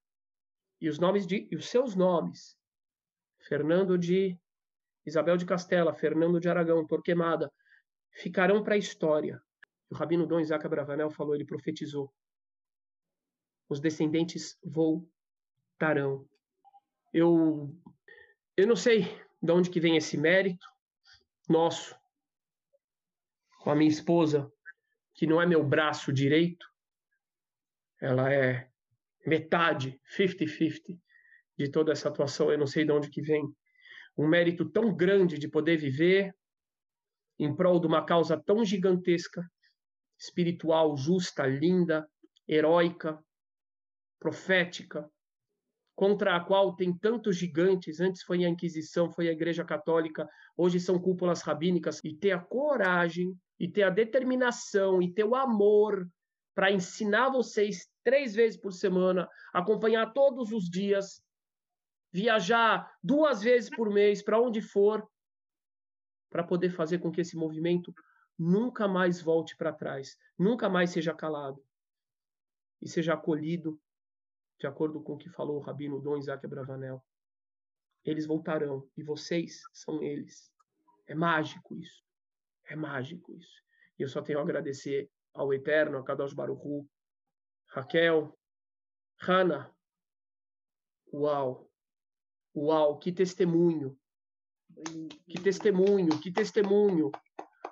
[0.83, 2.59] e os nomes de e os seus nomes.
[3.47, 4.37] Fernando de
[5.07, 7.49] Isabel de Castela, Fernando de Aragão, Torquemada,
[8.11, 9.41] ficarão para a história.
[9.89, 12.13] O rabino Dom Isaac Abravanel falou, ele profetizou.
[13.69, 15.12] Os descendentes voltarão.
[17.13, 17.75] Eu
[18.57, 19.03] eu não sei
[19.43, 20.67] de onde que vem esse mérito
[21.49, 21.97] nosso
[23.59, 24.53] com a minha esposa,
[25.15, 26.67] que não é meu braço direito,
[28.01, 28.69] ela é
[29.27, 30.99] metade, 50-50
[31.57, 33.45] de toda essa atuação, eu não sei de onde que vem.
[34.17, 36.35] Um mérito tão grande de poder viver
[37.39, 39.49] em prol de uma causa tão gigantesca,
[40.19, 42.09] espiritual, justa, linda,
[42.47, 43.23] heróica,
[44.19, 45.11] profética,
[46.03, 48.01] contra a qual tem tantos gigantes.
[48.01, 52.01] Antes foi a Inquisição, foi a Igreja Católica, hoje são cúpulas rabínicas.
[52.03, 56.11] E ter a coragem, e ter a determinação, e ter o amor
[56.57, 61.23] para ensinar vocês três vezes por semana, acompanhar todos os dias,
[62.13, 65.09] viajar duas vezes por mês para onde for,
[66.29, 67.95] para poder fazer com que esse movimento
[68.37, 71.63] nunca mais volte para trás, nunca mais seja calado
[72.81, 73.81] e seja acolhido,
[74.63, 77.05] de acordo com o que falou o rabino Dom Isaac Abravanel.
[78.05, 80.53] Eles voltarão e vocês são eles.
[81.09, 82.05] É mágico isso.
[82.67, 83.61] É mágico isso.
[83.99, 86.89] E eu só tenho a agradecer ao Eterno, a Kadosh Baruchu,
[87.71, 88.39] Raquel,
[89.19, 89.75] Hannah.
[91.13, 91.69] Uau!
[92.55, 93.99] Uau, que testemunho!
[95.27, 97.11] Que testemunho, que testemunho!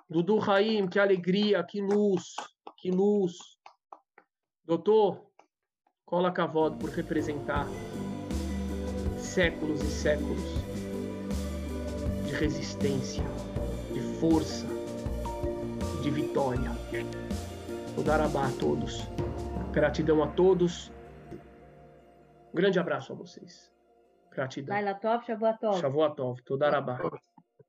[0.09, 2.35] Dudu Raim, que alegria, que luz,
[2.79, 3.37] que luz.
[4.65, 5.30] Doutor,
[6.11, 7.65] cola cavado por representar
[9.17, 10.43] séculos e séculos
[12.25, 13.23] de resistência,
[13.93, 14.67] de força,
[16.03, 16.69] de vitória.
[17.97, 19.07] O Darabá a todos.
[19.71, 20.91] Gratidão a todos.
[22.51, 23.71] Um grande abraço a vocês.
[24.31, 24.75] Gratidão.
[24.99, 25.79] Tov, Shavuot Tov.
[25.79, 26.41] Shavuot Tov.
[26.41, 26.99] Todarabá.